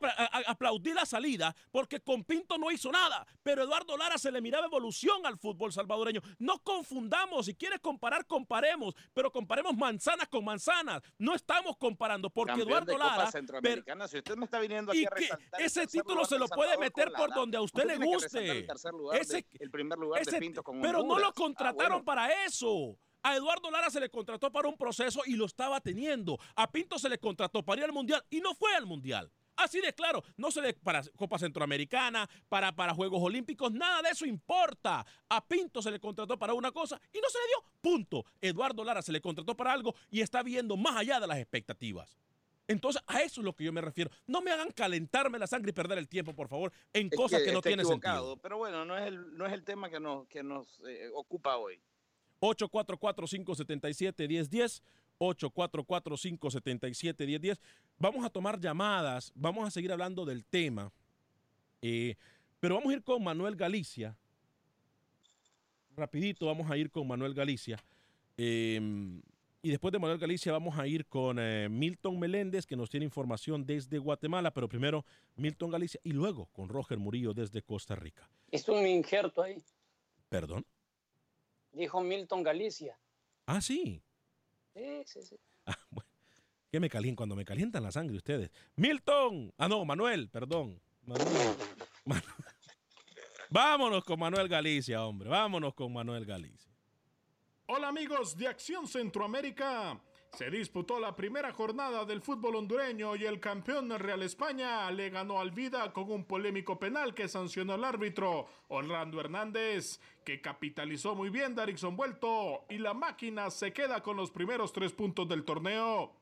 aplaudí 0.46 0.92
la 0.92 1.06
salida 1.06 1.54
porque 1.70 2.00
con 2.00 2.24
Pinto 2.24 2.56
no 2.58 2.70
hizo 2.70 2.90
nada, 2.92 3.26
pero 3.42 3.62
Eduardo 3.64 3.96
Lara 3.96 4.18
se 4.18 4.30
le 4.30 4.40
miraba 4.40 4.66
evolución 4.66 5.24
al 5.26 5.38
fútbol 5.38 5.72
salvadoreño. 5.72 6.20
No 6.38 6.58
confundamos, 6.62 7.46
si 7.46 7.54
quieres 7.54 7.80
comparar, 7.80 8.26
comparemos, 8.26 8.94
pero 9.12 9.30
comparemos 9.32 9.76
manzanas 9.76 10.28
con 10.28 10.44
manzanas. 10.44 11.02
No 11.18 11.34
estamos 11.34 11.76
comparando 11.76 12.30
porque 12.30 12.52
Campeón 12.52 12.68
Eduardo 12.68 12.98
Lara 12.98 13.30
Centroamericana. 13.30 14.03
Si 14.08 14.18
usted 14.18 14.36
me 14.36 14.44
está 14.44 14.58
viniendo 14.60 14.92
aquí 14.92 15.02
y 15.02 15.06
a 15.06 15.10
resaltar 15.10 15.60
ese 15.60 15.86
título 15.86 16.14
lugar 16.14 16.26
se 16.28 16.38
lo 16.38 16.48
puede 16.48 16.76
meter 16.78 17.12
por 17.12 17.34
donde 17.34 17.56
a 17.56 17.62
usted 17.62 17.82
usted 17.84 17.98
le 17.98 18.04
guste. 18.06 18.50
El, 18.50 18.66
tercer 18.66 18.92
lugar 18.92 19.20
Ese- 19.20 19.36
de- 19.36 19.46
el 19.60 19.70
primer 19.70 19.98
lugar 19.98 20.20
ese 20.22 20.32
de 20.32 20.38
Pinto 20.40 20.62
con 20.62 20.80
pero 20.80 21.02
no 21.02 21.18
lo. 21.18 21.28
Ah, 21.28 21.32
contrataron 21.34 22.04
bueno. 22.04 22.04
para 22.04 22.44
eso. 22.44 22.96
A 23.22 23.34
Eduardo 23.36 23.70
Lara 23.70 23.88
se 23.90 24.00
le 24.00 24.10
contrató 24.10 24.52
para 24.52 24.68
un 24.68 24.76
proceso 24.76 25.22
y 25.24 25.34
lo 25.36 25.46
estaba 25.46 25.80
teniendo. 25.80 26.38
A 26.56 26.70
Pinto 26.70 26.98
se 26.98 27.08
le 27.08 27.18
contrató 27.18 27.62
para 27.64 27.80
ir 27.80 27.84
al 27.86 27.92
Mundial 27.92 28.22
y 28.28 28.40
no 28.40 28.54
fue 28.54 28.74
al 28.74 28.84
Mundial. 28.86 29.30
Así 29.56 29.80
de 29.80 29.94
claro, 29.94 30.22
no 30.36 30.50
se 30.50 30.60
le 30.60 30.74
para 30.74 31.00
Copa 31.16 31.38
Centroamericana, 31.38 32.28
para, 32.48 32.74
para 32.74 32.92
Juegos 32.92 33.22
Olímpicos, 33.22 33.72
nada 33.72 34.02
de 34.02 34.10
eso 34.10 34.26
importa. 34.26 35.06
A 35.28 35.46
Pinto 35.46 35.80
se 35.80 35.90
le 35.92 36.00
contrató 36.00 36.36
para 36.38 36.54
una 36.54 36.70
cosa 36.72 37.00
y 37.12 37.18
no 37.20 37.28
se 37.30 37.38
le 37.38 37.46
dio. 37.46 37.64
Punto. 37.80 38.24
Eduardo 38.40 38.82
Lara 38.84 39.00
se 39.00 39.12
le 39.12 39.20
contrató 39.20 39.56
para 39.56 39.72
algo 39.72 39.94
y 40.10 40.20
está 40.20 40.42
viendo 40.42 40.76
más 40.76 40.96
allá 40.96 41.18
de 41.20 41.26
las 41.26 41.38
expectativas. 41.38 42.18
Entonces, 42.66 43.02
a 43.06 43.20
eso 43.20 43.40
es 43.40 43.44
lo 43.44 43.54
que 43.54 43.64
yo 43.64 43.72
me 43.72 43.80
refiero. 43.80 44.10
No 44.26 44.40
me 44.40 44.50
hagan 44.50 44.70
calentarme 44.70 45.38
la 45.38 45.46
sangre 45.46 45.70
y 45.70 45.72
perder 45.72 45.98
el 45.98 46.08
tiempo, 46.08 46.34
por 46.34 46.48
favor, 46.48 46.72
en 46.92 47.08
Es 47.10 47.16
cosas 47.16 47.42
que, 47.42 47.52
no 47.52 47.60
tienen 47.60 47.84
sentido. 47.84 48.36
Pero 48.38 48.58
bueno, 48.58 48.84
no 48.84 48.96
es 48.96 49.06
el, 49.06 49.36
no 49.36 49.46
es 49.46 49.52
el 49.52 49.64
tema 49.64 49.90
que 49.90 49.98
nos, 50.00 50.26
que 50.28 50.42
nos 50.42 50.80
eh, 50.86 51.10
ocupa 51.14 51.56
hoy. 51.56 51.80
844-577-1010. 52.40 54.82
844-577-1010. 55.18 57.58
Vamos 57.98 58.24
a 58.24 58.30
tomar 58.30 58.58
llamadas, 58.58 59.30
vamos 59.34 59.66
a 59.66 59.70
seguir 59.70 59.92
hablando 59.92 60.24
del 60.24 60.44
tema, 60.44 60.90
eh, 61.80 62.16
pero 62.58 62.74
vamos 62.74 62.92
a 62.92 62.96
ir 62.96 63.04
con 63.04 63.22
Manuel 63.22 63.54
Galicia. 63.54 64.16
Rapidito 65.96 66.46
vamos 66.46 66.68
a 66.68 66.76
ir 66.76 66.90
con 66.90 67.06
Manuel 67.06 67.32
Galicia. 67.32 67.78
Eh, 68.36 68.80
y 69.64 69.70
después 69.70 69.90
de 69.92 69.98
Manuel 69.98 70.18
Galicia 70.18 70.52
vamos 70.52 70.78
a 70.78 70.86
ir 70.86 71.06
con 71.06 71.38
eh, 71.40 71.68
Milton 71.68 72.18
Meléndez, 72.20 72.66
que 72.66 72.76
nos 72.76 72.90
tiene 72.90 73.04
información 73.06 73.64
desde 73.64 73.98
Guatemala, 73.98 74.52
pero 74.52 74.68
primero 74.68 75.04
Milton 75.36 75.70
Galicia 75.70 75.98
y 76.04 76.12
luego 76.12 76.46
con 76.52 76.68
Roger 76.68 76.98
Murillo 76.98 77.32
desde 77.34 77.62
Costa 77.62 77.96
Rica. 77.96 78.28
Es 78.50 78.68
un 78.68 78.86
injerto 78.86 79.42
ahí, 79.42 79.56
Perdón. 80.28 80.64
dijo 81.72 82.00
Milton 82.02 82.42
Galicia. 82.42 82.96
Ah, 83.46 83.60
sí. 83.60 84.00
Sí, 84.74 85.02
sí, 85.06 85.22
sí. 85.22 85.36
Ah, 85.66 85.78
bueno. 85.90 86.08
Que 86.70 86.80
me 86.80 86.88
calientan 86.90 87.16
cuando 87.16 87.36
me 87.36 87.44
calientan 87.44 87.82
la 87.84 87.92
sangre 87.92 88.16
ustedes. 88.16 88.50
Milton. 88.76 89.52
Ah, 89.56 89.68
no, 89.68 89.84
Manuel, 89.84 90.28
perdón. 90.28 90.80
Manuel. 91.06 91.28
Manu- 92.04 92.22
Vámonos 93.50 94.04
con 94.04 94.18
Manuel 94.18 94.48
Galicia, 94.48 95.04
hombre. 95.06 95.28
Vámonos 95.28 95.74
con 95.74 95.92
Manuel 95.92 96.24
Galicia. 96.26 96.73
Hola 97.76 97.88
amigos 97.88 98.36
de 98.36 98.46
Acción 98.46 98.86
Centroamérica. 98.86 100.00
Se 100.38 100.48
disputó 100.48 101.00
la 101.00 101.16
primera 101.16 101.52
jornada 101.52 102.04
del 102.04 102.22
fútbol 102.22 102.54
hondureño 102.54 103.16
y 103.16 103.24
el 103.24 103.40
campeón 103.40 103.90
Real 103.98 104.22
España 104.22 104.88
le 104.92 105.10
ganó 105.10 105.40
al 105.40 105.50
Vida 105.50 105.92
con 105.92 106.08
un 106.12 106.24
polémico 106.24 106.78
penal 106.78 107.14
que 107.14 107.26
sancionó 107.26 107.74
el 107.74 107.82
árbitro 107.82 108.46
Orlando 108.68 109.18
Hernández, 109.18 109.98
que 110.24 110.40
capitalizó 110.40 111.16
muy 111.16 111.30
bien 111.30 111.56
Darixon 111.56 111.96
Vuelto 111.96 112.64
y 112.70 112.78
la 112.78 112.94
máquina 112.94 113.50
se 113.50 113.72
queda 113.72 114.04
con 114.04 114.16
los 114.16 114.30
primeros 114.30 114.72
tres 114.72 114.92
puntos 114.92 115.28
del 115.28 115.44
torneo. 115.44 116.12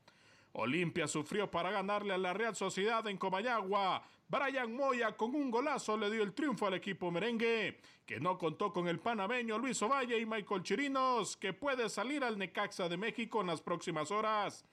Olimpia 0.52 1.06
sufrió 1.06 1.50
para 1.50 1.70
ganarle 1.70 2.14
a 2.14 2.18
la 2.18 2.32
Real 2.32 2.56
Sociedad 2.56 3.06
en 3.08 3.18
Comayagua. 3.18 4.02
Brian 4.32 4.74
Moya 4.74 5.14
con 5.14 5.34
un 5.34 5.50
golazo 5.50 5.94
le 5.94 6.10
dio 6.10 6.22
el 6.22 6.32
triunfo 6.32 6.66
al 6.66 6.72
equipo 6.72 7.10
merengue, 7.10 7.82
que 8.06 8.18
no 8.18 8.38
contó 8.38 8.72
con 8.72 8.88
el 8.88 8.98
panameño 8.98 9.58
Luis 9.58 9.82
Ovalle 9.82 10.18
y 10.18 10.24
Michael 10.24 10.62
Chirinos, 10.62 11.36
que 11.36 11.52
puede 11.52 11.90
salir 11.90 12.24
al 12.24 12.38
Necaxa 12.38 12.88
de 12.88 12.96
México 12.96 13.42
en 13.42 13.48
las 13.48 13.60
próximas 13.60 14.10
horas. 14.10 14.64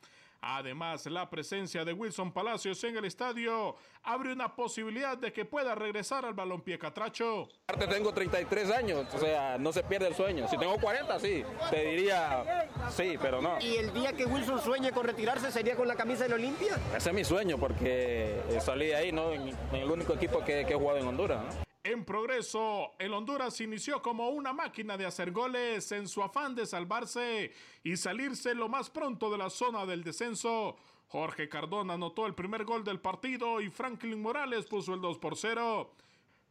Además, 0.42 1.06
la 1.08 1.30
presencia 1.30 1.84
de 1.84 1.94
Wilson 1.94 2.32
Palacios 2.32 2.82
en 2.86 2.98
el 2.98 3.06
estadio 3.06 3.76
abre 4.04 4.32
una 4.32 4.56
posibilidad 4.56 5.18
de 5.18 5.34
que 5.34 5.44
pueda 5.46 5.76
regresar 5.76 6.26
al 6.26 6.34
balompié 6.34 6.80
catracho. 6.80 7.50
Aparte 7.68 7.88
tengo 7.88 8.14
33 8.14 8.72
años, 8.72 9.14
o 9.14 9.20
sea, 9.20 9.58
no 9.58 9.74
se 9.74 9.84
pierde 9.84 10.08
el 10.08 10.16
sueño. 10.16 10.48
Si 10.48 10.58
tengo 10.58 10.78
40, 10.78 11.20
sí, 11.20 11.44
te 11.70 11.86
diría 11.86 12.68
sí, 12.90 13.18
pero 13.22 13.42
no. 13.42 13.60
¿Y 13.60 13.76
el 13.76 13.94
día 13.94 14.14
que 14.14 14.26
Wilson 14.26 14.62
sueñe 14.62 14.92
con 14.92 15.06
retirarse 15.06 15.52
sería 15.52 15.76
con 15.76 15.88
la 15.88 15.96
camisa 15.96 16.24
del 16.24 16.34
Olimpia? 16.34 16.78
Ese 16.96 17.10
es 17.10 17.16
mi 17.16 17.26
sueño 17.26 17.58
porque 17.58 18.42
eh, 18.50 18.62
salí 18.62 18.88
de 18.88 18.96
ahí, 18.96 19.12
¿no? 19.12 19.34
En, 19.34 19.50
en 19.50 19.76
el 19.76 19.92
único 19.92 20.14
equipo 20.14 20.40
que, 20.40 20.66
que 20.66 20.74
he 20.74 20.78
jugado 20.78 21.00
en 21.00 21.08
Honduras. 21.08 21.44
¿no? 21.44 21.69
En 21.90 22.06
progreso, 22.06 22.92
el 23.00 23.16
Honduras 23.16 23.60
inició 23.62 24.00
como 24.04 24.30
una 24.30 24.54
máquina 24.54 24.96
de 24.96 25.08
hacer 25.08 25.32
goles 25.32 25.92
en 25.92 26.08
su 26.08 26.22
afán 26.22 26.54
de 26.54 26.68
salvarse 26.68 27.52
y 27.84 27.98
salirse 27.98 28.54
lo 28.54 28.70
más 28.70 28.92
pronto 28.92 29.32
de 29.32 29.40
la 29.40 29.50
zona 29.50 29.88
del 29.88 30.04
descenso. 30.04 30.76
Jorge 31.08 31.50
Cardona 31.50 31.96
anotó 31.96 32.28
el 32.28 32.36
primer 32.36 32.64
gol 32.64 32.84
del 32.84 33.00
partido 33.00 33.60
y 33.60 33.72
Franklin 33.72 34.22
Morales 34.22 34.68
puso 34.68 34.94
el 34.94 35.02
2 35.02 35.18
por 35.18 35.36
0. 35.36 35.92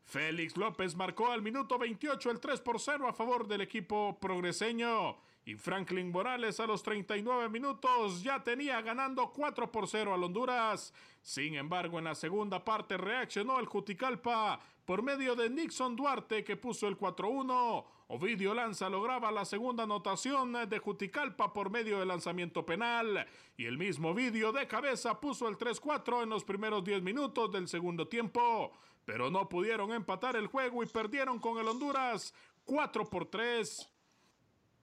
Félix 0.06 0.56
López 0.56 0.96
marcó 0.96 1.30
al 1.30 1.40
minuto 1.40 1.78
28 1.78 2.32
el 2.32 2.40
3 2.40 2.60
por 2.60 2.80
0 2.80 3.06
a 3.06 3.12
favor 3.12 3.46
del 3.46 3.60
equipo 3.60 4.18
progreseño. 4.20 5.18
Y 5.48 5.54
Franklin 5.54 6.12
Morales 6.12 6.60
a 6.60 6.66
los 6.66 6.82
39 6.82 7.48
minutos 7.48 8.22
ya 8.22 8.44
tenía 8.44 8.82
ganando 8.82 9.32
4 9.32 9.72
por 9.72 9.88
0 9.88 10.12
al 10.12 10.22
Honduras. 10.22 10.92
Sin 11.22 11.54
embargo, 11.54 11.96
en 11.98 12.04
la 12.04 12.14
segunda 12.14 12.62
parte 12.62 12.98
reaccionó 12.98 13.58
el 13.58 13.64
Juticalpa 13.64 14.60
por 14.84 15.02
medio 15.02 15.34
de 15.34 15.48
Nixon 15.48 15.96
Duarte 15.96 16.44
que 16.44 16.58
puso 16.58 16.86
el 16.86 16.98
4-1. 16.98 17.82
Ovidio 18.08 18.52
Lanza 18.52 18.90
lograba 18.90 19.32
la 19.32 19.46
segunda 19.46 19.84
anotación 19.84 20.68
de 20.68 20.78
Juticalpa 20.78 21.50
por 21.50 21.70
medio 21.70 21.98
del 21.98 22.08
lanzamiento 22.08 22.66
penal. 22.66 23.26
Y 23.56 23.64
el 23.64 23.78
mismo 23.78 24.10
Ovidio 24.10 24.52
de 24.52 24.68
cabeza 24.68 25.18
puso 25.18 25.48
el 25.48 25.56
3-4 25.56 26.24
en 26.24 26.28
los 26.28 26.44
primeros 26.44 26.84
10 26.84 27.00
minutos 27.00 27.50
del 27.50 27.68
segundo 27.68 28.06
tiempo. 28.06 28.70
Pero 29.06 29.30
no 29.30 29.48
pudieron 29.48 29.94
empatar 29.94 30.36
el 30.36 30.48
juego 30.48 30.82
y 30.82 30.86
perdieron 30.88 31.38
con 31.38 31.56
el 31.56 31.68
Honduras 31.68 32.34
4 32.66 33.08
por 33.08 33.24
3. 33.24 33.94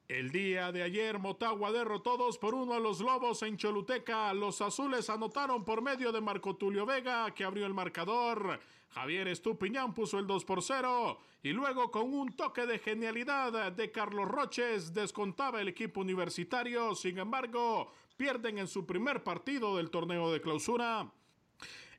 El 0.08 0.32
día 0.32 0.72
de 0.72 0.84
ayer, 0.84 1.18
Motagua 1.18 1.72
derrotó 1.72 2.16
2 2.16 2.38
por 2.38 2.54
1 2.54 2.76
a 2.76 2.80
los 2.80 3.00
Lobos 3.00 3.42
en 3.42 3.58
Choluteca. 3.58 4.32
Los 4.36 4.62
azules 4.62 5.10
anotaron 5.10 5.66
por 5.66 5.82
medio 5.82 6.12
de 6.12 6.22
Marco 6.22 6.56
Tulio 6.56 6.86
Vega, 6.86 7.34
que 7.34 7.44
abrió 7.44 7.66
el 7.66 7.74
marcador. 7.74 8.60
Javier 8.92 9.28
Estupiñán 9.28 9.96
puso 9.96 10.20
el 10.20 10.28
2 10.28 10.46
por 10.46 10.62
0. 10.62 11.20
Y 11.42 11.54
luego, 11.54 11.90
con 11.90 12.14
un 12.14 12.36
toque 12.36 12.68
de 12.68 12.78
genialidad 12.78 13.72
de 13.72 13.92
Carlos 13.92 14.28
Roches, 14.28 14.94
descontaba 14.94 15.60
el 15.60 15.70
equipo 15.70 16.02
universitario. 16.02 16.94
Sin 16.94 17.18
embargo, 17.18 17.92
pierden 18.16 18.60
en 18.60 18.68
su 18.68 18.86
primer 18.86 19.24
partido 19.24 19.76
del 19.76 19.90
torneo 19.90 20.32
de 20.32 20.40
clausura. 20.40 21.12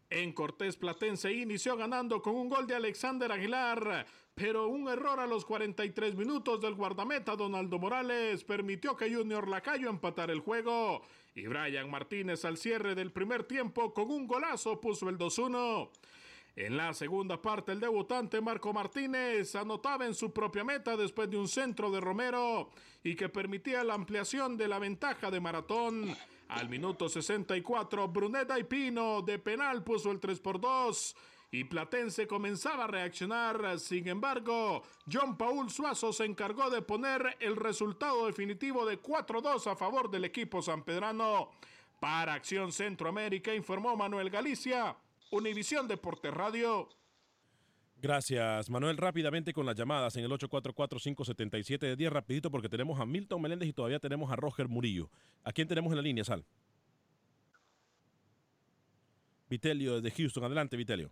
En 0.09 0.32
Cortés 0.32 0.76
Platense 0.76 1.32
inició 1.32 1.76
ganando 1.76 2.22
con 2.22 2.36
un 2.36 2.48
gol 2.48 2.68
de 2.68 2.76
Alexander 2.76 3.32
Aguilar, 3.32 4.07
pero 4.37 4.68
un 4.68 4.87
error 4.87 5.18
a 5.18 5.26
los 5.26 5.47
43 5.47 6.14
minutos 6.14 6.61
del 6.61 6.74
guardameta 6.74 7.34
Donaldo 7.34 7.78
Morales 7.78 8.45
permitió 8.45 8.95
que 8.95 9.12
Junior 9.12 9.49
Lacayo 9.49 9.89
empatara 9.89 10.30
el 10.30 10.41
juego. 10.41 11.01
Y 11.34 11.47
Brian 11.47 11.91
Martínez 11.91 12.45
al 12.45 12.59
cierre 12.59 12.95
del 12.95 13.12
primer 13.12 13.45
tiempo 13.45 13.95
con 13.95 14.11
un 14.11 14.26
golazo 14.26 14.78
puso 14.78 15.09
el 15.09 15.16
2-1. 15.16 15.89
En 16.55 16.76
la 16.76 16.93
segunda 16.93 17.41
parte, 17.41 17.72
el 17.72 17.80
debutante 17.80 18.43
Marco 18.43 18.74
Martínez 18.74 19.57
anotaba 19.57 20.05
en 20.05 20.14
su 20.14 20.30
propia 20.30 20.64
meta 20.64 20.99
después 20.99 21.30
de 21.30 21.39
un 21.39 21.49
centro 21.49 21.91
de 21.91 22.01
Romero 22.01 22.68
y 23.03 23.16
que 23.16 23.30
permitía 23.30 23.84
la 23.84 23.95
ampliación 23.95 24.59
de 24.59 24.68
la 24.68 24.78
ventaja 24.78 25.30
de 25.30 25.41
Maratón. 25.41 26.14
Al 26.49 26.68
minuto 26.68 27.09
64, 27.09 28.09
Bruneta 28.09 28.59
y 28.59 28.64
Pino 28.64 29.22
de 29.22 29.39
penal 29.39 29.82
puso 29.82 30.11
el 30.11 30.20
3 30.20 30.41
por 30.41 30.61
2. 30.61 31.16
Y 31.51 31.64
Platense 31.64 32.26
comenzaba 32.26 32.84
a 32.84 32.88
reaccionar. 32.88 33.78
Sin 33.78 34.09
embargo, 34.09 34.82
John 35.11 35.36
Paul 35.36 35.70
Suazo 35.70 36.12
se 36.12 36.24
encargó 36.24 36.70
de 36.70 36.82
poner 36.82 37.36
el 37.40 37.57
resultado 37.57 38.26
definitivo 38.26 38.84
de 38.84 39.01
4-2 39.01 39.70
a 39.70 39.76
favor 39.76 40.11
del 40.11 40.24
equipo 40.24 40.62
sanpedrano. 40.62 41.51
Para 42.01 42.34
Acción 42.34 42.72
Centroamérica 42.72 43.55
informó 43.55 43.97
Manuel 43.97 44.28
Galicia, 44.28 44.97
Univisión 45.30 45.88
Deportes 45.88 46.32
Radio. 46.32 46.88
Gracias, 48.03 48.68
Manuel. 48.68 48.99
Rápidamente 48.99 49.55
con 49.55 49.64
las 49.64 49.74
llamadas 49.74 50.14
en 50.16 50.24
el 50.24 50.30
844-577 50.30 51.78
de 51.78 51.97
10, 51.97 52.12
rapidito 52.12 52.51
porque 52.51 52.68
tenemos 52.68 53.01
a 53.01 53.07
Milton 53.07 53.40
Meléndez 53.40 53.70
y 53.70 53.72
todavía 53.72 53.99
tenemos 53.99 54.30
a 54.30 54.36
Roger 54.36 54.68
Murillo. 54.68 55.11
¿A 55.42 55.53
quién 55.53 55.66
tenemos 55.66 55.90
en 55.92 55.97
la 55.97 56.03
línea, 56.03 56.22
Sal? 56.22 56.44
Vitelio 59.49 60.01
desde 60.01 60.14
Houston. 60.16 60.44
Adelante, 60.44 60.76
Vitelio. 60.76 61.11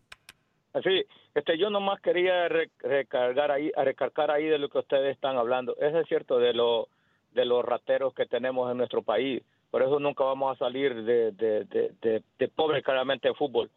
Así, 0.75 1.05
este, 1.35 1.57
yo 1.57 1.71
nomás 1.71 2.01
quería 2.01 2.49
re- 2.49 2.71
recargar 2.81 3.51
ahí, 3.53 3.71
recargar 3.77 4.31
ahí 4.31 4.45
de 4.47 4.59
lo 4.59 4.69
que 4.69 4.79
ustedes 4.79 5.15
están 5.15 5.37
hablando. 5.37 5.77
Eso 5.81 6.01
es 6.01 6.09
cierto 6.09 6.39
de 6.39 6.53
lo, 6.53 6.89
de 7.33 7.45
los 7.45 7.65
rateros 7.65 8.13
que 8.13 8.27
tenemos 8.27 8.71
en 8.71 8.77
nuestro 8.79 9.01
país. 9.01 9.43
Por 9.71 9.83
eso 9.83 10.01
nunca 10.01 10.25
vamos 10.25 10.55
a 10.55 10.59
salir 10.59 11.05
de, 11.05 11.31
de, 11.33 11.65
de, 11.65 12.23
de, 12.39 12.49
pobre 12.49 12.83
claramente 12.83 13.29
de 13.29 13.35
fútbol. 13.35 13.71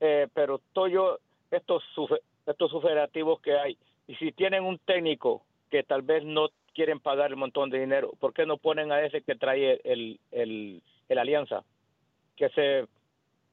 Eh, 0.00 0.28
pero 0.32 0.60
todo 0.72 0.86
yo, 0.86 1.18
estos, 1.50 1.82
estos 2.46 2.70
superativos 2.70 3.40
que 3.40 3.58
hay, 3.58 3.76
y 4.06 4.14
si 4.14 4.30
tienen 4.32 4.64
un 4.64 4.78
técnico 4.78 5.42
que 5.70 5.82
tal 5.82 6.02
vez 6.02 6.24
no 6.24 6.48
quieren 6.72 7.00
pagar 7.00 7.30
el 7.30 7.36
montón 7.36 7.68
de 7.68 7.80
dinero, 7.80 8.12
¿por 8.20 8.32
qué 8.32 8.46
no 8.46 8.58
ponen 8.58 8.92
a 8.92 9.02
ese 9.02 9.22
que 9.22 9.34
trae 9.34 9.80
el, 9.82 10.20
el, 10.30 10.82
el 11.08 11.18
Alianza? 11.18 11.64
Que 12.36 12.48
se 12.50 12.86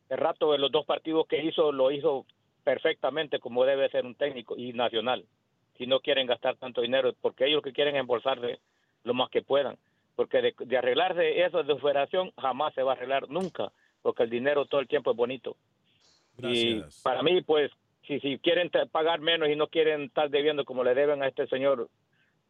el 0.07 0.17
rato 0.17 0.51
de 0.51 0.59
los 0.59 0.71
dos 0.71 0.85
partidos 0.85 1.25
que 1.25 1.43
hizo 1.43 1.71
lo 1.71 1.89
hizo 1.89 2.25
perfectamente 2.65 3.39
como 3.39 3.63
debe 3.63 3.89
ser 3.89 4.05
un 4.05 4.15
técnico 4.15 4.57
y 4.57 4.73
nacional. 4.73 5.23
Si 5.77 5.85
no 5.85 5.99
quieren 5.99 6.27
gastar 6.27 6.57
tanto 6.57 6.81
dinero, 6.81 7.13
porque 7.21 7.45
ellos 7.45 7.61
que 7.61 7.71
quieren 7.71 7.95
embolsarse 7.95 8.59
lo 9.03 9.13
más 9.13 9.29
que 9.29 9.41
puedan. 9.41 9.77
Porque 10.15 10.41
de, 10.41 10.55
de 10.57 10.77
arreglarse 10.77 11.45
eso 11.45 11.63
de 11.63 11.77
federación 11.77 12.31
jamás 12.37 12.73
se 12.73 12.81
va 12.83 12.93
a 12.93 12.95
arreglar 12.95 13.29
nunca, 13.29 13.71
porque 14.01 14.23
el 14.23 14.29
dinero 14.29 14.65
todo 14.65 14.81
el 14.81 14.87
tiempo 14.87 15.11
es 15.11 15.17
bonito. 15.17 15.55
Gracias. 16.37 16.99
Y 16.99 17.03
para 17.03 17.21
mí, 17.21 17.41
pues, 17.41 17.71
si, 18.07 18.19
si 18.19 18.39
quieren 18.39 18.71
pagar 18.91 19.19
menos 19.19 19.49
y 19.49 19.55
no 19.55 19.67
quieren 19.67 20.03
estar 20.03 20.29
debiendo 20.29 20.65
como 20.65 20.83
le 20.83 20.95
deben 20.95 21.21
a 21.21 21.27
este 21.27 21.47
señor 21.47 21.89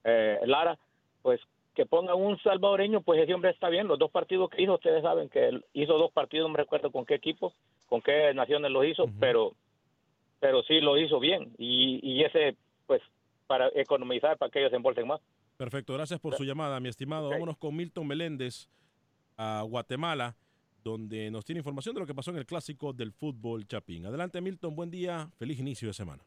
eh, 0.03 0.39
Lara, 0.45 0.78
pues 1.22 1.41
que 1.74 1.86
pongan 1.86 2.16
un 2.16 2.39
salvadoreño, 2.39 3.01
pues 3.01 3.22
ese 3.22 3.34
hombre 3.34 3.51
está 3.51 3.68
bien. 3.68 3.88
Los 3.88 3.99
dos 3.99 4.11
partidos 4.11 4.49
que 4.49 4.61
hizo, 4.61 4.76
ustedes 4.76 5.03
saben 5.03 5.28
que 5.28 5.49
él 5.49 5.66
hizo 5.74 5.97
dos 5.97 6.11
partidos, 6.11 6.47
no 6.47 6.53
me 6.53 6.59
recuerdo 6.59 6.89
con 6.89 7.05
qué 7.05 7.16
equipo, 7.16 7.53
con 7.88 8.01
qué 8.01 8.34
naciones 8.34 8.72
los 8.72 8.86
hizo, 8.86 9.09
pero 9.20 9.53
pero 10.45 10.61
sí 10.61 10.79
lo 10.79 10.95
hizo 10.95 11.19
bien. 11.19 11.51
Y, 11.57 11.99
y 12.03 12.23
ese, 12.23 12.55
pues, 12.85 13.01
para 13.47 13.67
economizar, 13.73 14.37
para 14.37 14.51
que 14.51 14.59
ellos 14.59 14.69
se 14.69 14.75
embolsen 14.75 15.07
más. 15.07 15.19
Perfecto, 15.57 15.93
gracias 15.95 16.19
por 16.19 16.35
su 16.35 16.43
llamada, 16.43 16.79
mi 16.79 16.87
estimado. 16.87 17.29
Vámonos 17.29 17.57
con 17.57 17.75
Milton 17.75 18.05
Meléndez 18.05 18.69
a 19.37 19.63
Guatemala, 19.63 20.35
donde 20.83 21.31
nos 21.31 21.45
tiene 21.45 21.61
información 21.61 21.95
de 21.95 22.01
lo 22.01 22.05
que 22.05 22.13
pasó 22.13 22.29
en 22.29 22.37
el 22.37 22.45
clásico 22.45 22.93
del 22.93 23.11
fútbol 23.11 23.65
Chapín. 23.65 24.05
Adelante, 24.05 24.39
Milton, 24.39 24.75
buen 24.75 24.91
día, 24.91 25.31
feliz 25.39 25.59
inicio 25.59 25.87
de 25.87 25.95
semana. 25.95 26.23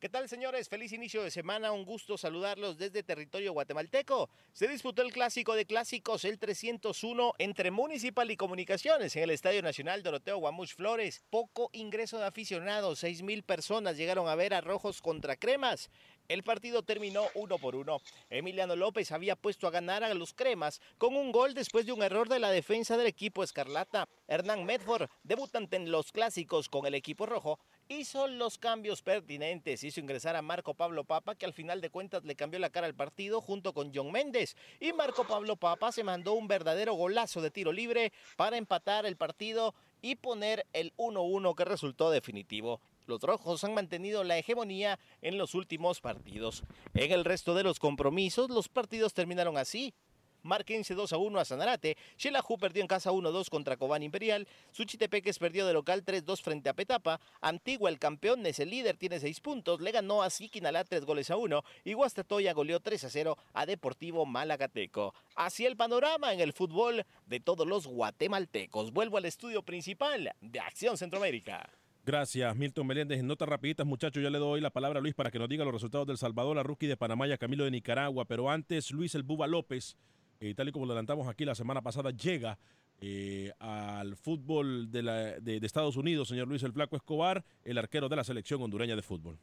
¿Qué 0.00 0.08
tal, 0.08 0.28
señores? 0.28 0.68
Feliz 0.68 0.92
inicio 0.92 1.24
de 1.24 1.30
semana. 1.32 1.72
Un 1.72 1.84
gusto 1.84 2.16
saludarlos 2.16 2.78
desde 2.78 3.02
territorio 3.02 3.52
guatemalteco. 3.52 4.30
Se 4.52 4.68
disputó 4.68 5.02
el 5.02 5.12
clásico 5.12 5.56
de 5.56 5.66
clásicos, 5.66 6.24
el 6.24 6.38
301, 6.38 7.32
entre 7.38 7.72
Municipal 7.72 8.30
y 8.30 8.36
Comunicaciones 8.36 9.16
en 9.16 9.24
el 9.24 9.30
Estadio 9.30 9.60
Nacional 9.60 10.04
Doroteo 10.04 10.38
Guamuch 10.38 10.76
Flores. 10.76 11.24
Poco 11.30 11.70
ingreso 11.72 12.20
de 12.20 12.26
aficionados, 12.26 13.00
6 13.00 13.24
mil 13.24 13.42
personas 13.42 13.96
llegaron 13.96 14.28
a 14.28 14.36
ver 14.36 14.54
a 14.54 14.60
Rojos 14.60 15.02
contra 15.02 15.34
Cremas. 15.34 15.90
El 16.28 16.42
partido 16.42 16.82
terminó 16.82 17.24
uno 17.34 17.56
por 17.58 17.74
uno. 17.74 18.02
Emiliano 18.28 18.76
López 18.76 19.12
había 19.12 19.34
puesto 19.34 19.66
a 19.66 19.70
ganar 19.70 20.04
a 20.04 20.12
los 20.12 20.34
cremas 20.34 20.80
con 20.98 21.16
un 21.16 21.32
gol 21.32 21.54
después 21.54 21.86
de 21.86 21.92
un 21.92 22.02
error 22.02 22.28
de 22.28 22.38
la 22.38 22.50
defensa 22.50 22.98
del 22.98 23.06
equipo 23.06 23.42
Escarlata. 23.42 24.06
Hernán 24.28 24.64
Medford, 24.64 25.08
debutante 25.22 25.76
en 25.76 25.90
los 25.90 26.12
clásicos 26.12 26.68
con 26.68 26.84
el 26.84 26.94
equipo 26.94 27.24
rojo, 27.24 27.58
hizo 27.88 28.28
los 28.28 28.58
cambios 28.58 29.02
pertinentes. 29.02 29.82
Hizo 29.82 30.00
ingresar 30.00 30.36
a 30.36 30.42
Marco 30.42 30.74
Pablo 30.74 31.04
Papa, 31.04 31.34
que 31.34 31.46
al 31.46 31.52
final 31.52 31.80
de 31.80 31.90
cuentas 31.90 32.24
le 32.24 32.36
cambió 32.36 32.60
la 32.60 32.70
cara 32.70 32.86
al 32.86 32.94
partido 32.94 33.40
junto 33.40 33.72
con 33.72 33.92
John 33.94 34.12
Méndez. 34.12 34.56
Y 34.80 34.92
Marco 34.92 35.24
Pablo 35.24 35.56
Papa 35.56 35.92
se 35.92 36.04
mandó 36.04 36.34
un 36.34 36.48
verdadero 36.48 36.94
golazo 36.94 37.40
de 37.40 37.50
tiro 37.50 37.72
libre 37.72 38.12
para 38.36 38.56
empatar 38.56 39.06
el 39.06 39.16
partido 39.16 39.74
y 40.02 40.16
poner 40.16 40.66
el 40.72 40.94
1-1 40.96 41.54
que 41.54 41.64
resultó 41.64 42.10
definitivo. 42.10 42.80
Los 43.06 43.22
rojos 43.22 43.64
han 43.64 43.72
mantenido 43.72 44.22
la 44.22 44.36
hegemonía 44.36 44.98
en 45.22 45.38
los 45.38 45.54
últimos 45.54 46.00
partidos. 46.00 46.62
En 46.92 47.10
el 47.10 47.24
resto 47.24 47.54
de 47.54 47.62
los 47.62 47.78
compromisos, 47.78 48.50
los 48.50 48.68
partidos 48.68 49.14
terminaron 49.14 49.56
así. 49.56 49.94
Marquense 50.42 50.94
2 50.94 51.12
a 51.12 51.18
1 51.18 51.38
a 51.38 51.44
Sanarate, 51.44 51.96
Xelajú 52.16 52.58
perdió 52.58 52.82
en 52.82 52.88
casa 52.88 53.10
1-2 53.10 53.48
contra 53.48 53.76
Cobán 53.76 54.02
Imperial, 54.02 54.46
Suchitepeques 54.72 55.38
perdió 55.38 55.66
de 55.66 55.72
local 55.72 56.04
3-2 56.04 56.42
frente 56.42 56.68
a 56.68 56.74
Petapa, 56.74 57.20
Antigua 57.40 57.90
el 57.90 57.98
campeón 57.98 58.44
es 58.46 58.58
el 58.60 58.70
líder, 58.70 58.96
tiene 58.96 59.20
6 59.20 59.40
puntos, 59.40 59.80
le 59.80 59.92
ganó 59.92 60.22
a 60.22 60.30
Siquinalá 60.30 60.84
3 60.84 61.04
goles 61.04 61.30
a 61.30 61.36
1 61.36 61.62
y 61.84 61.92
Guastatoya 61.92 62.52
goleó 62.52 62.80
3 62.80 63.04
a 63.04 63.10
0 63.10 63.36
a 63.52 63.66
Deportivo 63.66 64.26
Malagateco. 64.26 65.14
Así 65.34 65.66
el 65.66 65.76
panorama 65.76 66.32
en 66.32 66.40
el 66.40 66.52
fútbol 66.52 67.04
de 67.26 67.40
todos 67.40 67.66
los 67.66 67.86
guatemaltecos. 67.86 68.92
Vuelvo 68.92 69.18
al 69.18 69.24
estudio 69.24 69.62
principal 69.62 70.32
de 70.40 70.60
Acción 70.60 70.96
Centroamérica. 70.96 71.68
Gracias, 72.08 72.56
Milton 72.56 72.86
Meléndez. 72.86 73.20
En 73.20 73.26
notas 73.26 73.46
rapiditas, 73.46 73.86
muchachos, 73.86 74.22
ya 74.22 74.30
le 74.30 74.38
doy 74.38 74.62
la 74.62 74.70
palabra 74.70 74.98
a 74.98 75.02
Luis 75.02 75.14
para 75.14 75.30
que 75.30 75.38
nos 75.38 75.46
diga 75.46 75.64
los 75.66 75.74
resultados 75.74 76.06
del 76.06 76.16
Salvador, 76.16 76.56
la 76.56 76.62
rookie 76.62 76.86
de 76.86 76.96
Panamá 76.96 77.28
y 77.28 77.32
a 77.32 77.36
Camilo 77.36 77.64
de 77.64 77.70
Nicaragua. 77.70 78.24
Pero 78.24 78.50
antes, 78.50 78.90
Luis 78.92 79.14
el 79.14 79.24
Buba 79.24 79.46
López, 79.46 79.98
eh, 80.40 80.54
tal 80.54 80.68
y 80.68 80.72
como 80.72 80.86
lo 80.86 80.92
adelantamos 80.92 81.26
aquí 81.28 81.44
la 81.44 81.54
semana 81.54 81.82
pasada, 81.82 82.10
llega 82.10 82.58
eh, 83.00 83.52
al 83.58 84.16
fútbol 84.16 84.90
de, 84.90 85.02
la- 85.02 85.40
de- 85.40 85.60
de 85.60 85.66
Estados 85.66 85.96
Unidos, 85.96 86.28
señor 86.28 86.48
Luis 86.48 86.62
el 86.62 86.72
Flaco 86.72 86.96
Escobar, 86.96 87.44
el 87.64 87.78
arquero 87.78 88.08
de 88.08 88.16
la 88.16 88.24
selección 88.24 88.62
hondureña 88.62 88.96
de 88.96 89.02
fútbol. 89.02 89.38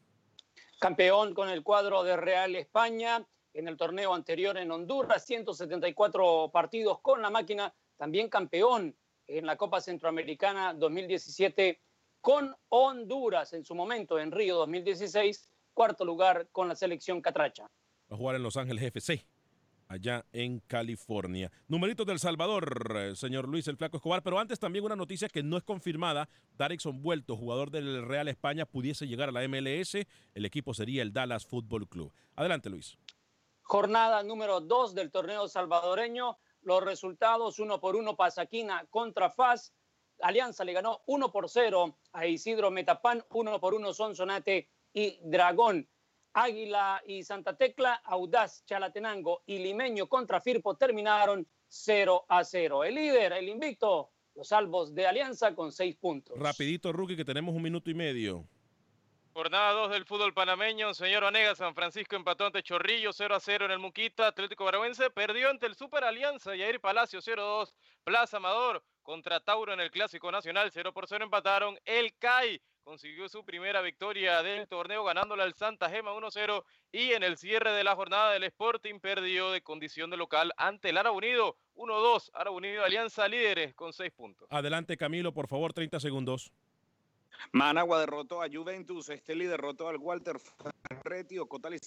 campeón 0.80 1.34
con 1.34 1.50
el 1.50 1.64
cuadro 1.64 2.04
de 2.04 2.18
Real 2.18 2.56
España 2.56 3.26
en 3.54 3.68
el 3.70 3.78
torneo 3.78 4.14
anterior 4.14 4.58
en 4.58 4.72
Honduras, 4.72 5.26
174 5.26 6.50
partidos 6.52 7.00
con 7.00 7.22
la 7.22 7.30
máquina, 7.30 7.74
también 7.98 8.28
campeón 8.30 8.94
en 9.28 9.46
la 9.46 9.56
Copa 9.56 9.80
Centroamericana 9.82 10.74
2017 10.74 11.80
con 12.20 12.54
Honduras 12.70 13.54
en 13.54 13.64
su 13.64 13.74
momento 13.76 14.20
en 14.20 14.32
Río 14.32 14.58
2016, 14.58 15.50
cuarto 15.74 16.04
lugar 16.04 16.50
con 16.52 16.68
la 16.68 16.76
selección 16.76 17.22
catracha. 17.22 17.64
Va 18.12 18.16
a 18.16 18.18
jugar 18.18 18.36
en 18.36 18.44
Los 18.44 18.58
Ángeles 18.58 18.84
FC, 18.84 19.26
allá 19.88 20.26
en 20.32 20.60
California. 20.60 21.52
Numeritos 21.68 22.06
del 22.06 22.20
Salvador, 22.20 22.94
eh, 22.96 23.16
señor 23.16 23.48
Luis 23.48 23.68
el 23.68 23.78
Flaco 23.78 23.98
Escobar. 23.98 24.24
Pero 24.24 24.40
antes 24.40 24.60
también 24.60 24.86
una 24.86 24.96
noticia 24.96 25.30
que 25.30 25.44
no 25.44 25.58
es 25.58 25.64
confirmada. 25.64 26.30
Darixon 26.58 27.02
Vuelto, 27.02 27.36
jugador 27.36 27.72
del 27.72 28.06
Real 28.06 28.28
España, 28.28 28.66
pudiese 28.66 29.08
llegar 29.08 29.30
a 29.30 29.32
la 29.32 29.48
MLS. 29.48 30.08
El 30.34 30.46
equipo 30.46 30.74
sería 30.74 31.02
el 31.02 31.14
Dallas 31.14 31.46
Football 31.46 31.88
Club. 31.88 32.14
Adelante, 32.36 32.70
Luis. 32.70 32.98
Jornada 33.62 34.22
número 34.24 34.62
2 34.62 34.94
del 34.94 35.12
torneo 35.12 35.48
salvadoreño. 35.48 36.38
Los 36.62 36.84
resultados, 36.84 37.60
uno 37.60 37.80
por 37.80 37.96
uno, 37.96 38.16
Pasaquina 38.16 38.86
contra 38.90 39.30
FAS. 39.30 39.74
Alianza 40.22 40.64
le 40.64 40.74
ganó 40.74 41.02
1 41.08 41.32
por 41.32 41.50
0 41.50 41.98
a 42.14 42.26
Isidro 42.26 42.72
Metapán, 42.72 43.24
1 43.30 43.60
por 43.60 43.74
1 43.74 43.94
Sonsonate 43.94 44.70
y 44.94 45.20
Dragón. 45.24 45.88
Águila 46.36 47.02
y 47.08 47.24
Santa 47.24 47.56
Tecla, 47.56 48.02
Audaz, 48.04 48.66
Chalatenango 48.66 49.44
y 49.46 49.60
Limeño 49.60 50.08
contra 50.08 50.42
Firpo 50.42 50.76
terminaron 50.76 51.48
0 51.70 52.26
a 52.28 52.44
0. 52.44 52.84
El 52.84 52.96
líder, 52.96 53.32
el 53.32 53.48
invicto, 53.48 54.12
los 54.36 54.50
salvos 54.50 54.94
de 54.94 55.08
Alianza 55.08 55.56
con 55.56 55.72
6 55.72 55.96
puntos. 55.96 56.38
Rapidito, 56.38 56.92
Rookie, 56.92 57.16
que 57.16 57.24
tenemos 57.24 57.56
un 57.56 57.62
minuto 57.62 57.90
y 57.90 57.94
medio. 57.94 58.46
Jornada 59.32 59.72
2 59.72 59.92
del 59.92 60.06
fútbol 60.06 60.34
panameño. 60.34 60.94
Señor 60.94 61.24
Vanega, 61.24 61.56
San 61.56 61.74
Francisco 61.74 62.18
empató 62.18 62.46
ante 62.46 62.64
Chorrillo 62.64 63.14
0 63.14 63.36
a 63.36 63.40
0 63.40 63.66
en 63.66 63.72
el 63.72 63.80
Muquita. 63.80 64.28
Atlético 64.28 64.66
Barauense 64.66 65.10
perdió 65.10 65.50
ante 65.50 65.68
el 65.68 65.76
Super 65.76 66.04
Alianza. 66.04 66.54
Yair 66.54 66.82
Palacio 66.82 67.22
0-2. 67.22 67.74
Plaza 68.04 68.38
Amador 68.38 68.84
contra 69.06 69.40
Tauro 69.40 69.72
en 69.72 69.80
el 69.80 69.92
Clásico 69.92 70.32
Nacional 70.32 70.72
0 70.74 70.92
por 70.92 71.08
0 71.08 71.24
empataron. 71.24 71.80
El 71.86 72.14
CAI 72.18 72.60
consiguió 72.84 73.30
su 73.30 73.46
primera 73.46 73.82
victoria 73.82 74.44
del 74.44 74.68
torneo 74.68 75.04
ganándole 75.06 75.44
al 75.44 75.54
Santa 75.54 75.90
Gema 75.90 76.12
1-0 76.12 76.64
y 76.92 77.14
en 77.14 77.24
el 77.24 77.38
cierre 77.38 77.72
de 77.72 77.84
la 77.84 77.96
jornada 77.96 78.32
del 78.32 78.44
Sporting 78.44 79.00
perdió 79.00 79.52
de 79.52 79.62
condición 79.62 80.10
de 80.10 80.18
local 80.18 80.52
ante 80.58 80.90
el 80.90 80.98
Ara 80.98 81.12
Unido 81.12 81.56
1-2. 81.76 82.32
Ara 82.34 82.50
Unido 82.50 82.84
Alianza 82.84 83.28
líderes 83.28 83.74
con 83.76 83.94
6 83.94 84.12
puntos. 84.12 84.48
Adelante, 84.52 84.98
Camilo, 84.98 85.32
por 85.32 85.48
favor, 85.48 85.72
30 85.72 86.00
segundos. 86.00 86.52
Managua 87.52 88.00
derrotó 88.00 88.42
a 88.42 88.48
Juventus, 88.52 89.10
Esteli 89.10 89.46
derrotó 89.46 89.88
al 89.88 89.98
Walter 89.98 90.38
Ferretti, 90.40 91.38
Ocotali 91.38 91.78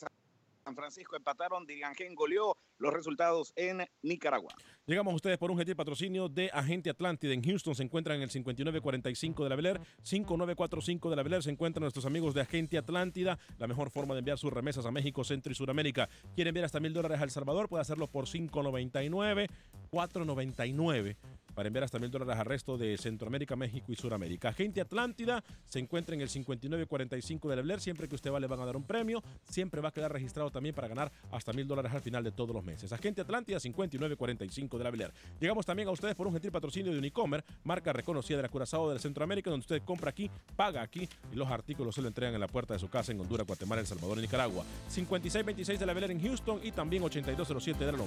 San 0.68 0.76
Francisco 0.76 1.16
empataron, 1.16 1.64
Diriangén 1.64 2.14
goleó 2.14 2.54
los 2.76 2.92
resultados 2.92 3.54
en 3.56 3.86
Nicaragua. 4.02 4.52
Llegamos 4.84 5.14
ustedes 5.14 5.38
por 5.38 5.50
un 5.50 5.56
gentil 5.56 5.74
patrocinio 5.74 6.28
de 6.28 6.50
Agente 6.52 6.90
Atlántida. 6.90 7.32
En 7.32 7.42
Houston 7.42 7.74
se 7.74 7.82
encuentran 7.82 8.18
en 8.18 8.24
el 8.24 8.30
5945 8.30 9.44
de 9.44 9.48
la 9.48 9.56
Bel 9.56 9.64
Air, 9.66 9.80
5945 10.02 11.08
de 11.08 11.16
la 11.16 11.22
Bel 11.22 11.32
Air. 11.32 11.42
Se 11.42 11.50
encuentran 11.50 11.80
nuestros 11.80 12.04
amigos 12.04 12.34
de 12.34 12.42
Agente 12.42 12.76
Atlántida. 12.76 13.38
La 13.56 13.66
mejor 13.66 13.88
forma 13.88 14.12
de 14.12 14.18
enviar 14.18 14.36
sus 14.36 14.52
remesas 14.52 14.84
a 14.84 14.90
México, 14.90 15.24
Centro 15.24 15.50
y 15.50 15.54
Sudamérica. 15.54 16.10
Quieren 16.34 16.48
enviar 16.48 16.66
hasta 16.66 16.80
mil 16.80 16.92
dólares 16.92 17.18
a 17.18 17.24
El 17.24 17.30
Salvador, 17.30 17.70
puede 17.70 17.80
hacerlo 17.80 18.06
por 18.06 18.26
599, 18.26 19.46
499 19.88 21.16
para 21.59 21.66
enviar 21.66 21.82
hasta 21.82 21.98
mil 21.98 22.09
dólares 22.09 22.36
al 22.36 22.46
resto 22.46 22.78
de 22.78 22.96
Centroamérica, 22.96 23.56
México 23.56 23.90
y 23.90 23.96
Sudamérica. 23.96 24.50
Agente 24.50 24.80
Atlántida 24.80 25.42
se 25.66 25.80
encuentra 25.80 26.14
en 26.14 26.20
el 26.20 26.28
5945 26.28 27.48
de 27.48 27.56
la 27.56 27.62
Bel 27.62 27.80
Siempre 27.80 28.06
que 28.06 28.14
usted 28.14 28.30
va, 28.30 28.38
le 28.38 28.46
van 28.46 28.61
a 28.61 28.64
dar 28.64 28.76
un 28.76 28.84
premio. 28.84 29.24
Siempre 29.42 29.80
va 29.80 29.88
a 29.88 29.90
quedar 29.90 30.12
registrado 30.12 30.52
también 30.52 30.72
para 30.72 30.86
ganar 30.86 31.11
hasta 31.32 31.52
mil 31.52 31.66
dólares 31.66 31.90
al 31.92 32.00
final 32.00 32.22
de 32.22 32.30
todos 32.30 32.54
los 32.54 32.62
meses. 32.62 32.92
Agente 32.92 33.22
Atlántida 33.22 33.59
5945 33.59 34.78
de 34.78 34.84
la 34.84 34.90
Bel 34.92 35.11
Llegamos 35.40 35.66
también 35.66 35.88
a 35.88 35.90
ustedes 35.90 36.14
por 36.14 36.28
un 36.28 36.32
gentil 36.32 36.52
patrocinio 36.52 36.92
de 36.92 36.98
Unicomer, 36.98 37.44
marca 37.64 37.92
reconocida 37.92 38.36
de 38.36 38.44
la 38.44 38.50
Curazao 38.50 38.92
de 38.92 39.00
Centroamérica, 39.00 39.50
donde 39.50 39.64
usted 39.64 39.82
compra 39.82 40.11
aquí, 40.11 40.30
paga 40.54 40.80
aquí 40.80 41.09
y 41.32 41.34
los 41.34 41.50
artículos 41.50 41.96
se 41.96 42.02
lo 42.02 42.06
entregan 42.06 42.34
en 42.34 42.40
la 42.40 42.46
puerta 42.46 42.74
de 42.74 42.78
su 42.78 42.88
casa 42.88 43.11
en 43.11 43.18
Honduras, 43.18 43.48
Guatemala, 43.48 43.80
El 43.80 43.88
Salvador 43.88 44.18
y 44.18 44.20
Nicaragua. 44.20 44.64
5626 44.90 45.80
de 45.80 45.86
la 45.86 45.92
Bel 45.92 46.09
en 46.09 46.22
Houston 46.22 46.61
y 46.62 46.70
también 46.70 47.02
8207 47.02 47.84
de 47.84 47.90
la. 47.90 47.98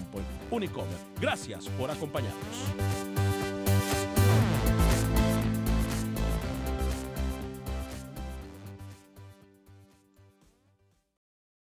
Unicomer. 0.52 0.97
Gracias 1.20 1.68
por 1.68 1.91
acompañarnos. 1.91 3.11